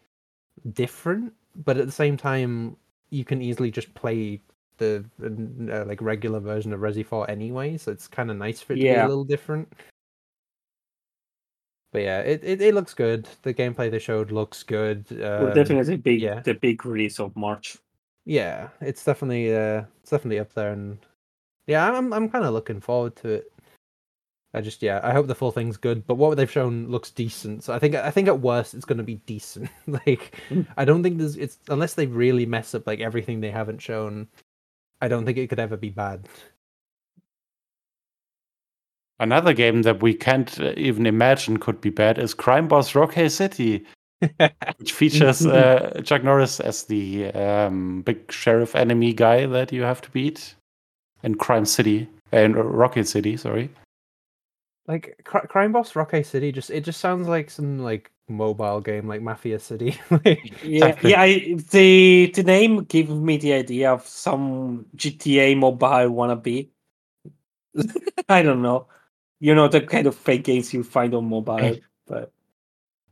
different, 0.72 1.32
but 1.64 1.76
at 1.76 1.86
the 1.86 1.93
same 1.93 2.16
time, 2.16 2.76
you 3.11 3.25
can 3.25 3.43
easily 3.43 3.71
just 3.71 3.93
play 3.95 4.41
the 4.79 5.05
uh, 5.23 5.85
like 5.85 6.01
regular 6.01 6.41
version 6.41 6.73
of 6.73 6.81
Resi 6.81 7.05
4 7.05 7.31
anyway. 7.31 7.77
So 7.77 7.93
it's 7.93 8.09
kind 8.09 8.31
of 8.31 8.37
nice 8.37 8.61
for 8.61 8.73
it 8.73 8.77
to 8.77 8.83
be 8.83 8.89
a 8.89 9.09
little 9.09 9.25
different. 9.25 9.73
But 11.91 12.03
yeah, 12.03 12.21
it, 12.21 12.41
it, 12.45 12.61
it 12.61 12.75
looks 12.75 12.95
good. 12.95 13.27
The 13.43 13.55
gameplay 13.55 13.91
they 13.91 13.99
showed 13.99 14.31
looks 14.31 14.63
good. 14.63 15.07
Um, 15.11 15.55
definitely 15.55 15.97
be 15.97 16.17
yeah. 16.17 16.41
the 16.41 16.55
big 16.55 16.85
release 16.85 17.19
of 17.19 17.35
March. 17.35 17.79
yeah, 18.27 18.69
it's 18.81 19.05
definitely 19.05 19.55
uh, 19.55 19.85
it's 20.03 20.11
definitely 20.11 20.39
up 20.39 20.53
there, 20.53 20.73
and 20.73 20.99
yeah, 21.67 21.91
I'm 21.91 22.13
I'm 22.13 22.29
kind 22.29 22.45
of 22.45 22.53
looking 22.53 22.81
forward 22.81 23.17
to 23.17 23.29
it. 23.29 23.53
I 24.55 24.62
just 24.62 24.82
yeah, 24.82 25.01
I 25.03 25.12
hope 25.12 25.26
the 25.26 25.34
full 25.34 25.53
thing's 25.53 25.76
good. 25.76 26.07
But 26.07 26.14
what 26.14 26.36
they've 26.36 26.51
shown 26.51 26.88
looks 26.88 27.11
decent. 27.11 27.64
So 27.64 27.74
I 27.74 27.78
think 27.78 27.94
I 27.94 28.11
think 28.11 28.28
at 28.28 28.40
worst 28.40 28.74
it's 28.74 28.86
going 28.86 28.99
to 28.99 29.05
be 29.05 29.16
decent. 29.26 29.70
like 29.86 30.34
Mm. 30.51 30.66
I 30.76 30.84
don't 30.84 31.03
think 31.03 31.18
there's 31.18 31.36
it's 31.36 31.59
unless 31.68 31.94
they 31.94 32.07
really 32.07 32.46
mess 32.46 32.74
up 32.74 32.86
like 32.86 33.01
everything 33.01 33.40
they 33.40 33.51
haven't 33.51 33.82
shown. 33.82 34.28
I 35.01 35.09
don't 35.09 35.24
think 35.24 35.38
it 35.38 35.49
could 35.49 35.61
ever 35.61 35.76
be 35.76 35.90
bad. 35.90 36.26
Another 39.20 39.53
game 39.53 39.82
that 39.82 40.01
we 40.01 40.14
can't 40.14 40.59
uh, 40.61 40.72
even 40.76 41.05
imagine 41.07 41.59
could 41.59 41.80
be 41.80 41.90
bad 41.90 42.18
is 42.18 42.34
Crime 42.34 42.68
Boss 42.68 42.94
Rockay 42.94 43.28
City, 43.28 43.84
which 44.78 44.92
features 44.92 45.44
uh, 45.46 46.01
Chuck 46.05 46.22
Norris 46.22 46.61
as 46.61 46.84
the 46.84 47.26
um, 47.32 48.03
big 48.03 48.30
sheriff 48.30 48.76
enemy 48.76 49.12
guy 49.12 49.46
that 49.46 49.72
you 49.72 49.82
have 49.82 50.01
to 50.03 50.11
beat 50.11 50.55
in 51.24 51.34
Crime 51.34 51.64
City, 51.64 52.09
in 52.32 52.53
Rocket 52.53 53.09
City, 53.09 53.36
sorry. 53.36 53.70
Like 54.89 55.20
Cri- 55.24 55.47
Crime 55.49 55.72
Boss 55.72 55.95
Rockay 55.95 56.22
City 56.22 56.51
just 56.51 56.70
it 56.70 56.82
just 56.82 56.99
sounds 56.99 57.28
like 57.28 57.51
some 57.51 57.78
like 57.78 58.11
mobile 58.26 58.80
game 58.80 59.07
like 59.07 59.20
Mafia 59.20 59.59
City. 59.59 59.97
Like, 60.11 60.41
Yeah, 60.62 60.99
yeah. 61.03 61.20
I, 61.20 61.57
the 61.70 62.32
the 62.34 62.43
name 62.43 62.84
gave 62.84 63.11
me 63.11 63.36
the 63.36 63.53
idea 63.53 63.93
of 63.93 64.07
some 64.07 64.86
GTA 64.97 65.57
mobile 65.57 66.11
wannabe. 66.11 66.70
I 68.28 68.43
don't 68.43 68.62
know. 68.62 68.89
You 69.41 69.55
know 69.55 69.68
the 69.68 69.82
kind 69.82 70.07
of 70.07 70.16
fake 70.16 70.45
games 70.45 70.72
you 70.72 70.82
find 70.82 71.14
on 71.14 71.28
mobile, 71.28 71.76
but 72.07 72.32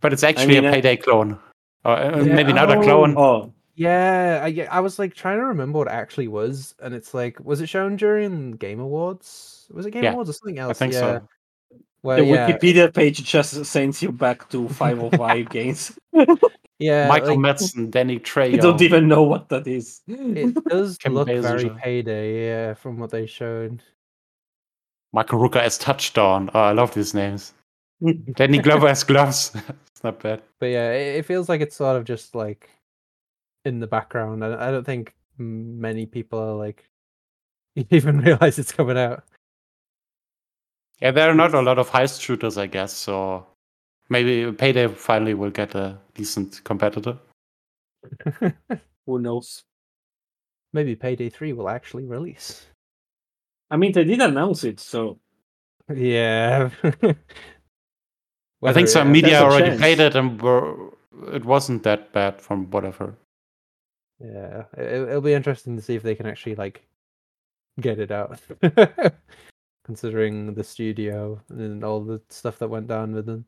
But 0.01 0.13
it's 0.13 0.25
actually 0.25 0.57
mean, 0.57 0.65
a 0.65 0.73
payday 0.73 0.97
clone. 0.97 1.39
Or 1.85 1.93
uh, 1.93 2.25
Yeah, 2.25 2.35
maybe 2.35 2.53
not 2.53 2.71
a 2.71 2.79
oh, 2.79 2.83
clone. 2.83 3.15
Oh, 3.17 3.53
Yeah, 3.75 4.41
I, 4.43 4.47
yeah, 4.49 4.69
I 4.71 4.81
was 4.81 4.99
like 4.99 5.15
trying 5.15 5.39
to 5.39 5.45
remember 5.45 5.79
what 5.79 5.89
it 5.89 5.93
actually 5.93 6.29
was, 6.29 6.75
and 6.81 6.95
it's 6.95 7.13
like, 7.13 7.39
was 7.41 7.61
it 7.61 7.69
shown 7.69 7.97
during 7.97 8.53
Game 8.53 8.81
Awards? 8.81 9.69
Was 9.71 9.85
it 9.85 9.91
Game 9.91 10.05
Yeah, 10.05 10.13
Awards 10.13 10.31
or 10.31 10.33
something 10.33 10.59
else? 10.59 10.71
I 10.71 10.75
think 10.79 10.95
yeah. 10.95 11.01
so. 11.01 11.29
Well, 12.07 12.19
the 12.19 12.25
yeah, 12.25 12.53
Wikipedia 12.53 12.95
page 12.95 13.25
just 13.25 13.65
sends 13.65 14.01
you 14.01 14.13
back 14.13 14.49
to 14.51 14.69
505 14.81 15.49
games. 15.49 15.99
yeah, 16.79 17.09
Michael 17.09 17.41
like, 17.41 17.57
Madsen, 17.59 17.91
Danny 17.91 18.15
You 18.15 18.21
Trejo. 18.21 18.61
don't 18.61 18.81
even 18.81 19.09
know 19.09 19.25
what 19.25 19.49
that 19.49 19.67
is. 19.67 20.03
it 20.07 20.55
does 20.67 20.99
Kim 20.99 21.15
look 21.15 21.27
very 21.27 21.69
payday, 21.71 22.47
yeah, 22.47 22.75
from 22.75 23.01
what 23.01 23.11
they 23.11 23.27
showed. 23.27 23.83
Michael 25.13 25.41
Rooker 25.41 25.57
as 25.57 25.79
Touchdown. 25.79 26.49
Oh, 26.55 26.61
I 26.61 26.71
love 26.71 26.95
these 26.95 27.13
names. 27.13 27.55
Danny 28.35 28.59
Glover 28.59 28.87
as 28.87 29.03
Gloves. 29.03 29.51
it's 29.91 30.05
not 30.05 30.23
bad. 30.23 30.43
But 30.61 30.67
yeah, 30.67 30.93
it, 30.93 31.17
it 31.17 31.27
feels 31.27 31.49
like 31.49 31.61
it's 31.61 31.75
sort 31.75 31.97
of 31.97 32.05
just 32.05 32.37
like 32.37 32.71
in 33.65 33.81
the 33.81 33.89
background. 33.89 34.45
I, 34.45 34.69
I 34.69 34.71
don't 34.71 34.87
think 34.87 35.13
many 35.39 36.07
people 36.07 36.39
are 36.39 36.55
like 36.55 36.89
even 37.91 38.21
realize 38.21 38.61
it's 38.61 38.71
coming 38.71 38.97
out. 38.97 39.25
Yeah, 41.01 41.11
there 41.11 41.31
are 41.31 41.35
not 41.35 41.53
mm. 41.53 41.59
a 41.59 41.63
lot 41.63 41.79
of 41.79 41.91
heist 41.91 42.21
shooters, 42.21 42.57
I 42.57 42.67
guess. 42.67 42.93
So 42.93 43.47
maybe 44.09 44.51
Payday 44.53 44.89
finally 44.89 45.35
will 45.35 45.51
get 45.51 45.75
a 45.75 45.99
decent 46.15 46.63
competitor. 46.65 47.19
Who 49.07 49.19
knows? 49.19 49.63
Maybe 50.73 50.97
Payday 50.97 51.31
Three 51.31 51.53
will 51.53 51.69
actually 51.69 52.07
release. 52.07 52.67
I 53.71 53.77
mean, 53.77 53.93
they 53.93 54.05
did 54.05 54.21
announce 54.21 54.65
it, 54.65 54.79
so 54.81 55.19
Yeah. 55.95 56.71
I 58.63 58.73
think 58.73 58.89
some 58.89 59.13
media 59.13 59.41
already 59.43 59.69
chance. 59.69 59.81
played 59.81 60.01
it, 60.01 60.17
and 60.17 60.41
were, 60.43 60.91
it 61.33 61.45
wasn't 61.45 61.83
that 61.85 62.13
bad 62.13 62.41
from 62.41 62.71
whatever. 62.71 63.15
Yeah, 64.19 64.65
it, 64.77 65.09
it'll 65.09 65.21
be 65.21 65.35
interesting 65.35 65.77
to 65.77 65.83
see 65.83 65.95
if 65.95 66.03
they 66.03 66.15
can 66.15 66.27
actually 66.27 66.57
like 66.57 66.83
get 67.81 68.01
it 68.01 68.11
out, 68.11 68.41
considering 69.87 70.53
the 70.53 70.65
studio 70.65 71.41
and 71.49 71.85
all 71.85 72.01
the 72.01 72.21
stuff 72.29 72.59
that 72.59 72.69
went 72.69 72.89
down 72.89 73.13
with 73.15 73.25
them. 73.25 73.47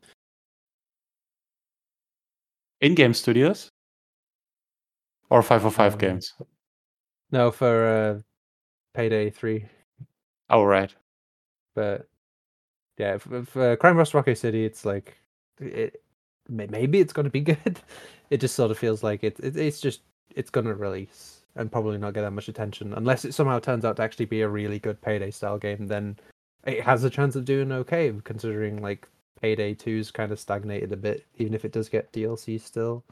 In-game 2.79 3.13
studios 3.13 3.71
or 5.29 5.41
505 5.43 5.93
Um, 5.93 5.99
games. 5.99 6.33
No, 7.31 7.51
for 7.51 7.85
uh, 7.85 8.21
Payday 8.93 9.29
3. 9.31 9.65
Oh, 10.49 10.63
right. 10.63 10.95
but 11.75 12.07
yeah, 12.97 13.17
for, 13.17 13.43
for 13.45 13.75
Crime 13.75 13.97
Boss 13.97 14.13
Rocket 14.13 14.37
City, 14.37 14.63
it's 14.65 14.83
like 14.85 15.17
it, 15.59 16.01
maybe 16.47 16.99
it's 16.99 17.13
going 17.13 17.25
to 17.25 17.29
be 17.29 17.41
good. 17.53 17.79
It 18.29 18.37
just 18.39 18.55
sort 18.55 18.71
of 18.71 18.77
feels 18.77 19.03
like 19.03 19.23
it, 19.25 19.39
it 19.41 19.57
it's 19.57 19.79
just 19.81 20.01
it's 20.35 20.49
going 20.49 20.65
to 20.67 20.73
release 20.75 21.38
and 21.55 21.71
probably 21.71 21.97
not 21.97 22.13
get 22.13 22.21
that 22.21 22.31
much 22.31 22.47
attention 22.47 22.93
unless 22.93 23.25
it 23.25 23.33
somehow 23.33 23.59
turns 23.59 23.83
out 23.83 23.95
to 23.97 24.01
actually 24.01 24.25
be 24.25 24.41
a 24.41 24.47
really 24.49 24.79
good 24.79 25.01
payday 25.01 25.31
style 25.31 25.57
game. 25.57 25.87
Then 25.87 26.17
it 26.65 26.83
has 26.83 27.03
a 27.03 27.09
chance 27.09 27.35
of 27.35 27.45
doing 27.45 27.71
okay, 27.71 28.13
considering 28.23 28.81
like 28.81 29.07
Payday 29.41 29.75
2's 29.75 30.11
kind 30.11 30.31
of 30.31 30.39
stagnated 30.39 30.91
a 30.91 30.97
bit, 30.97 31.25
even 31.37 31.53
if 31.53 31.65
it 31.65 31.71
does 31.71 31.89
get 31.89 32.11
DLC 32.11 32.59
still. 32.59 33.03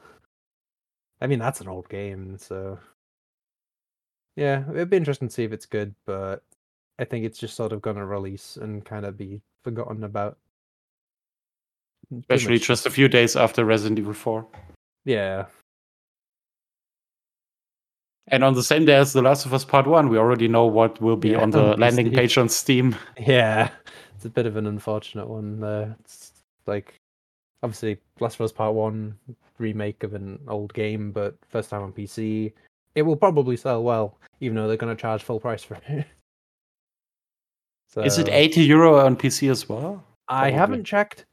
I 1.21 1.27
mean, 1.27 1.39
that's 1.39 1.61
an 1.61 1.67
old 1.67 1.89
game, 1.89 2.37
so 2.37 2.77
yeah, 4.35 4.63
it'd 4.69 4.89
be 4.89 4.97
interesting 4.97 5.29
to 5.29 5.33
see 5.33 5.43
if 5.43 5.51
it's 5.51 5.65
good, 5.65 5.95
but 6.05 6.43
I 6.99 7.05
think 7.05 7.25
it's 7.25 7.39
just 7.39 7.55
sort 7.55 7.71
of 7.71 7.81
gonna 7.81 8.05
release 8.05 8.57
and 8.57 8.85
kind 8.85 9.05
of 9.05 9.17
be 9.17 9.41
forgotten 9.63 10.03
about. 10.03 10.37
Especially 12.19 12.59
just 12.59 12.85
a 12.85 12.91
few 12.91 13.07
days 13.07 13.35
after 13.35 13.65
Resident 13.65 13.99
Evil 13.99 14.13
4. 14.13 14.47
yeah, 15.05 15.45
And 18.29 18.43
on 18.43 18.53
the 18.53 18.63
same 18.63 18.85
day 18.85 18.95
as 18.95 19.13
The 19.13 19.21
Last 19.21 19.45
of 19.45 19.53
Us 19.53 19.63
Part 19.63 19.87
1, 19.87 20.09
we 20.09 20.17
already 20.17 20.47
know 20.47 20.65
what 20.65 20.99
will 21.01 21.15
be 21.15 21.29
Yeah, 21.29 21.41
on 21.41 21.51
the 21.51 21.77
landing 21.77 22.11
page 22.11 22.37
on 22.37 22.49
Steam. 22.49 22.95
yeah, 23.19 23.69
it's 24.15 24.25
a 24.25 24.29
bit 24.29 24.45
of 24.45 24.57
an 24.57 24.67
unfortunate 24.67 25.27
one. 25.27 25.59
there. 25.59 25.95
it's 26.01 26.33
like 26.65 26.95
obviously 27.63 27.97
Last 28.19 28.35
of 28.35 28.41
Us 28.41 28.51
Part 28.51 28.73
One 28.73 29.17
remake 29.57 30.03
of 30.03 30.13
an 30.13 30.39
old 30.47 30.73
game, 30.73 31.11
but 31.11 31.35
first 31.47 31.69
time 31.69 31.83
on 31.83 31.93
PC. 31.93 32.51
It 32.95 33.03
will 33.03 33.15
probably 33.15 33.55
sell 33.55 33.83
well, 33.83 34.17
even 34.41 34.55
though 34.55 34.67
they're 34.67 34.77
going 34.77 34.95
to 34.95 35.01
charge 35.01 35.23
full 35.23 35.39
price 35.39 35.63
for 35.63 35.75
it. 35.87 36.05
so, 37.87 38.01
Is 38.03 38.17
it 38.17 38.27
80 38.27 38.61
euro 38.63 38.99
on 38.99 39.15
PC 39.15 39.49
as 39.49 39.69
well? 39.69 40.03
I 40.27 40.51
haven't 40.51 40.83
checked. 40.83 41.25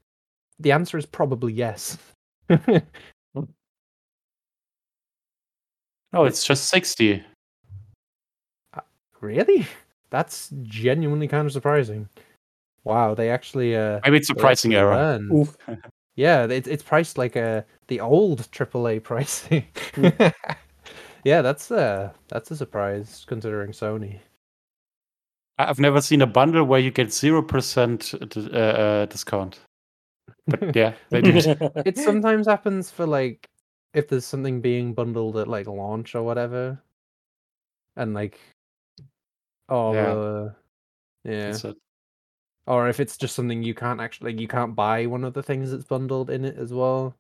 The 0.61 0.73
answer 0.73 0.97
is 0.97 1.07
probably 1.07 1.53
yes. 1.53 1.99
No, 6.15 6.25
it's 6.25 6.45
just 6.45 6.69
60. 6.69 7.25
really? 9.21 9.67
That's 10.11 10.51
genuinely 10.63 11.27
kind 11.27 11.45
of 11.45 11.53
surprising. 11.53 12.09
Wow, 12.85 13.15
they 13.15 13.31
actually 13.31 13.75
uh 13.75 14.01
Maybe 14.05 14.19
it's 14.19 14.31
a 14.31 14.35
pricing 14.35 14.75
error. 14.75 15.21
Oof. 15.33 15.57
Yeah, 16.17 16.45
it's 16.45 16.69
it's 16.69 16.85
priced 16.85 17.19
like 17.19 17.37
uh 17.37 17.63
the 17.89 17.99
old 17.99 18.49
AAA 18.53 19.03
pricing. 19.03 19.67
Hmm. 19.97 20.11
yeah, 21.25 21.43
that's 21.43 21.73
uh 21.73 22.13
that's 22.29 22.53
a 22.53 22.57
surprise 22.57 23.25
considering 23.27 23.73
Sony. 23.73 24.21
I- 25.59 25.69
I've 25.69 25.81
never 25.81 26.01
seen 26.01 26.23
a 26.23 26.27
bundle 26.29 26.65
where 26.65 26.79
you 26.79 26.93
get 26.93 27.09
0% 27.09 28.55
uh, 28.55 28.57
uh, 28.57 29.07
discount. 29.07 29.59
But 30.47 30.77
yeah, 30.77 30.93
they 31.11 31.23
did. 31.23 31.59
It 31.85 31.99
sometimes 31.99 32.47
happens 32.47 32.93
for 32.93 33.07
like 33.07 33.49
if 33.95 34.09
there's 34.09 34.27
something 34.27 34.61
being 34.61 34.93
bundled 34.95 35.37
at 35.37 35.49
like 35.49 35.67
launch 35.67 36.15
or 36.15 36.23
whatever, 36.23 36.83
and 37.97 38.15
like, 38.15 38.39
oh 39.69 39.93
Yeah. 39.95 40.13
uh, 40.13 40.53
yeah, 41.25 41.59
or 42.67 42.89
if 42.89 43.01
it's 43.01 43.17
just 43.17 43.35
something 43.37 43.63
you 43.63 43.75
can't 43.75 44.01
actually 44.01 44.33
like, 44.33 44.41
you 44.41 44.49
can't 44.49 44.75
buy 44.75 45.07
one 45.07 45.25
of 45.25 45.35
the 45.35 45.43
things 45.43 45.71
that's 45.71 45.85
bundled 45.85 46.31
in 46.31 46.45
it 46.45 46.57
as 46.59 46.73
well. 46.73 47.17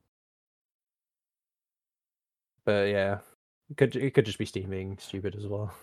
But 2.64 2.88
yeah, 2.88 3.20
it 3.70 3.76
could 3.76 3.96
it 3.96 4.12
could 4.14 4.26
just 4.26 4.38
be 4.38 4.46
Steam 4.46 4.70
being 4.70 4.98
stupid 4.98 5.36
as 5.36 5.46
well. 5.46 5.74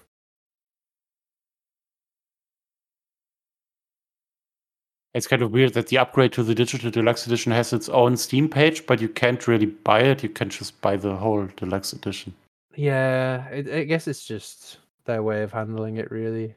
It's 5.13 5.27
kind 5.27 5.41
of 5.41 5.51
weird 5.51 5.73
that 5.73 5.87
the 5.87 5.97
upgrade 5.97 6.31
to 6.33 6.43
the 6.43 6.55
digital 6.55 6.89
deluxe 6.89 7.27
edition 7.27 7.51
has 7.51 7.73
its 7.73 7.89
own 7.89 8.15
Steam 8.15 8.47
page, 8.47 8.85
but 8.85 9.01
you 9.01 9.09
can't 9.09 9.45
really 9.47 9.65
buy 9.65 10.01
it. 10.01 10.23
You 10.23 10.29
can 10.29 10.49
just 10.49 10.79
buy 10.81 10.95
the 10.95 11.15
whole 11.15 11.47
deluxe 11.57 11.91
edition. 11.91 12.33
Yeah, 12.75 13.45
it, 13.47 13.69
I 13.69 13.83
guess 13.83 14.07
it's 14.07 14.25
just 14.25 14.77
their 15.05 15.21
way 15.21 15.43
of 15.43 15.51
handling 15.51 15.97
it, 15.97 16.09
really. 16.11 16.55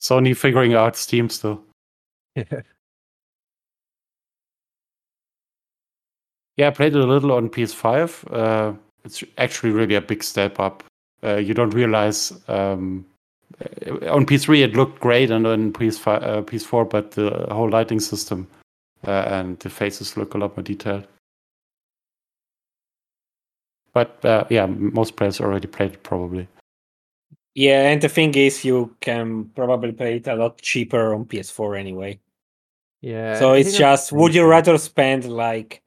Sony 0.00 0.36
figuring 0.36 0.74
out 0.74 0.96
Steam 0.96 1.28
still. 1.28 1.62
Yeah. 2.36 2.62
Yeah, 6.56 6.68
I 6.68 6.70
played 6.70 6.94
it 6.94 7.00
a 7.00 7.06
little 7.06 7.32
on 7.32 7.48
PS5. 7.48 8.32
Uh, 8.32 8.76
it's 9.04 9.24
actually 9.38 9.70
really 9.70 9.96
a 9.96 10.00
big 10.00 10.22
step 10.22 10.60
up. 10.60 10.84
Uh, 11.22 11.36
you 11.36 11.54
don't 11.54 11.70
realize 11.70 12.32
um, 12.48 13.04
on 14.08 14.26
PS3 14.26 14.64
it 14.64 14.74
looked 14.74 15.00
great, 15.00 15.30
and 15.30 15.46
on 15.46 15.72
PS5, 15.72 16.22
uh, 16.22 16.42
PS4, 16.42 16.88
but 16.90 17.12
the 17.12 17.46
whole 17.50 17.70
lighting 17.70 18.00
system 18.00 18.48
uh, 19.06 19.10
and 19.10 19.58
the 19.60 19.70
faces 19.70 20.16
look 20.16 20.34
a 20.34 20.38
lot 20.38 20.56
more 20.56 20.64
detailed. 20.64 21.06
But 23.92 24.24
uh, 24.24 24.44
yeah, 24.50 24.66
most 24.66 25.16
players 25.16 25.40
already 25.40 25.68
played 25.68 25.92
it 25.92 26.02
probably. 26.02 26.48
yeah, 27.54 27.88
and 27.90 28.02
the 28.02 28.08
thing 28.08 28.34
is, 28.34 28.64
you 28.64 28.96
can 29.00 29.50
probably 29.54 29.92
play 29.92 30.16
it 30.16 30.26
a 30.26 30.34
lot 30.34 30.60
cheaper 30.60 31.14
on 31.14 31.24
PS4 31.26 31.78
anyway. 31.78 32.18
Yeah. 33.00 33.38
so 33.38 33.52
it's 33.52 33.76
just, 33.76 34.12
would 34.12 34.34
you 34.34 34.46
rather 34.46 34.78
spend 34.78 35.26
like 35.26 35.82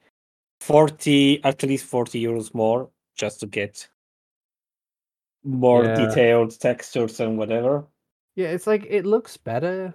40, 0.62 1.44
at 1.44 1.64
least 1.64 1.86
40 1.86 2.22
euros 2.22 2.54
more 2.54 2.92
just 3.16 3.40
to 3.40 3.48
get 3.48 3.88
more 5.48 5.84
Yeah. 5.86 5.96
detailed 6.08 6.60
textures 6.60 7.20
and 7.20 7.38
whatever? 7.38 7.86
Yeah, 8.36 8.50
it's 8.50 8.68
like 8.68 8.86
it 8.90 9.06
looks 9.06 9.38
better, 9.38 9.94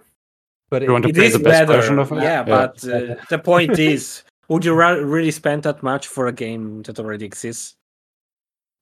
but 0.69 0.81
You 0.81 0.95
It 0.97 1.15
play 1.15 1.25
is 1.27 1.33
the 1.33 1.39
best 1.39 1.67
better, 1.67 1.99
of 1.99 2.11
it? 2.11 2.15
yeah, 2.15 2.23
Yeah. 2.23 2.43
but 2.43 2.83
uh, 2.83 3.15
the 3.29 3.39
point 3.39 3.79
is, 3.79 4.23
would 4.49 4.65
you 4.65 4.73
ra- 4.73 4.99
really 5.15 5.31
spend 5.31 5.63
that 5.63 5.81
much 5.83 6.07
for 6.07 6.27
a 6.27 6.33
game 6.33 6.81
that 6.83 6.99
already 6.99 7.25
exists? 7.25 7.75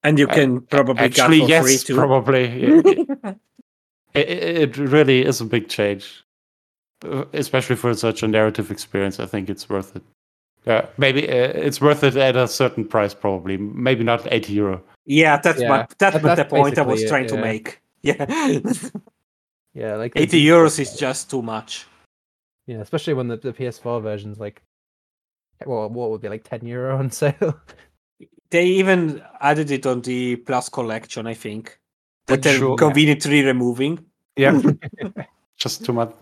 And 0.03 0.17
you 0.17 0.27
I- 0.29 0.33
can 0.33 0.61
probably 0.61 1.03
Actually, 1.05 1.45
get 1.45 1.59
for 1.61 1.63
free 1.65 1.73
yes, 1.73 1.83
too. 1.83 1.95
probably. 1.95 3.07
It, 4.13 4.29
it, 4.29 4.77
it 4.77 4.77
really 4.77 5.23
is 5.25 5.39
a 5.41 5.45
big 5.45 5.69
change, 5.69 6.23
Uh, 7.05 7.23
especially 7.33 7.77
for 7.77 7.93
such 7.93 8.23
a 8.23 8.27
narrative 8.27 8.69
experience. 8.71 9.19
I 9.23 9.25
think 9.25 9.49
it's 9.49 9.69
worth 9.69 9.95
it. 9.95 10.03
Yeah, 10.65 10.85
maybe 10.97 11.29
uh, 11.29 11.65
it's 11.67 11.79
worth 11.79 12.03
it 12.03 12.15
at 12.17 12.35
a 12.35 12.45
certain 12.47 12.85
price, 12.85 13.13
probably. 13.15 13.55
Maybe 13.57 14.03
not 14.03 14.27
80 14.29 14.53
euro. 14.53 14.81
Yeah, 15.05 15.37
that's 15.37 15.61
Yeah, 15.61 15.69
my, 15.69 15.77
that's 15.97 15.97
that- 15.99 16.21
the 16.21 16.35
that's 16.35 16.49
point 16.49 16.77
I 16.77 16.81
was 16.83 17.01
basically 17.01 17.03
it, 17.03 17.09
trying 17.09 17.27
to 17.27 17.37
make. 17.37 17.81
Yeah, 18.03 18.25
yeah, 19.75 19.95
like 19.95 20.13
80 20.15 20.25
default 20.41 20.71
euros 20.71 20.79
is 20.79 20.95
just 20.97 21.29
too 21.29 21.41
much. 21.43 21.85
yeah, 22.65 22.77
especially 22.79 23.13
when 23.13 23.27
the, 23.27 23.37
the 23.37 23.53
PS4 23.53 24.01
version's 24.01 24.39
like, 24.39 24.61
well, 25.65 25.87
what 25.89 26.09
would 26.09 26.21
be 26.21 26.29
like 26.29 26.43
ten 26.43 26.65
euro 26.65 26.97
on 26.97 27.11
sale? 27.21 27.59
They 28.49 28.65
even 28.65 29.21
added 29.39 29.69
it 29.71 29.85
on 29.85 30.01
the 30.01 30.37
Plus 30.37 30.67
collection, 30.69 31.27
I 31.27 31.35
think. 31.35 31.79
That 32.27 32.37
Which 32.37 32.43
they're 32.43 32.57
show- 32.57 32.75
conveniently 32.75 33.43
removing. 33.45 34.03
Yeah, 34.35 34.59
just 35.57 35.85
too 35.85 35.93
much. 35.93 36.13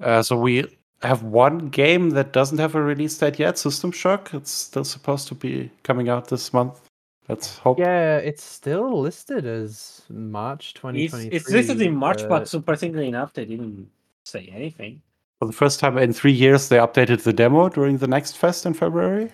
Uh, 0.00 0.22
so 0.22 0.36
we 0.36 0.66
have 1.04 1.22
one 1.22 1.68
game 1.68 2.10
that 2.10 2.32
doesn't 2.32 2.58
have 2.58 2.74
a 2.74 2.82
release 2.82 3.16
date 3.18 3.38
yet. 3.38 3.58
System 3.58 3.92
Shock. 3.92 4.34
It's 4.34 4.50
still 4.50 4.84
supposed 4.84 5.28
to 5.28 5.34
be 5.34 5.70
coming 5.82 6.08
out 6.08 6.28
this 6.28 6.52
month. 6.52 6.80
Let's 7.28 7.56
hope. 7.56 7.78
yeah, 7.78 8.18
it's 8.18 8.44
still 8.44 9.00
listed 9.00 9.46
as 9.46 10.02
March 10.10 10.74
twenty 10.74 11.04
It's, 11.06 11.14
it's 11.14 11.48
listed 11.48 11.80
in 11.80 11.94
March, 11.96 12.28
but 12.28 12.48
surprisingly 12.48 13.08
enough, 13.08 13.32
they 13.32 13.46
didn't 13.46 13.88
say 14.26 14.50
anything. 14.52 15.00
For 15.38 15.46
the 15.46 15.52
first 15.52 15.80
time 15.80 15.96
in 15.96 16.12
three 16.12 16.32
years, 16.32 16.68
they 16.68 16.76
updated 16.76 17.22
the 17.22 17.32
demo 17.32 17.68
during 17.70 17.96
the 17.96 18.06
next 18.06 18.36
fest 18.36 18.66
in 18.66 18.74
February. 18.74 19.30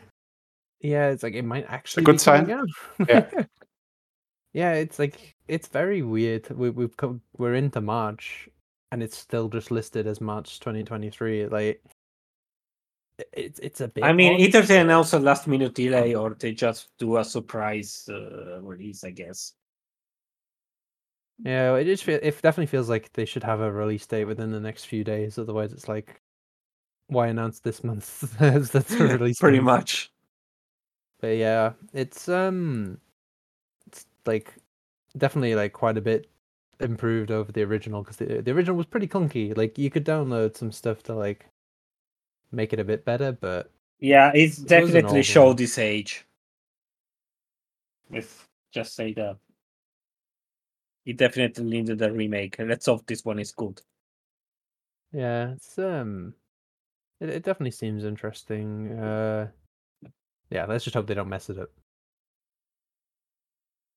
yeah, 0.80 1.08
it's 1.08 1.22
like 1.24 1.34
it 1.34 1.44
might 1.44 1.66
actually 1.68 2.02
a 2.02 2.06
good 2.06 2.18
be 2.18 2.24
coming 2.24 2.52
out. 2.52 2.68
Yeah. 3.08 3.26
yeah, 4.52 4.72
it's 4.74 4.98
like 5.00 5.34
it's 5.48 5.66
very 5.66 6.02
weird. 6.02 6.48
We, 6.50 6.70
we've 6.70 6.96
come, 6.96 7.20
we're 7.38 7.54
into 7.54 7.80
March, 7.80 8.48
and 8.92 9.02
it's 9.02 9.16
still 9.16 9.48
just 9.48 9.70
listed 9.70 10.06
as 10.06 10.20
March 10.20 10.60
twenty 10.60 10.82
twenty 10.84 11.10
three. 11.10 11.46
Like, 11.46 11.82
i- 13.20 13.24
it's 13.32 13.58
it's 13.60 13.80
a 13.80 13.88
bit. 13.88 14.04
I 14.04 14.12
mean, 14.12 14.40
either 14.40 14.62
they 14.62 14.80
announce 14.80 15.12
a 15.12 15.18
last 15.18 15.46
minute 15.46 15.74
delay 15.74 16.14
or 16.14 16.34
they 16.34 16.52
just 16.52 16.88
do 16.98 17.18
a 17.18 17.24
surprise 17.24 18.08
uh, 18.08 18.60
release, 18.62 19.04
I 19.04 19.10
guess. 19.10 19.54
Yeah, 21.44 21.74
it 21.76 21.84
just 21.84 22.04
feel, 22.04 22.18
it 22.22 22.42
definitely 22.42 22.66
feels 22.66 22.88
like 22.90 23.12
they 23.14 23.24
should 23.24 23.44
have 23.44 23.60
a 23.60 23.72
release 23.72 24.06
date 24.06 24.26
within 24.26 24.50
the 24.52 24.60
next 24.60 24.84
few 24.84 25.04
days. 25.04 25.38
Otherwise, 25.38 25.72
it's 25.72 25.88
like, 25.88 26.20
why 27.08 27.28
announce 27.28 27.60
this 27.60 27.84
month 27.84 28.40
as 28.42 28.70
the 28.70 28.80
release? 29.18 29.40
Pretty 29.40 29.58
date? 29.58 29.64
much. 29.64 30.12
But 31.20 31.36
yeah, 31.36 31.72
it's 31.92 32.28
um, 32.28 32.98
it's 33.86 34.06
like 34.26 34.54
definitely 35.16 35.54
like 35.54 35.72
quite 35.72 35.98
a 35.98 36.00
bit 36.02 36.29
improved 36.80 37.30
over 37.30 37.52
the 37.52 37.62
original 37.62 38.02
because 38.02 38.16
the 38.18 38.42
the 38.42 38.52
original 38.52 38.76
was 38.76 38.86
pretty 38.86 39.08
clunky. 39.08 39.56
Like 39.56 39.78
you 39.78 39.90
could 39.90 40.04
download 40.04 40.56
some 40.56 40.72
stuff 40.72 41.02
to 41.04 41.14
like 41.14 41.46
make 42.52 42.72
it 42.72 42.80
a 42.80 42.84
bit 42.84 43.04
better, 43.04 43.32
but 43.32 43.70
Yeah, 44.00 44.32
it's 44.34 44.58
It 44.58 44.66
definitely 44.66 45.04
old 45.04 45.26
show 45.26 45.52
one. 45.52 45.54
this 45.54 45.78
age. 45.78 46.26
If 48.12 48.48
just 48.72 48.94
say 48.94 49.12
that. 49.14 49.38
it 51.04 51.16
definitely 51.16 51.64
needed 51.64 52.00
a 52.02 52.12
remake. 52.12 52.56
Let's 52.58 52.86
hope 52.86 53.06
this 53.06 53.24
one 53.24 53.38
is 53.38 53.52
good. 53.52 53.80
Yeah, 55.12 55.52
it's 55.52 55.78
um, 55.78 56.34
it, 57.20 57.30
it 57.30 57.44
definitely 57.44 57.72
seems 57.72 58.04
interesting. 58.04 58.92
Uh, 58.98 59.50
yeah, 60.50 60.66
let's 60.66 60.84
just 60.84 60.94
hope 60.94 61.06
they 61.06 61.14
don't 61.14 61.28
mess 61.28 61.50
it 61.50 61.58
up. 61.58 61.70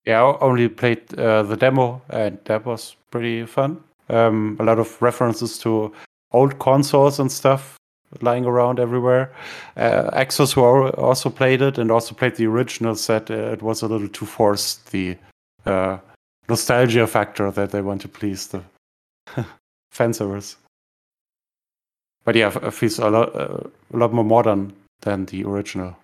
Yeah, 0.06 0.22
I 0.24 0.38
only 0.41 0.68
played 0.68 1.18
uh, 1.18 1.43
the 1.43 1.56
demo, 1.56 2.01
and 2.10 2.38
that 2.45 2.66
was 2.66 2.95
pretty 3.12 3.45
fun. 3.45 3.82
Um, 4.10 4.58
a 4.60 4.64
lot 4.64 4.80
of 4.80 5.01
references 5.01 5.58
to 5.60 5.93
old 6.32 6.60
consoles 6.60 7.20
and 7.20 7.32
stuff 7.32 7.78
lying 8.22 8.45
around 8.45 8.80
everywhere. 8.80 9.32
Uh, 9.78 10.10
Axos 10.12 10.54
who 10.54 10.62
also 10.62 11.30
played 11.30 11.62
it 11.62 11.78
and 11.78 11.89
also 11.91 12.14
played 12.14 12.36
the 12.36 12.47
original 12.47 12.95
said 12.95 13.32
uh, 13.32 13.51
it 13.51 13.62
was 13.62 13.82
a 13.82 13.88
little 13.88 14.10
too 14.10 14.26
forced 14.26 14.91
the 14.91 15.18
uh, 15.66 15.97
nostalgia 16.49 17.08
factor 17.08 17.49
that 17.51 17.72
they 17.72 17.82
want 17.82 18.01
to 18.01 18.08
please 18.08 18.47
the 18.47 18.64
fan. 19.91 20.14
But 22.26 22.36
yeah, 22.36 22.51
it 22.62 22.74
feels 22.74 22.99
a 22.99 23.10
lot 23.10 23.36
uh, 23.36 23.58
a 23.93 23.97
lot 23.97 24.14
more 24.14 24.26
modern 24.26 24.74
than 25.01 25.26
the 25.26 25.43
original. 25.43 25.95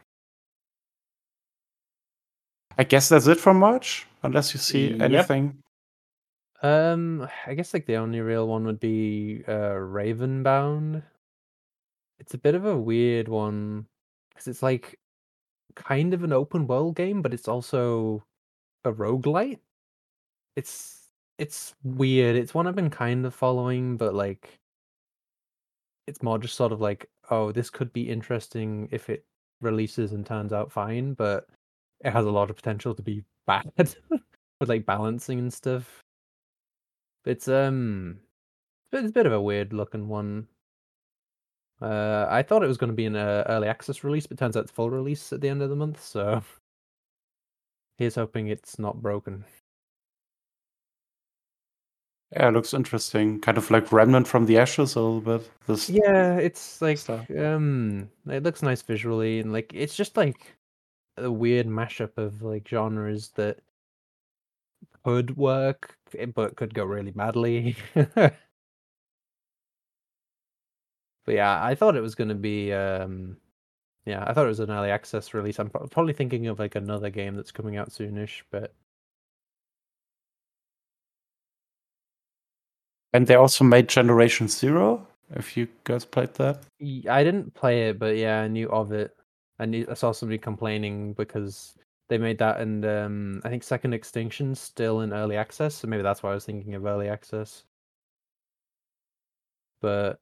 I 2.80 2.86
guess 2.86 3.10
that's 3.10 3.28
it 3.28 3.38
from 3.42 3.60
March, 3.60 4.08
unless 4.24 4.54
you 4.54 4.60
see 4.60 4.92
Yep. 4.92 5.02
anything. 5.02 5.62
Um, 6.62 7.28
I 7.46 7.54
guess 7.54 7.74
like 7.74 7.86
the 7.86 7.98
only 7.98 8.22
real 8.22 8.48
one 8.48 8.64
would 8.66 8.80
be 8.80 9.44
uh 9.48 9.76
Ravenbound. 9.76 11.04
It's 12.20 12.34
a 12.34 12.38
bit 12.38 12.56
of 12.56 12.66
a 12.66 12.78
weird 12.78 13.28
one 13.28 13.86
because 14.30 14.48
it's 14.48 14.64
like 14.64 14.98
kind 15.76 16.14
of 16.14 16.24
an 16.24 16.32
open 16.32 16.68
world 16.68 16.96
game, 16.96 17.22
but 17.22 17.34
it's 17.34 17.50
also 17.50 18.24
a 18.86 18.94
roguelite. 18.94 19.60
It's 20.56 21.10
it's 21.38 21.76
weird. 21.84 22.38
It's 22.38 22.54
one 22.54 22.66
I've 22.66 22.76
been 22.76 22.90
kind 22.90 23.26
of 23.26 23.36
following, 23.36 23.98
but 23.98 24.14
like 24.16 24.58
it's 26.08 26.24
more 26.24 26.40
just 26.40 26.56
sort 26.56 26.72
of 26.72 26.80
like, 26.80 27.10
oh, 27.30 27.52
this 27.52 27.70
could 27.70 27.92
be 27.92 28.10
interesting 28.10 28.88
if 28.92 29.10
it 29.10 29.26
releases 29.62 30.14
and 30.14 30.26
turns 30.26 30.54
out 30.54 30.72
fine, 30.72 31.14
but 31.14 31.48
it 32.02 32.12
has 32.12 32.26
a 32.26 32.32
lot 32.32 32.50
of 32.50 32.56
potential 32.56 32.96
to 32.96 33.02
be 33.02 33.24
bad 33.48 33.72
with 33.80 34.70
like 34.70 34.86
balancing 34.86 35.40
and 35.40 35.54
stuff. 35.54 36.02
It's 37.26 37.48
um 37.48 38.20
it's 38.92 39.10
a 39.10 39.14
bit 39.14 39.26
of 39.26 39.34
a 39.34 39.42
weird 39.42 39.74
looking 39.74 40.08
one. 40.08 40.48
Uh, 41.82 42.28
I 42.30 42.44
thought 42.44 42.64
it 42.64 42.68
was 42.68 42.78
going 42.78 42.90
to 42.90 42.96
be 42.96 43.06
an 43.06 43.16
uh, 43.16 43.46
early 43.48 43.68
access 43.68 44.04
release, 44.04 44.28
but 44.28 44.38
turns 44.38 44.58
out 44.58 44.64
it's 44.64 44.72
full 44.72 44.90
release 44.90 45.32
at 45.32 45.40
the 45.42 45.48
end 45.48 45.62
of 45.62 45.70
the 45.70 45.76
month. 45.78 46.04
So 46.04 46.44
here's 47.98 48.16
hoping 48.16 48.48
it's 48.48 48.78
not 48.80 49.02
broken. 49.02 49.46
Yeah, 52.32 52.50
it 52.50 52.52
looks 52.52 52.74
interesting. 52.74 53.40
Kind 53.40 53.58
of 53.58 53.72
like 53.72 53.92
Remnant 53.92 54.28
from 54.28 54.46
the 54.46 54.58
Ashes 54.60 54.96
a 54.96 55.02
little 55.02 55.22
bit. 55.40 55.50
This 55.66 55.90
Yeah, 55.90 56.38
it's 56.38 56.82
like 56.82 56.98
stuff. 56.98 57.30
um, 57.32 58.10
it 58.28 58.44
looks 58.44 58.62
nice 58.62 58.82
visually, 58.82 59.40
and 59.40 59.52
like 59.52 59.72
it's 59.74 59.96
just 59.96 60.16
like 60.16 60.56
a 61.20 61.32
weird 61.32 61.68
mashup 61.68 62.18
of 62.18 62.42
like 62.42 62.68
genres 62.68 63.30
that 63.36 63.60
could 65.04 65.38
work, 65.38 65.98
eh, 66.18 66.26
but 66.26 66.56
could 66.56 66.74
go 66.74 66.86
really 66.86 67.12
badly. 67.12 67.76
but 67.94 68.34
yeah, 71.28 71.64
I 71.64 71.76
thought 71.76 71.96
it 71.96 72.02
was 72.02 72.16
going 72.16 72.30
to 72.30 72.36
be 72.36 72.74
um, 72.74 73.38
yeah, 74.06 74.24
I 74.28 74.34
thought 74.34 74.46
it 74.46 74.50
was 74.50 74.60
an 74.60 74.72
early 74.72 74.92
access 74.92 75.34
release. 75.34 75.60
I'm 75.60 75.70
probably 75.70 76.14
thinking 76.14 76.48
of 76.48 76.60
like 76.60 76.76
another 76.76 77.10
game 77.10 77.36
that's 77.36 77.52
coming 77.52 77.78
out 77.78 77.90
soonish, 77.90 78.42
but 78.52 78.74
And 83.14 83.26
they 83.28 83.36
also 83.36 83.64
made 83.64 83.90
Generation 83.90 84.48
Zero. 84.48 85.08
If 85.36 85.56
you 85.58 85.68
guys 85.84 86.06
played 86.06 86.34
that, 86.36 86.64
I 87.10 87.24
didn't 87.24 87.54
play 87.54 87.90
it, 87.90 88.00
but 88.00 88.18
yeah, 88.18 88.42
I 88.42 88.48
knew 88.48 88.70
of 88.70 88.92
it. 88.92 89.16
I 89.60 89.66
knew 89.66 89.86
I 89.90 89.94
saw 89.94 90.12
somebody 90.12 90.38
complaining 90.38 91.14
because 91.14 91.76
they 92.08 92.18
made 92.18 92.38
that, 92.40 92.60
and 92.60 92.86
um, 92.86 93.42
I 93.44 93.50
think 93.50 93.64
Second 93.64 93.94
Extinction's 93.94 94.60
still 94.60 95.02
in 95.02 95.14
early 95.14 95.36
access, 95.38 95.76
so 95.76 95.88
maybe 95.88 96.04
that's 96.04 96.24
why 96.24 96.32
I 96.32 96.34
was 96.36 96.46
thinking 96.46 96.74
of 96.76 96.86
early 96.86 97.08
access. 97.10 97.66
But 99.82 100.20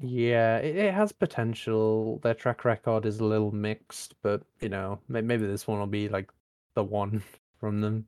yeah, 0.00 0.58
it, 0.58 0.76
it 0.76 0.94
has 0.94 1.12
potential. 1.12 2.18
Their 2.22 2.34
track 2.34 2.64
record 2.64 3.06
is 3.06 3.20
a 3.20 3.24
little 3.24 3.52
mixed, 3.52 4.14
but 4.22 4.42
you 4.60 4.68
know, 4.68 5.00
maybe 5.08 5.46
this 5.46 5.66
one 5.66 5.78
will 5.78 5.86
be 5.86 6.08
like 6.08 6.30
the 6.74 6.84
one 6.84 7.22
from 7.60 7.80
them. 7.80 8.06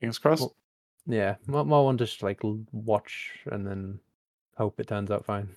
fingers 0.00 0.18
crossed. 0.18 0.42
Well- 0.42 0.56
Yeah, 1.06 1.36
more, 1.46 1.64
more 1.64 1.84
one 1.86 1.96
just 1.98 2.22
like 2.22 2.40
watch 2.72 3.30
and 3.46 3.66
then 3.66 3.98
hope 4.56 4.78
it 4.80 4.88
turns 4.88 5.10
out 5.10 5.24
fine. 5.24 5.48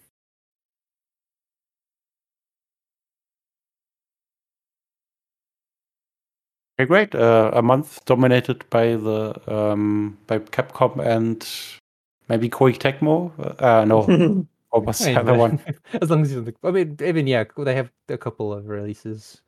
Okay, 6.82 6.88
great. 6.88 7.14
Uh, 7.14 7.52
a 7.54 7.62
month 7.62 8.04
dominated 8.06 8.68
by 8.72 8.96
the 8.96 9.40
um, 9.48 10.18
by 10.26 10.40
Capcom 10.40 10.98
and 11.00 11.48
maybe 12.28 12.50
Koei 12.50 12.76
Tecmo. 12.76 13.32
Uh, 13.62 13.86
no, 13.86 14.02
what 14.72 14.86
was 14.86 15.00
I 15.02 15.06
the 15.06 15.10
mean, 15.12 15.18
other 15.20 15.38
one? 15.38 15.60
as 16.02 16.10
long 16.10 16.24
as 16.24 16.32
you 16.32 16.42
don't. 16.42 16.58
I 16.64 16.72
mean, 16.72 16.98
even 17.06 17.28
yeah, 17.28 17.44
they 17.56 17.76
have 17.76 17.92
a 18.10 18.18
couple 18.18 18.52
of 18.52 18.66
releases. 18.66 19.42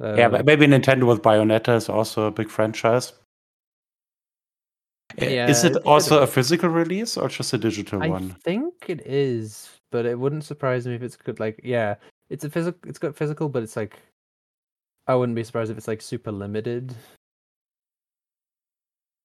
yeah, 0.00 0.26
Uh, 0.26 0.30
but 0.30 0.44
maybe 0.44 0.66
Nintendo 0.66 1.06
with 1.06 1.22
Bayonetta 1.22 1.76
is 1.76 1.88
also 1.88 2.26
a 2.26 2.32
big 2.32 2.50
franchise. 2.50 3.12
Yeah, 5.16 5.48
is 5.48 5.62
it 5.62 5.76
it 5.76 5.82
also 5.86 6.20
a 6.20 6.26
physical 6.26 6.68
release 6.68 7.16
or 7.16 7.28
just 7.28 7.52
a 7.52 7.58
digital 7.58 8.02
I 8.02 8.08
one? 8.08 8.32
I 8.32 8.40
think 8.42 8.74
it 8.88 9.06
is, 9.06 9.70
but 9.92 10.04
it 10.04 10.18
wouldn't 10.18 10.42
surprise 10.42 10.84
me 10.84 10.96
if 10.96 11.02
it's 11.04 11.16
good. 11.16 11.38
Like, 11.38 11.60
yeah, 11.62 11.94
it's 12.28 12.42
a 12.42 12.50
physical. 12.50 12.80
It's 12.90 12.98
got 12.98 13.14
physical, 13.14 13.48
but 13.48 13.62
it's 13.62 13.76
like, 13.76 14.00
I 15.06 15.14
wouldn't 15.14 15.36
be 15.36 15.44
surprised 15.44 15.70
if 15.70 15.76
it's 15.78 15.88
like 15.88 16.00
super 16.02 16.32
limited. 16.32 16.94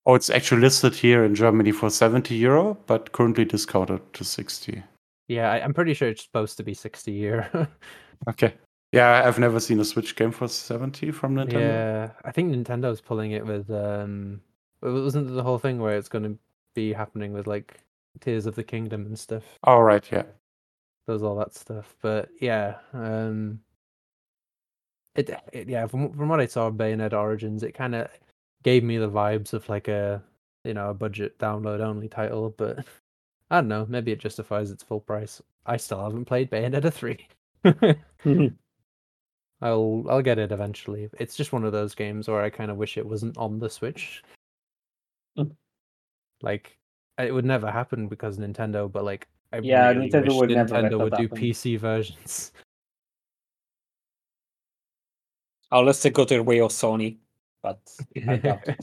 Oh, 0.05 0.15
it's 0.15 0.29
actually 0.29 0.61
listed 0.61 0.95
here 0.95 1.23
in 1.23 1.35
Germany 1.35 1.71
for 1.71 1.89
70 1.89 2.33
euro, 2.35 2.77
but 2.87 3.11
currently 3.11 3.45
discounted 3.45 4.01
to 4.13 4.23
60. 4.23 4.81
Yeah, 5.27 5.51
I, 5.51 5.61
I'm 5.63 5.73
pretty 5.73 5.93
sure 5.93 6.09
it's 6.09 6.23
supposed 6.23 6.57
to 6.57 6.63
be 6.63 6.73
sixty 6.73 7.11
year. 7.11 7.49
Okay. 8.27 8.53
Yeah, 8.91 9.21
I've 9.23 9.39
never 9.39 9.61
seen 9.61 9.79
a 9.79 9.85
Switch 9.85 10.15
game 10.17 10.31
for 10.31 10.49
70 10.49 11.11
from 11.11 11.35
Nintendo. 11.35 11.53
yeah, 11.53 12.09
I 12.25 12.31
think 12.33 12.51
Nintendo's 12.51 12.99
pulling 12.99 13.31
it 13.31 13.45
with 13.45 13.69
um, 13.71 14.41
wa- 14.81 14.91
wasn't 14.91 15.33
the 15.33 15.41
whole 15.43 15.57
thing 15.57 15.79
where 15.79 15.95
it's 15.95 16.09
going 16.09 16.23
to 16.25 16.37
be 16.75 16.91
happening 16.91 17.31
with 17.31 17.47
like 17.47 17.79
Tears 18.19 18.45
of 18.45 18.55
the 18.55 18.63
Kingdom 18.63 19.05
and 19.05 19.17
stuff. 19.17 19.43
Oh 19.63 19.79
right, 19.79 20.03
yeah. 20.11 20.23
does 21.07 21.23
all 21.23 21.35
that 21.37 21.53
stuff. 21.53 21.95
But 22.01 22.27
yeah, 22.41 22.75
um, 22.91 23.61
it, 25.19 25.29
it 25.51 25.69
yeah 25.69 25.85
from 25.87 26.11
from 26.13 26.29
what 26.29 26.39
I 26.39 26.45
saw 26.45 26.67
of 26.67 26.75
Bayonetta 26.75 27.13
Origins, 27.13 27.63
it 27.63 27.73
kind 27.73 27.95
of 27.95 28.07
gave 28.63 28.83
me 28.83 28.97
the 28.97 29.09
vibes 29.09 29.53
of 29.53 29.67
like 29.69 29.87
a 29.87 30.21
you 30.63 30.73
know 30.73 30.89
a 30.89 30.93
budget 30.93 31.37
download 31.39 31.79
only 31.81 32.07
title. 32.07 32.53
But 32.57 32.85
I 33.51 33.57
don't 33.57 33.67
know, 33.67 33.85
maybe 33.89 34.11
it 34.11 34.19
justifies 34.19 34.71
its 34.71 34.83
full 34.83 34.99
price. 35.01 35.41
I 35.65 35.77
still 35.77 36.03
haven't 36.03 36.25
played 36.25 36.49
Bayonetta 36.51 36.91
three. 36.93 37.27
I'll 39.61 40.05
I'll 40.09 40.21
get 40.21 40.39
it 40.39 40.51
eventually. 40.51 41.09
It's 41.19 41.35
just 41.35 41.51
one 41.51 41.65
of 41.65 41.71
those 41.73 41.93
games 41.95 42.27
where 42.27 42.41
I 42.41 42.49
kind 42.49 42.71
of 42.71 42.77
wish 42.77 42.97
it 42.97 43.05
wasn't 43.05 43.37
on 43.37 43.59
the 43.59 43.69
Switch. 43.69 44.23
Mm. 45.37 45.51
Like 46.41 46.77
it 47.17 47.33
would 47.33 47.45
never 47.45 47.69
happen 47.69 48.07
because 48.07 48.37
Nintendo, 48.37 48.89
but 48.91 49.03
like 49.03 49.27
I 49.51 49.57
Yeah, 49.57 49.89
really 49.89 50.09
Nintendo 50.09 50.27
wish 50.27 50.35
would 50.37 50.49
never 50.51 50.75
Nintendo 50.75 50.99
would 51.03 51.13
do. 51.15 51.27
PC 51.27 51.77
versions. 51.77 52.53
Unless 55.71 56.03
they 56.03 56.09
go 56.09 56.25
their 56.25 56.43
way 56.43 56.61
of 56.61 56.71
Sony, 56.71 57.17
but 57.61 57.79
I 58.27 58.59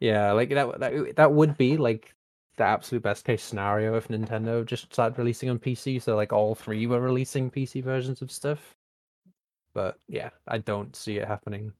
yeah, 0.00 0.32
like 0.32 0.48
that 0.50 0.80
that 0.80 1.16
that 1.16 1.32
would 1.32 1.56
be 1.58 1.76
like 1.76 2.14
the 2.56 2.64
absolute 2.64 3.02
best 3.02 3.24
case 3.24 3.42
scenario 3.42 3.96
if 3.96 4.08
Nintendo 4.08 4.64
just 4.64 4.92
started 4.92 5.18
releasing 5.18 5.50
on 5.50 5.58
PC. 5.58 6.00
So 6.00 6.16
like 6.16 6.32
all 6.32 6.54
three 6.54 6.86
were 6.86 7.00
releasing 7.00 7.50
PC 7.50 7.82
versions 7.82 8.22
of 8.22 8.30
stuff. 8.30 8.74
But 9.74 9.98
yeah, 10.08 10.30
I 10.48 10.58
don't 10.58 10.94
see 10.96 11.18
it 11.18 11.28
happening. 11.28 11.72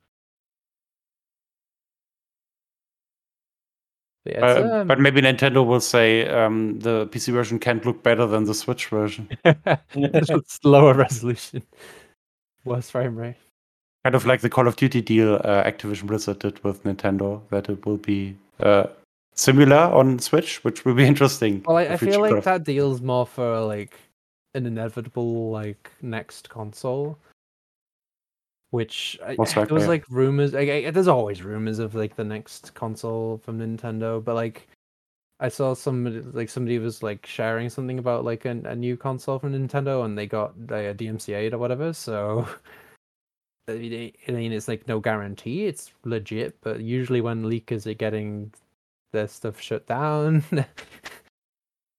But 4.24 4.34
yeah, 4.34 4.46
Uh, 4.46 4.80
um, 4.80 4.86
but 4.88 5.00
maybe 5.00 5.20
Nintendo 5.22 5.66
will 5.66 5.80
say 5.80 6.28
um, 6.28 6.78
the 6.80 7.06
PC 7.08 7.32
version 7.32 7.58
can't 7.58 7.84
look 7.84 8.02
better 8.02 8.26
than 8.26 8.44
the 8.44 8.54
Switch 8.54 8.86
version. 8.86 9.28
it's 9.94 10.64
lower 10.64 10.94
resolution, 10.94 11.62
worse 12.64 12.90
frame 12.90 13.16
rate. 13.16 13.36
Kind 14.04 14.14
of 14.14 14.24
like 14.26 14.40
the 14.40 14.48
Call 14.50 14.66
of 14.66 14.76
Duty 14.76 15.02
deal 15.02 15.34
uh, 15.44 15.62
Activision 15.64 16.06
Blizzard 16.06 16.38
did 16.38 16.62
with 16.64 16.82
Nintendo, 16.84 17.42
that 17.50 17.68
it 17.68 17.84
will 17.84 17.98
be 17.98 18.34
uh, 18.60 18.86
similar 19.34 19.76
on 19.76 20.18
Switch, 20.18 20.64
which 20.64 20.84
will 20.84 20.94
be 20.94 21.04
interesting. 21.12 21.62
Well, 21.66 21.76
I, 21.76 21.82
I 21.82 21.96
feel 21.98 22.20
like 22.20 22.30
growth. 22.32 22.44
that 22.44 22.64
deal's 22.64 23.02
more 23.02 23.26
for 23.26 23.60
like 23.60 23.98
an 24.54 24.66
inevitable 24.66 25.50
like 25.50 25.90
next 26.02 26.48
console. 26.48 27.18
which 28.70 29.18
I, 29.24 29.34
Most 29.36 29.54
there 29.54 29.64
likely, 29.64 29.74
was 29.74 29.82
yeah. 29.84 29.88
like 29.88 30.04
rumors. 30.08 30.52
Like, 30.54 30.68
I- 30.68 30.90
there's 30.90 31.08
always 31.08 31.42
rumors 31.42 31.78
of 31.78 31.94
like 31.94 32.16
the 32.16 32.24
next 32.24 32.72
console 32.74 33.38
from 33.44 33.58
Nintendo, 33.58 34.22
but 34.24 34.34
like 34.34 34.66
I 35.40 35.48
saw 35.48 35.74
somebody 35.74 36.20
like 36.20 36.48
somebody 36.48 36.78
was 36.78 37.02
like 37.02 37.26
sharing 37.26 37.68
something 37.68 37.98
about 37.98 38.24
like 38.24 38.44
a, 38.46 38.50
a 38.64 38.74
new 38.76 38.96
console 38.96 39.38
from 39.38 39.52
Nintendo, 39.52 40.04
and 40.06 40.16
they 40.16 40.26
got 40.26 40.52
a 40.70 40.94
DMCA'd 40.94 41.52
or 41.54 41.58
whatever. 41.58 41.92
So 41.92 42.48
I 43.70 43.78
mean, 43.78 44.12
I 44.28 44.32
mean, 44.32 44.52
it's 44.52 44.68
like 44.68 44.86
no 44.88 45.00
guarantee 45.00 45.66
it's 45.66 45.92
legit, 46.04 46.60
but 46.60 46.80
usually 46.80 47.20
when 47.20 47.44
leakers 47.44 47.86
are 47.86 47.94
getting 47.94 48.52
their 49.12 49.28
stuff 49.28 49.60
shut 49.60 49.86
down, 49.86 50.44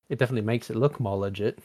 it 0.09 0.19
definitely 0.19 0.41
makes 0.41 0.69
it 0.69 0.75
look 0.75 0.99
more 0.99 1.17
legit. 1.17 1.59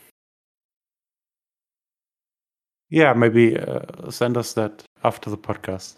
Yeah, 2.89 3.13
maybe 3.15 3.59
uh, 3.59 4.11
send 4.11 4.37
us 4.37 4.53
that 4.55 4.85
after 5.03 5.29
the 5.29 5.39
podcast, 5.39 5.97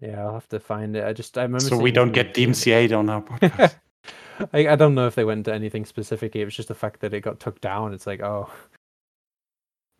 Yeah, 0.00 0.24
I'll 0.24 0.34
have 0.34 0.48
to 0.48 0.60
find 0.60 0.94
it. 0.96 1.04
I 1.04 1.12
just 1.12 1.36
I 1.36 1.42
remember 1.42 1.68
so 1.68 1.76
we 1.76 1.90
don't 1.90 2.12
get. 2.12 2.34
DMCA'd 2.34 2.92
on 2.92 3.10
our 3.10 3.22
podcast. 3.22 3.74
I, 4.52 4.68
I 4.68 4.76
don't 4.76 4.94
know 4.94 5.08
if 5.08 5.16
they 5.16 5.24
went 5.24 5.46
to 5.46 5.52
anything 5.52 5.84
specific. 5.84 6.36
It 6.36 6.44
was 6.44 6.54
just 6.54 6.68
the 6.68 6.74
fact 6.74 7.00
that 7.00 7.12
it 7.12 7.22
got 7.22 7.40
took 7.40 7.60
down. 7.60 7.92
It's 7.92 8.06
like, 8.06 8.22
oh, 8.22 8.48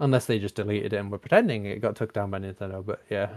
unless 0.01 0.27
they 0.27 0.39
just 0.39 0.55
deleted 0.55 0.93
it 0.93 0.97
and 0.97 1.11
were 1.11 1.19
pretending 1.19 1.67
it 1.67 1.81
got 1.81 1.97
took 1.97 2.13
down 2.13 2.31
by 2.31 2.39
Nintendo. 2.39 2.85
But 2.85 3.03
yeah, 3.11 3.31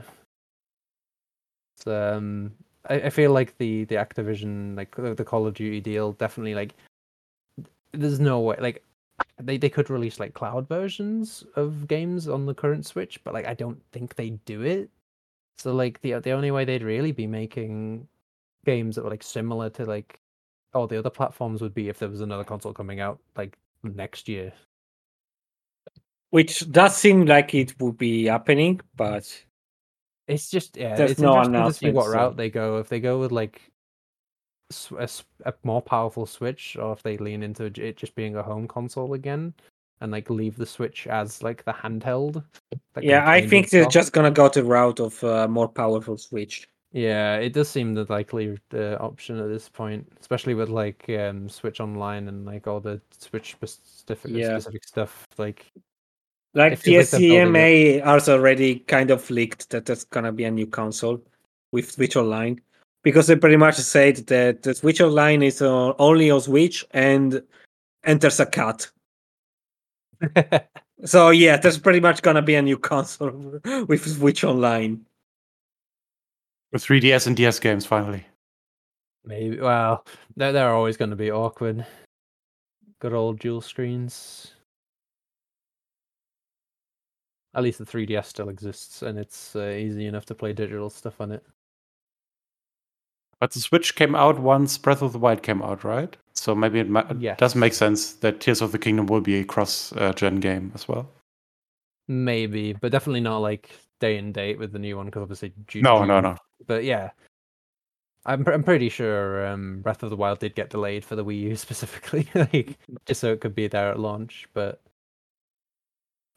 it's, 1.78 1.88
um, 1.88 2.52
I, 2.90 2.96
I 2.96 3.10
feel 3.10 3.32
like 3.32 3.58
the 3.58 3.86
the 3.86 3.96
Activision 3.96 4.76
like 4.78 4.96
the, 4.96 5.14
the 5.14 5.26
Call 5.26 5.48
of 5.48 5.54
Duty 5.54 5.82
deal 5.82 6.14
definitely 6.14 6.56
like 6.56 6.76
there's 7.92 8.20
no 8.20 8.40
way 8.40 8.58
like 8.60 8.84
they 9.40 9.58
they 9.58 9.70
could 9.70 9.90
release 9.90 10.20
like 10.20 10.34
cloud 10.34 10.68
versions 10.68 11.44
of 11.56 11.88
games 11.88 12.28
on 12.28 12.46
the 12.46 12.54
current 12.54 12.86
Switch, 12.86 13.24
but 13.24 13.34
like 13.34 13.48
I 13.48 13.54
don't 13.54 13.82
think 13.92 14.16
they 14.16 14.32
do 14.46 14.62
it. 14.62 14.90
So 15.58 15.74
like 15.74 16.02
the 16.02 16.20
the 16.20 16.32
only 16.32 16.52
way 16.52 16.66
they'd 16.66 16.84
really 16.84 17.12
be 17.12 17.28
making 17.28 18.08
games 18.66 18.96
that 18.96 19.04
were 19.04 19.10
like 19.10 19.24
similar 19.24 19.70
to 19.72 19.86
like 19.86 20.20
all 20.74 20.88
the 20.88 20.98
other 20.98 21.10
platforms 21.10 21.62
would 21.62 21.74
be 21.74 21.90
if 21.90 22.00
there 22.00 22.10
was 22.10 22.22
another 22.22 22.44
console 22.44 22.74
coming 22.74 23.00
out 23.00 23.20
like 23.36 23.58
next 23.84 24.30
year. 24.30 24.54
Which 26.32 26.70
does 26.72 26.96
seem 26.98 27.26
like 27.26 27.54
it 27.54 27.80
would 27.80 27.98
be 27.98 28.26
happening, 28.26 28.82
but 28.96 29.26
It's 30.28 30.50
just 30.50 30.78
yeah, 30.78 30.96
There's 30.96 31.12
it's 31.12 31.20
no 31.20 31.38
interesting 31.44 31.54
to 31.66 31.74
see 31.74 31.86
what 31.92 32.08
announcement, 32.08 32.14
so- 32.14 32.18
route 32.20 32.38
they 32.38 32.50
go. 32.50 32.78
If 32.80 32.90
they 32.90 33.00
go 33.00 33.20
with 33.20 33.32
like 33.32 33.62
a 35.46 35.54
more 35.64 35.82
powerful 35.82 36.26
Switch, 36.26 36.78
or 36.78 36.94
if 36.94 37.04
they 37.04 37.18
lean 37.18 37.44
into 37.44 37.66
it 37.66 37.98
just 37.98 38.16
being 38.16 38.38
a 38.38 38.44
home 38.44 38.68
console 38.68 39.14
again, 39.14 39.54
and 40.00 40.12
like 40.12 40.30
leave 40.30 40.56
the 40.56 40.66
Switch 40.66 41.06
as 41.08 41.44
like 41.44 41.66
the 41.66 41.74
handheld. 41.74 42.44
yeah, 43.02 43.30
I 43.30 43.46
think 43.46 43.70
they're 43.70 43.86
just 43.86 44.14
gonna 44.14 44.32
go 44.32 44.48
the 44.48 44.64
route 44.64 45.00
of 45.02 45.22
uh, 45.24 45.48
more 45.50 45.68
powerful 45.68 46.18
Switch. 46.18 46.68
Yeah, 46.94 47.36
it 47.38 47.54
does 47.54 47.70
seem 47.70 47.94
the 47.94 48.06
likely 48.10 48.58
uh, 48.74 48.96
option 49.00 49.40
at 49.40 49.48
this 49.48 49.70
point, 49.70 50.10
especially 50.20 50.54
with 50.54 50.70
like 50.70 51.06
um, 51.10 51.48
Switch 51.50 51.80
Online 51.80 52.28
and 52.30 52.46
like 52.46 52.68
all 52.68 52.80
the 52.80 53.02
Switch 53.18 53.52
specific 53.52 54.32
Yeah. 54.32 54.58
specific 54.60 54.84
stuff. 54.86 55.26
Like, 55.38 55.66
Like 56.54 56.74
It 56.74 56.80
feels 56.80 57.14
like 57.14 57.22
TSCMA 57.22 58.04
has 58.04 58.28
already 58.28 58.80
kind 58.80 59.10
of 59.12 59.30
leaked 59.30 59.70
that 59.70 59.86
there's 59.86 60.04
gonna 60.04 60.32
be 60.32 60.44
a 60.44 60.52
new 60.52 60.68
console 60.68 61.22
with 61.72 61.92
Switch 61.92 62.16
Online 62.16 62.60
because 63.04 63.28
they 63.28 63.36
pretty 63.36 63.58
much 63.58 63.76
said 63.76 64.18
that 64.28 64.64
the 64.64 64.76
Switch 64.76 65.00
Online 65.02 65.42
is 65.44 65.62
uh, 65.62 65.94
only 65.98 66.30
on 66.30 66.42
Switch 66.42 66.86
and 66.92 67.42
enters 68.04 68.40
a 68.40 68.46
cut. 68.46 68.92
So 71.04 71.32
yeah, 71.32 71.58
there's 71.58 71.80
pretty 71.80 72.00
much 72.00 72.22
gonna 72.22 72.44
be 72.44 72.56
a 72.56 72.62
new 72.62 72.78
console 72.92 73.60
with 73.88 74.08
Switch 74.08 74.44
Online. 74.44 75.04
With 76.72 76.86
3DS 76.86 77.28
and 77.28 77.36
DS 77.36 77.60
games, 77.60 77.86
finally. 77.86 78.26
maybe. 79.26 79.60
Well, 79.60 80.06
they're 80.38 80.52
they're 80.52 80.74
always 80.74 80.96
going 80.98 81.10
to 81.10 81.16
be 81.16 81.32
awkward. 81.32 81.86
Good 83.00 83.14
old 83.14 83.40
dual 83.40 83.62
screens. 83.62 84.54
At 87.54 87.64
least 87.64 87.80
the 87.80 87.86
3DS 87.86 88.26
still 88.26 88.50
exists, 88.50 89.02
and 89.02 89.20
it's 89.20 89.56
uh, 89.56 89.68
easy 89.78 90.06
enough 90.06 90.26
to 90.28 90.36
play 90.36 90.54
digital 90.54 90.90
stuff 90.90 91.20
on 91.20 91.32
it. 91.32 91.44
But 93.40 93.52
the 93.52 93.60
Switch 93.60 93.96
came 93.96 94.16
out 94.16 94.40
once 94.40 94.78
Breath 94.78 95.02
of 95.02 95.14
the 95.14 95.20
Wild 95.20 95.42
came 95.44 95.62
out, 95.62 95.84
right? 95.84 96.16
So 96.34 96.54
maybe 96.56 96.80
it 96.80 96.90
ma- 96.90 97.12
Yes. 97.20 97.38
does 97.40 97.56
make 97.56 97.74
sense 97.74 98.14
that 98.14 98.40
Tears 98.40 98.62
of 98.62 98.72
the 98.72 98.80
Kingdom 98.80 99.08
will 99.08 99.20
be 99.22 99.36
a 99.40 99.44
cross-gen 99.44 100.40
game 100.40 100.72
as 100.76 100.88
well. 100.88 101.10
Maybe, 102.08 102.74
but 102.74 102.92
definitely 102.92 103.22
not 103.22 103.40
like 103.40 103.70
day 104.00 104.18
and 104.18 104.34
date 104.34 104.60
with 104.60 104.72
the 104.72 104.80
new 104.80 104.96
one 104.96 105.08
because 105.08 105.24
obviously. 105.24 105.54
June, 105.68 105.82
No, 105.84 106.06
no, 106.06 106.20
no. 106.20 106.38
But 106.68 106.84
yeah, 106.84 107.12
I'm 108.26 108.44
pr- 108.46 108.52
I'm 108.54 108.64
pretty 108.64 108.90
sure 108.90 109.46
um, 109.48 109.82
Breath 109.82 110.04
of 110.04 110.10
the 110.10 110.16
Wild 110.16 110.40
did 110.40 110.56
get 110.56 110.70
delayed 110.70 111.04
for 111.04 111.16
the 111.16 111.26
Wii 111.26 111.40
U 111.42 111.56
specifically, 111.58 112.28
like 112.36 112.78
just 113.06 113.22
so 113.22 113.32
it 113.34 113.42
could 113.42 113.56
be 113.56 113.68
there 113.68 113.90
at 113.90 114.00
launch. 114.00 114.48
But 114.54 114.82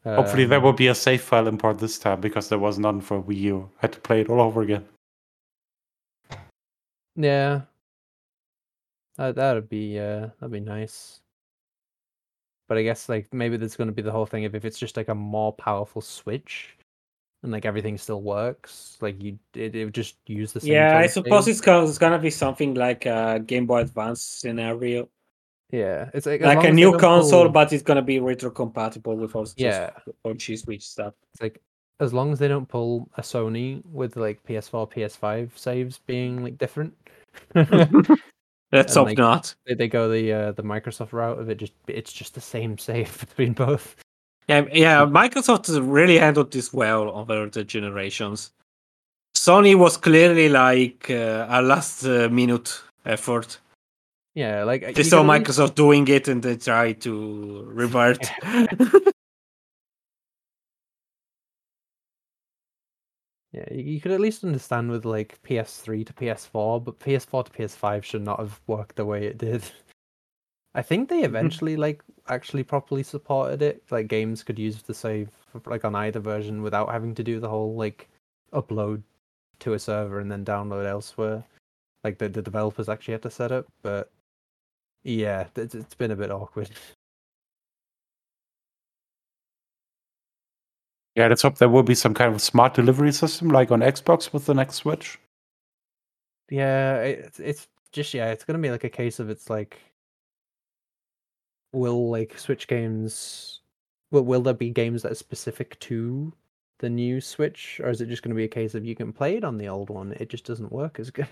Hopefully 0.04 0.44
there 0.44 0.58
um, 0.58 0.64
will 0.64 0.72
be 0.74 0.88
a 0.88 0.94
save 0.94 1.22
file 1.22 1.48
import 1.48 1.78
this 1.78 1.98
time 1.98 2.20
because 2.20 2.48
there 2.50 2.58
was 2.58 2.78
none 2.78 3.00
for 3.00 3.22
Wii 3.22 3.40
U. 3.40 3.70
Had 3.78 3.92
to 3.92 4.00
play 4.00 4.20
it 4.20 4.28
all 4.28 4.40
over 4.40 4.60
again. 4.60 4.84
Yeah, 7.16 7.62
that 9.16 9.36
that'd 9.36 9.68
be 9.68 9.98
uh 9.98 10.28
that'd 10.40 10.52
be 10.52 10.60
nice. 10.60 11.20
But 12.68 12.78
I 12.78 12.82
guess 12.82 13.08
like 13.08 13.32
maybe 13.32 13.56
there's 13.56 13.76
going 13.76 13.88
to 13.88 13.94
be 13.94 14.02
the 14.02 14.12
whole 14.12 14.26
thing 14.26 14.44
of 14.44 14.54
if 14.54 14.64
it's 14.64 14.78
just 14.78 14.96
like 14.96 15.08
a 15.08 15.14
more 15.14 15.52
powerful 15.52 16.02
Switch, 16.02 16.76
and 17.42 17.52
like 17.52 17.64
everything 17.64 17.96
still 17.96 18.22
works, 18.22 18.98
like 19.00 19.22
you 19.22 19.38
it, 19.54 19.74
it 19.74 19.84
would 19.84 19.94
just 19.94 20.16
use 20.26 20.52
the 20.52 20.60
same. 20.60 20.72
Yeah, 20.72 20.98
I 20.98 21.06
suppose 21.06 21.44
thing. 21.44 21.52
it's 21.52 21.60
gonna, 21.60 21.86
it's 21.86 21.98
gonna 21.98 22.18
be 22.18 22.30
something 22.30 22.74
like 22.74 23.06
a 23.06 23.42
Game 23.46 23.66
Boy 23.66 23.80
Advance 23.80 24.22
scenario, 24.22 25.08
yeah, 25.70 26.10
it's 26.14 26.26
like 26.26 26.40
like 26.40 26.64
a 26.64 26.72
new 26.72 26.96
console, 26.98 27.44
pull- 27.44 27.52
but 27.52 27.72
it's 27.72 27.82
gonna 27.82 28.02
be 28.02 28.20
retro 28.20 28.50
compatible 28.50 29.16
with 29.16 29.34
all 29.34 29.46
Yeah. 29.56 29.90
or 30.22 30.34
G 30.34 30.56
Switch 30.56 30.82
stuff. 30.86 31.14
It's 31.32 31.42
like 31.42 31.60
as 32.00 32.12
long 32.12 32.32
as 32.32 32.38
they 32.38 32.48
don't 32.48 32.68
pull 32.68 33.08
a 33.16 33.22
Sony 33.22 33.84
with 33.86 34.16
like 34.16 34.42
PS4, 34.44 34.90
PS5 34.92 35.56
saves 35.56 35.98
being 35.98 36.42
like 36.42 36.58
different. 36.58 36.94
Let's 37.54 38.94
hope 38.94 39.06
like, 39.06 39.18
not. 39.18 39.54
they, 39.66 39.74
they 39.74 39.88
go 39.88 40.08
the 40.08 40.32
uh, 40.32 40.52
the 40.52 40.62
Microsoft 40.62 41.12
route 41.12 41.38
of 41.38 41.48
it. 41.48 41.58
Just 41.58 41.74
it's 41.86 42.12
just 42.12 42.34
the 42.34 42.40
same 42.40 42.76
save 42.88 43.20
between 43.20 43.52
both. 43.52 43.96
Yeah, 44.48 44.64
yeah. 44.72 45.06
Microsoft 45.06 45.68
has 45.68 45.80
really 45.80 46.18
handled 46.18 46.52
this 46.52 46.72
well 46.72 47.08
over 47.10 47.48
the 47.48 47.64
generations. 47.64 48.52
Sony 49.36 49.74
was 49.76 49.96
clearly 49.96 50.48
like 50.48 51.08
uh, 51.10 51.46
a 51.48 51.62
last 51.62 52.04
uh, 52.04 52.28
minute 52.30 52.80
effort. 53.06 53.58
Yeah, 54.34 54.64
like 54.64 54.82
uh, 54.82 54.92
They 54.92 55.04
saw 55.04 55.22
Microsoft 55.22 55.74
doing 55.76 56.08
it 56.08 56.26
and 56.28 56.42
they 56.42 56.56
tried 56.56 57.00
to 57.02 57.64
revert. 57.66 58.28
Yeah, 63.54 63.72
you 63.72 63.84
you 63.84 64.00
could 64.00 64.10
at 64.10 64.20
least 64.20 64.42
understand 64.42 64.90
with 64.90 65.04
like 65.04 65.40
PS3 65.44 66.04
to 66.06 66.12
PS4, 66.12 66.82
but 66.82 66.98
PS4 66.98 67.44
to 67.44 67.52
PS5 67.52 68.02
should 68.02 68.22
not 68.22 68.40
have 68.40 68.60
worked 68.66 68.96
the 68.96 69.04
way 69.04 69.26
it 69.26 69.38
did. 69.38 69.62
I 70.74 70.82
think 70.82 71.08
they 71.08 71.18
mm-hmm. 71.18 71.26
eventually 71.26 71.76
like 71.76 72.02
actually 72.28 72.64
properly 72.64 73.04
supported 73.04 73.62
it. 73.62 73.84
Like 73.92 74.08
games 74.08 74.42
could 74.42 74.58
use 74.58 74.82
the 74.82 74.92
save 74.92 75.28
like 75.66 75.84
on 75.84 75.94
either 75.94 76.18
version 76.18 76.62
without 76.62 76.90
having 76.90 77.14
to 77.14 77.22
do 77.22 77.38
the 77.38 77.48
whole 77.48 77.76
like 77.76 78.08
upload 78.52 79.02
to 79.60 79.74
a 79.74 79.78
server 79.78 80.18
and 80.18 80.32
then 80.32 80.44
download 80.44 80.84
elsewhere. 80.84 81.44
Like 82.02 82.18
the, 82.18 82.28
the 82.28 82.42
developers 82.42 82.88
actually 82.88 83.12
had 83.12 83.22
to 83.22 83.30
set 83.30 83.52
up, 83.52 83.66
but 83.82 84.10
yeah, 85.04 85.46
it's, 85.54 85.74
it's 85.74 85.94
been 85.94 86.10
a 86.10 86.16
bit 86.16 86.30
awkward. 86.30 86.70
Yeah, 91.14 91.28
let's 91.28 91.42
hope 91.42 91.58
there 91.58 91.68
will 91.68 91.84
be 91.84 91.94
some 91.94 92.12
kind 92.14 92.34
of 92.34 92.40
smart 92.42 92.74
delivery 92.74 93.12
system 93.12 93.48
like 93.48 93.70
on 93.70 93.80
Xbox 93.80 94.32
with 94.32 94.46
the 94.46 94.54
next 94.54 94.76
Switch. 94.76 95.18
Yeah, 96.50 97.00
it's 97.02 97.38
it's 97.38 97.68
just 97.92 98.14
yeah, 98.14 98.32
it's 98.32 98.44
gonna 98.44 98.58
be 98.58 98.70
like 98.70 98.84
a 98.84 98.90
case 98.90 99.20
of 99.20 99.30
it's 99.30 99.48
like 99.48 99.80
will 101.72 102.10
like 102.10 102.38
Switch 102.38 102.66
games 102.66 103.60
will 104.10 104.24
will 104.24 104.42
there 104.42 104.54
be 104.54 104.70
games 104.70 105.02
that 105.02 105.12
are 105.12 105.16
specific 105.16 105.78
to 105.80 106.32
the 106.80 106.90
new 106.90 107.20
Switch, 107.20 107.80
or 107.82 107.90
is 107.90 108.00
it 108.00 108.08
just 108.08 108.22
gonna 108.22 108.34
be 108.34 108.44
a 108.44 108.48
case 108.48 108.74
of 108.74 108.84
you 108.84 108.96
can 108.96 109.12
play 109.12 109.36
it 109.36 109.44
on 109.44 109.58
the 109.58 109.68
old 109.68 109.90
one, 109.90 110.12
it 110.14 110.28
just 110.28 110.44
doesn't 110.44 110.72
work 110.72 110.98
as 110.98 111.10
good? 111.10 111.28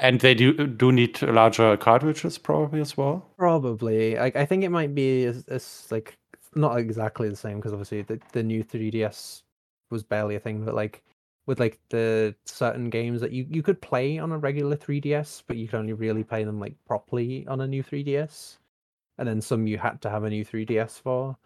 And 0.00 0.18
they 0.20 0.34
do 0.34 0.66
do 0.66 0.90
need 0.92 1.20
larger 1.22 1.76
cartridges 1.76 2.38
probably 2.38 2.80
as 2.80 2.96
well. 2.96 3.26
Probably. 3.36 4.16
Like 4.16 4.34
I 4.34 4.46
think 4.46 4.64
it 4.64 4.70
might 4.70 4.94
be 4.94 5.24
as 5.24 5.88
like 5.90 6.16
not 6.54 6.78
exactly 6.78 7.28
the 7.28 7.36
same 7.36 7.56
because 7.56 7.72
obviously 7.72 8.02
the, 8.02 8.20
the 8.32 8.42
new 8.42 8.64
3DS 8.64 9.42
was 9.90 10.02
barely 10.02 10.36
a 10.36 10.40
thing, 10.40 10.64
but 10.64 10.74
like 10.74 11.02
with 11.46 11.60
like 11.60 11.78
the 11.90 12.34
certain 12.46 12.90
games 12.90 13.20
that 13.20 13.32
you, 13.32 13.46
you 13.50 13.62
could 13.62 13.80
play 13.80 14.18
on 14.18 14.32
a 14.32 14.38
regular 14.38 14.76
3DS, 14.76 15.42
but 15.46 15.56
you 15.56 15.68
could 15.68 15.78
only 15.78 15.92
really 15.92 16.24
play 16.24 16.44
them 16.44 16.60
like 16.60 16.74
properly 16.86 17.46
on 17.46 17.60
a 17.60 17.66
new 17.66 17.82
3DS. 17.82 18.58
And 19.18 19.28
then 19.28 19.40
some 19.40 19.66
you 19.66 19.76
had 19.76 20.00
to 20.02 20.10
have 20.10 20.24
a 20.24 20.30
new 20.30 20.44
3DS 20.44 21.00
for. 21.00 21.36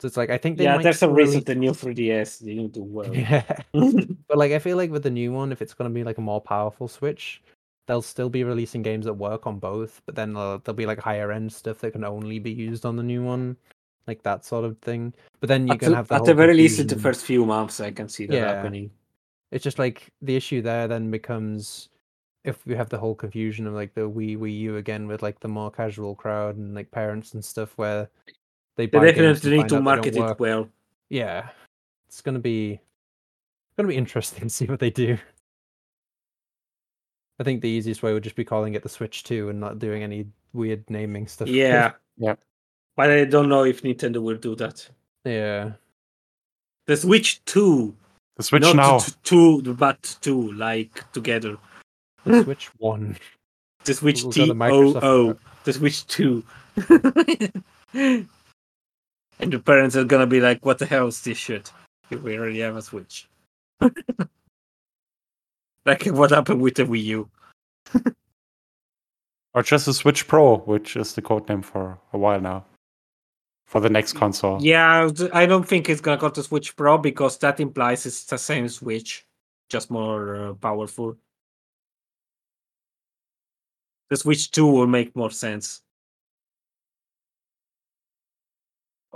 So 0.00 0.06
it's 0.06 0.16
like 0.16 0.30
I 0.30 0.38
think 0.38 0.58
they 0.58 0.64
yeah, 0.64 0.78
there's 0.78 1.02
a 1.02 1.10
reason 1.10 1.42
the 1.44 1.54
new 1.54 1.72
3DS 1.72 2.44
didn't 2.44 2.72
do 2.72 2.82
well. 2.82 3.14
Yeah. 3.14 3.42
But 4.28 4.36
like 4.38 4.52
I 4.52 4.58
feel 4.58 4.76
like 4.76 4.90
with 4.90 5.02
the 5.02 5.10
new 5.10 5.32
one, 5.32 5.52
if 5.52 5.62
it's 5.62 5.74
gonna 5.74 5.90
be 5.90 6.04
like 6.04 6.18
a 6.18 6.20
more 6.20 6.40
powerful 6.40 6.86
Switch, 6.86 7.42
they'll 7.86 8.02
still 8.02 8.28
be 8.28 8.44
releasing 8.44 8.82
games 8.82 9.06
that 9.06 9.14
work 9.14 9.46
on 9.46 9.58
both, 9.58 10.02
but 10.06 10.14
then 10.14 10.34
there'll, 10.34 10.58
there'll 10.58 10.76
be 10.76 10.86
like 10.86 11.00
higher 11.00 11.32
end 11.32 11.52
stuff 11.52 11.78
that 11.78 11.92
can 11.92 12.04
only 12.04 12.38
be 12.38 12.52
used 12.52 12.84
on 12.84 12.94
the 12.94 13.02
new 13.02 13.24
one, 13.24 13.56
like 14.06 14.22
that 14.22 14.44
sort 14.44 14.64
of 14.64 14.78
thing. 14.78 15.14
But 15.40 15.48
then 15.48 15.66
you 15.66 15.74
at 15.74 15.80
can 15.80 15.90
the, 15.90 15.96
have 15.96 16.08
the 16.08 16.14
at 16.16 16.24
the 16.26 16.34
very 16.34 16.54
least, 16.54 16.78
in 16.78 16.86
the 16.86 16.98
first 16.98 17.24
few 17.24 17.44
months, 17.46 17.80
I 17.80 17.90
can 17.90 18.08
see 18.08 18.26
that 18.26 18.34
Yeah. 18.34 18.54
happening. 18.54 18.90
It's 19.50 19.64
just 19.64 19.78
like 19.78 20.12
the 20.20 20.36
issue 20.36 20.60
there 20.60 20.86
then 20.86 21.10
becomes 21.10 21.88
if 22.44 22.64
we 22.66 22.74
have 22.74 22.90
the 22.90 22.98
whole 22.98 23.14
confusion 23.14 23.66
of 23.66 23.72
like 23.74 23.94
the 23.94 24.02
Wii 24.02 24.36
Wii 24.38 24.58
U 24.60 24.76
again 24.76 25.08
with 25.08 25.22
like 25.22 25.40
the 25.40 25.48
more 25.48 25.70
casual 25.70 26.14
crowd 26.14 26.56
and 26.56 26.74
like 26.74 26.90
parents 26.90 27.32
and 27.34 27.44
stuff 27.44 27.72
where 27.78 28.10
they 28.78 28.86
They 28.86 28.98
buy 28.98 29.04
games 29.12 29.40
definitely 29.42 29.50
need 29.50 29.56
to 29.56 29.58
out 29.58 29.68
they 29.68 29.74
don't 29.74 29.84
market 29.84 30.16
it 30.16 30.38
well. 30.40 30.68
Yeah, 31.10 31.48
it's 32.08 32.22
gonna 32.22 32.38
be 32.38 32.80
gonna 33.76 33.88
be 33.88 33.96
interesting 33.96 34.44
to 34.44 34.48
see 34.58 34.64
what 34.66 34.78
they 34.80 34.90
do. 34.90 35.18
I 37.40 37.44
think 37.44 37.60
the 37.60 37.68
easiest 37.68 38.02
way 38.02 38.12
would 38.14 38.24
just 38.24 38.36
be 38.36 38.44
calling 38.44 38.74
it 38.74 38.82
the 38.82 38.88
Switch 38.88 39.22
Two 39.24 39.48
and 39.50 39.60
not 39.60 39.78
doing 39.78 40.02
any 40.02 40.26
weird 40.54 40.88
naming 40.88 41.26
stuff. 41.26 41.48
Yeah. 41.48 41.92
Yeah. 42.20 42.34
But 42.96 43.10
I 43.10 43.24
don't 43.26 43.48
know 43.48 43.62
if 43.64 43.82
Nintendo 43.82 44.20
will 44.20 44.38
do 44.38 44.56
that. 44.56 44.88
yeah. 45.24 45.74
The 46.86 46.96
Switch 46.96 47.44
2. 47.44 47.94
The 48.36 48.42
Switch 48.42 48.62
not 48.62 48.74
now. 48.74 48.98
t- 48.98 49.12
two, 49.22 49.62
but 49.74 50.16
two, 50.20 50.50
like 50.54 51.04
together. 51.12 51.56
The 52.24 52.42
Switch 52.44 52.66
One. 52.78 53.16
The 53.84 53.94
Switch 53.94 54.24
We'll 54.24 54.32
go 54.32 54.46
T 54.46 54.46
the 54.46 54.52
O 54.52 54.56
Microsoft 54.56 55.02
O. 55.04 55.26
route. 55.28 55.38
The 55.62 55.72
Switch 55.74 56.06
2. 56.08 56.42
And 59.38 59.52
the 59.52 59.58
parents 59.58 59.96
are 59.96 60.04
gonna 60.04 60.26
be 60.26 60.40
like, 60.40 60.64
what 60.64 60.78
the 60.78 60.86
hell 60.86 61.06
is 61.06 61.20
this 61.22 61.38
shit? 61.38 61.72
If 62.10 62.22
we 62.22 62.38
already 62.38 62.60
have 62.60 62.76
a 62.76 62.82
Switch. 62.82 63.28
like 65.84 66.04
what 66.06 66.30
happened 66.30 66.60
with 66.60 66.74
the 66.76 66.84
Wii 66.84 67.04
U. 67.04 67.30
Or 69.54 69.62
just 69.62 69.86
the 69.86 69.94
Switch 69.94 70.28
Pro, 70.28 70.58
which 70.58 70.94
is 70.94 71.14
the 71.14 71.22
code 71.22 71.48
name 71.48 71.62
for 71.62 71.98
a 72.12 72.18
while 72.18 72.40
now. 72.40 72.64
For 73.66 73.80
the 73.80 73.90
next 73.90 74.12
console. 74.12 74.62
Yeah, 74.62 75.10
I 75.32 75.46
don't 75.46 75.66
think 75.66 75.88
it's 75.88 76.00
gonna 76.00 76.20
go 76.20 76.28
to 76.28 76.42
Switch 76.42 76.76
Pro 76.76 76.96
because 76.96 77.38
that 77.38 77.58
implies 77.58 78.06
it's 78.06 78.24
the 78.24 78.38
same 78.38 78.68
Switch, 78.68 79.26
just 79.68 79.90
more 79.90 80.36
uh, 80.36 80.54
powerful. 80.54 81.16
The 84.10 84.16
Switch 84.16 84.50
2 84.52 84.64
will 84.64 84.86
make 84.86 85.16
more 85.16 85.30
sense. 85.30 85.82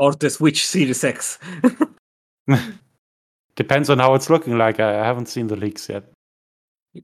Or 0.02 0.12
the 0.14 0.30
Switch 0.30 0.66
Series 0.66 1.04
X. 1.04 1.38
Depends 3.54 3.88
on 3.88 4.00
how 4.00 4.14
it's 4.14 4.28
looking 4.28 4.58
like. 4.58 4.80
I 4.80 5.06
haven't 5.06 5.26
seen 5.26 5.46
the 5.46 5.54
leaks 5.54 5.88
yet. 5.88 6.02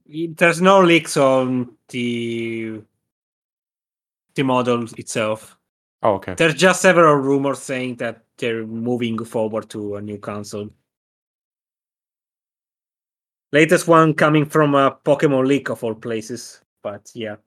There's 0.05 0.61
no 0.61 0.81
leaks 0.81 1.15
on 1.15 1.77
the 1.87 2.81
the 4.35 4.43
model 4.43 4.83
itself. 4.97 5.57
Oh, 6.03 6.15
okay. 6.15 6.33
There's 6.33 6.55
just 6.55 6.81
several 6.81 7.15
rumors 7.15 7.59
saying 7.59 7.95
that 8.03 8.25
they're 8.37 8.65
moving 8.65 9.23
forward 9.23 9.69
to 9.69 9.95
a 9.95 10.01
new 10.01 10.17
console. 10.17 10.69
Latest 13.53 13.87
one 13.87 14.13
coming 14.13 14.45
from 14.45 14.75
a 14.75 14.91
Pokemon 15.05 15.47
leak 15.47 15.69
of 15.69 15.85
all 15.85 15.95
places, 15.95 16.61
but 16.83 17.09
yeah. 17.15 17.37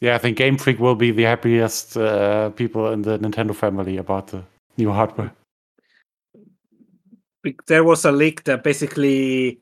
Yeah, 0.00 0.14
I 0.14 0.18
think 0.18 0.36
Game 0.36 0.56
Freak 0.56 0.78
will 0.78 0.94
be 0.94 1.10
the 1.10 1.24
happiest 1.24 1.96
uh, 1.96 2.50
people 2.50 2.92
in 2.92 3.02
the 3.02 3.18
Nintendo 3.18 3.54
family 3.54 3.96
about 3.96 4.28
the 4.28 4.44
new 4.76 4.92
hardware. 4.92 5.32
There 7.66 7.84
was 7.84 8.04
a 8.04 8.12
leak 8.12 8.44
that 8.44 8.62
basically 8.62 9.60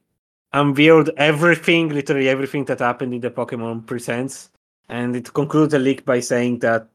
unveiled 0.53 1.11
everything, 1.17 1.89
literally 1.89 2.29
everything 2.29 2.65
that 2.67 2.81
happened 2.81 3.15
in 3.15 3.21
the 3.21 3.31
Pokemon 3.31 3.87
Presents, 3.87 4.51
and 4.89 5.17
it 5.17 5.33
concludes 5.33 5.73
the 5.73 5.79
leak 5.79 6.05
by 6.05 6.21
saying 6.21 6.59
that 6.61 6.89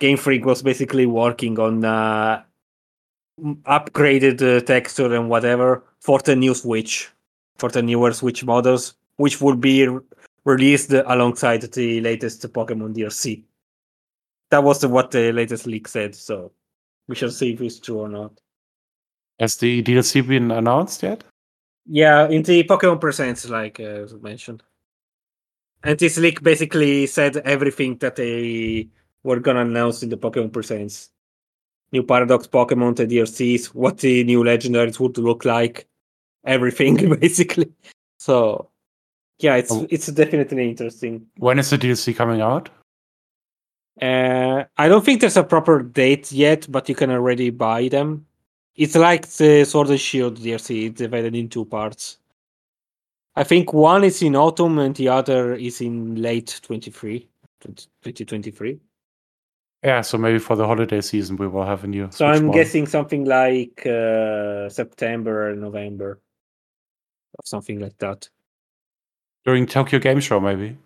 Game 0.00 0.16
Freak 0.16 0.44
was 0.44 0.62
basically 0.62 1.06
working 1.06 1.58
on 1.60 1.84
uh, 1.84 2.42
upgraded 3.40 4.42
uh, 4.42 4.60
texture 4.60 5.14
and 5.14 5.28
whatever 5.28 5.84
for 6.00 6.18
the 6.20 6.34
new 6.34 6.54
Switch, 6.54 7.10
for 7.58 7.68
the 7.68 7.82
newer 7.82 8.12
Switch 8.12 8.44
models, 8.44 8.94
which 9.16 9.40
would 9.40 9.60
be 9.60 9.86
released 10.44 10.92
alongside 10.92 11.62
the 11.62 12.00
latest 12.00 12.42
Pokemon 12.52 12.94
DLC. 12.94 13.44
That 14.50 14.62
was 14.62 14.80
the, 14.80 14.88
what 14.88 15.10
the 15.10 15.32
latest 15.32 15.66
leak 15.66 15.88
said, 15.88 16.14
so 16.14 16.52
we 17.08 17.14
shall 17.14 17.30
see 17.30 17.52
if 17.52 17.60
it's 17.60 17.80
true 17.80 18.00
or 18.00 18.08
not. 18.08 18.38
Has 19.38 19.56
the 19.56 19.82
DLC 19.82 20.26
been 20.26 20.50
announced 20.50 21.02
yet? 21.02 21.24
Yeah, 21.86 22.28
in 22.28 22.42
the 22.42 22.62
Pokemon 22.64 23.00
Presents, 23.00 23.48
like 23.48 23.80
uh, 23.80 24.06
mentioned. 24.20 24.62
And 25.82 25.98
this 25.98 26.16
leak 26.18 26.42
basically 26.42 27.06
said 27.06 27.38
everything 27.38 27.98
that 27.98 28.16
they 28.16 28.88
were 29.24 29.40
gonna 29.40 29.62
announce 29.62 30.02
in 30.02 30.10
the 30.10 30.16
Pokemon 30.16 30.52
Presents. 30.52 31.10
New 31.90 32.02
Paradox 32.02 32.46
Pokemon, 32.46 32.96
the 32.96 33.06
DLCs, 33.06 33.66
what 33.66 33.98
the 33.98 34.24
new 34.24 34.42
legendaries 34.42 34.98
would 34.98 35.18
look 35.18 35.44
like, 35.44 35.86
everything 36.44 37.14
basically. 37.20 37.72
So 38.18 38.70
yeah, 39.42 39.56
it's 39.56 39.70
Oh. 39.72 39.86
it's 39.90 40.06
definitely 40.06 40.68
interesting. 40.68 41.26
When 41.38 41.58
is 41.58 41.70
the 41.70 41.78
DLC 41.78 42.14
coming 42.14 42.40
out? 42.40 42.70
Uh, 44.00 44.64
I 44.78 44.88
don't 44.88 45.04
think 45.04 45.20
there's 45.20 45.36
a 45.36 45.44
proper 45.44 45.82
date 45.82 46.32
yet, 46.32 46.66
but 46.70 46.88
you 46.88 46.94
can 46.94 47.10
already 47.10 47.50
buy 47.50 47.88
them. 47.88 48.26
It's 48.74 48.96
like 48.96 49.26
the 49.28 49.64
Sword 49.64 49.90
and 49.90 50.00
Shield 50.00 50.38
DLC. 50.38 50.86
It's 50.86 50.98
divided 50.98 51.34
in 51.36 51.48
two 51.48 51.64
parts. 51.66 52.18
I 53.36 53.44
think 53.44 53.72
one 53.72 54.04
is 54.04 54.22
in 54.22 54.34
autumn 54.36 54.78
and 54.78 54.94
the 54.94 55.08
other 55.08 55.54
is 55.54 55.80
in 55.80 56.16
late 56.20 56.60
23, 56.62 57.28
2023. 57.60 58.80
Yeah, 59.84 60.00
so 60.02 60.16
maybe 60.18 60.38
for 60.38 60.54
the 60.56 60.66
holiday 60.66 61.00
season 61.00 61.36
we 61.36 61.48
will 61.48 61.64
have 61.66 61.84
a 61.84 61.86
new. 61.86 62.08
So 62.12 62.26
I'm 62.26 62.46
model. 62.46 62.54
guessing 62.54 62.86
something 62.86 63.24
like 63.24 63.84
uh, 63.86 64.68
September 64.68 65.50
or 65.50 65.56
November, 65.56 66.20
or 67.34 67.42
something 67.44 67.80
like 67.80 67.98
that, 67.98 68.28
during 69.44 69.66
Tokyo 69.66 69.98
Game 69.98 70.20
Show, 70.20 70.40
maybe. 70.40 70.76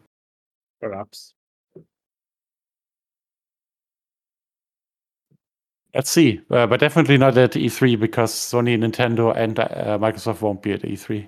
perhaps. 0.80 1.34
Let's 5.94 6.10
see, 6.10 6.42
uh, 6.50 6.66
but 6.66 6.80
definitely 6.80 7.16
not 7.16 7.38
at 7.38 7.52
E3 7.52 7.98
because 7.98 8.34
Sony, 8.34 8.76
Nintendo, 8.78 9.34
and 9.34 9.58
uh, 9.58 9.98
Microsoft 9.98 10.42
won't 10.42 10.62
be 10.62 10.72
at 10.72 10.82
E3. 10.82 11.26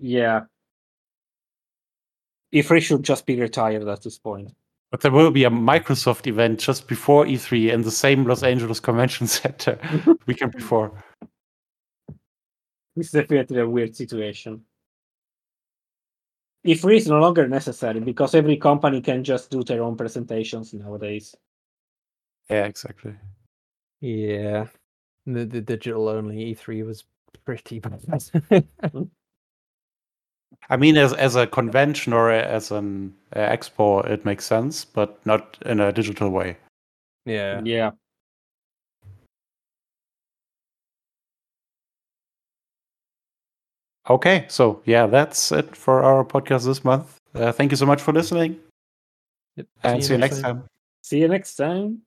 Yeah. 0.00 0.44
E3 2.54 2.80
should 2.80 3.02
just 3.02 3.26
be 3.26 3.38
retired 3.38 3.86
at 3.86 4.02
this 4.02 4.18
point. 4.18 4.54
But 4.90 5.02
there 5.02 5.10
will 5.10 5.30
be 5.30 5.44
a 5.44 5.50
Microsoft 5.50 6.26
event 6.26 6.60
just 6.60 6.88
before 6.88 7.26
E3 7.26 7.72
in 7.72 7.82
the 7.82 7.90
same 7.90 8.24
Los 8.24 8.42
Angeles 8.42 8.80
Convention 8.80 9.26
Center 9.38 9.78
weekend 10.26 10.52
before. 10.52 10.92
This 12.94 13.08
is 13.08 13.12
definitely 13.12 13.58
a 13.58 13.68
weird 13.68 13.94
situation. 13.94 14.62
E3 16.66 16.96
is 16.96 17.06
no 17.08 17.18
longer 17.20 17.46
necessary 17.48 18.00
because 18.00 18.34
every 18.34 18.56
company 18.56 19.00
can 19.00 19.22
just 19.24 19.50
do 19.50 19.62
their 19.62 19.82
own 19.82 19.96
presentations 19.96 20.74
nowadays. 20.74 21.34
Yeah, 22.50 22.64
exactly. 22.64 23.14
Yeah. 24.00 24.66
The, 25.26 25.44
the 25.44 25.60
digital 25.60 26.08
only 26.08 26.54
E3 26.54 26.84
was 26.84 27.04
pretty 27.44 27.78
bad. 27.80 28.02
I 30.70 30.76
mean, 30.76 30.96
as 30.96 31.12
as 31.12 31.36
a 31.36 31.46
convention 31.46 32.12
or 32.12 32.30
a- 32.30 32.42
as 32.42 32.70
an 32.70 33.14
uh, 33.34 33.40
expo, 33.40 34.04
it 34.08 34.24
makes 34.24 34.44
sense, 34.44 34.84
but 34.84 35.24
not 35.26 35.58
in 35.66 35.80
a 35.80 35.92
digital 35.92 36.30
way. 36.30 36.56
yeah. 37.24 37.60
Yeah. 37.64 37.90
Okay, 44.08 44.46
so 44.48 44.82
yeah, 44.84 45.06
that's 45.06 45.50
it 45.52 45.74
for 45.74 46.02
our 46.02 46.24
podcast 46.24 46.64
this 46.64 46.84
month. 46.84 47.18
Uh, 47.34 47.52
thank 47.52 47.70
you 47.72 47.76
so 47.76 47.86
much 47.86 48.00
for 48.00 48.12
listening, 48.12 48.56
Yep. 49.56 49.66
and 49.82 50.04
see 50.04 50.12
you 50.14 50.18
next 50.18 50.40
time. 50.40 50.64
See 51.02 51.20
you 51.20 51.28
next 51.28 51.56
time. 51.56 52.02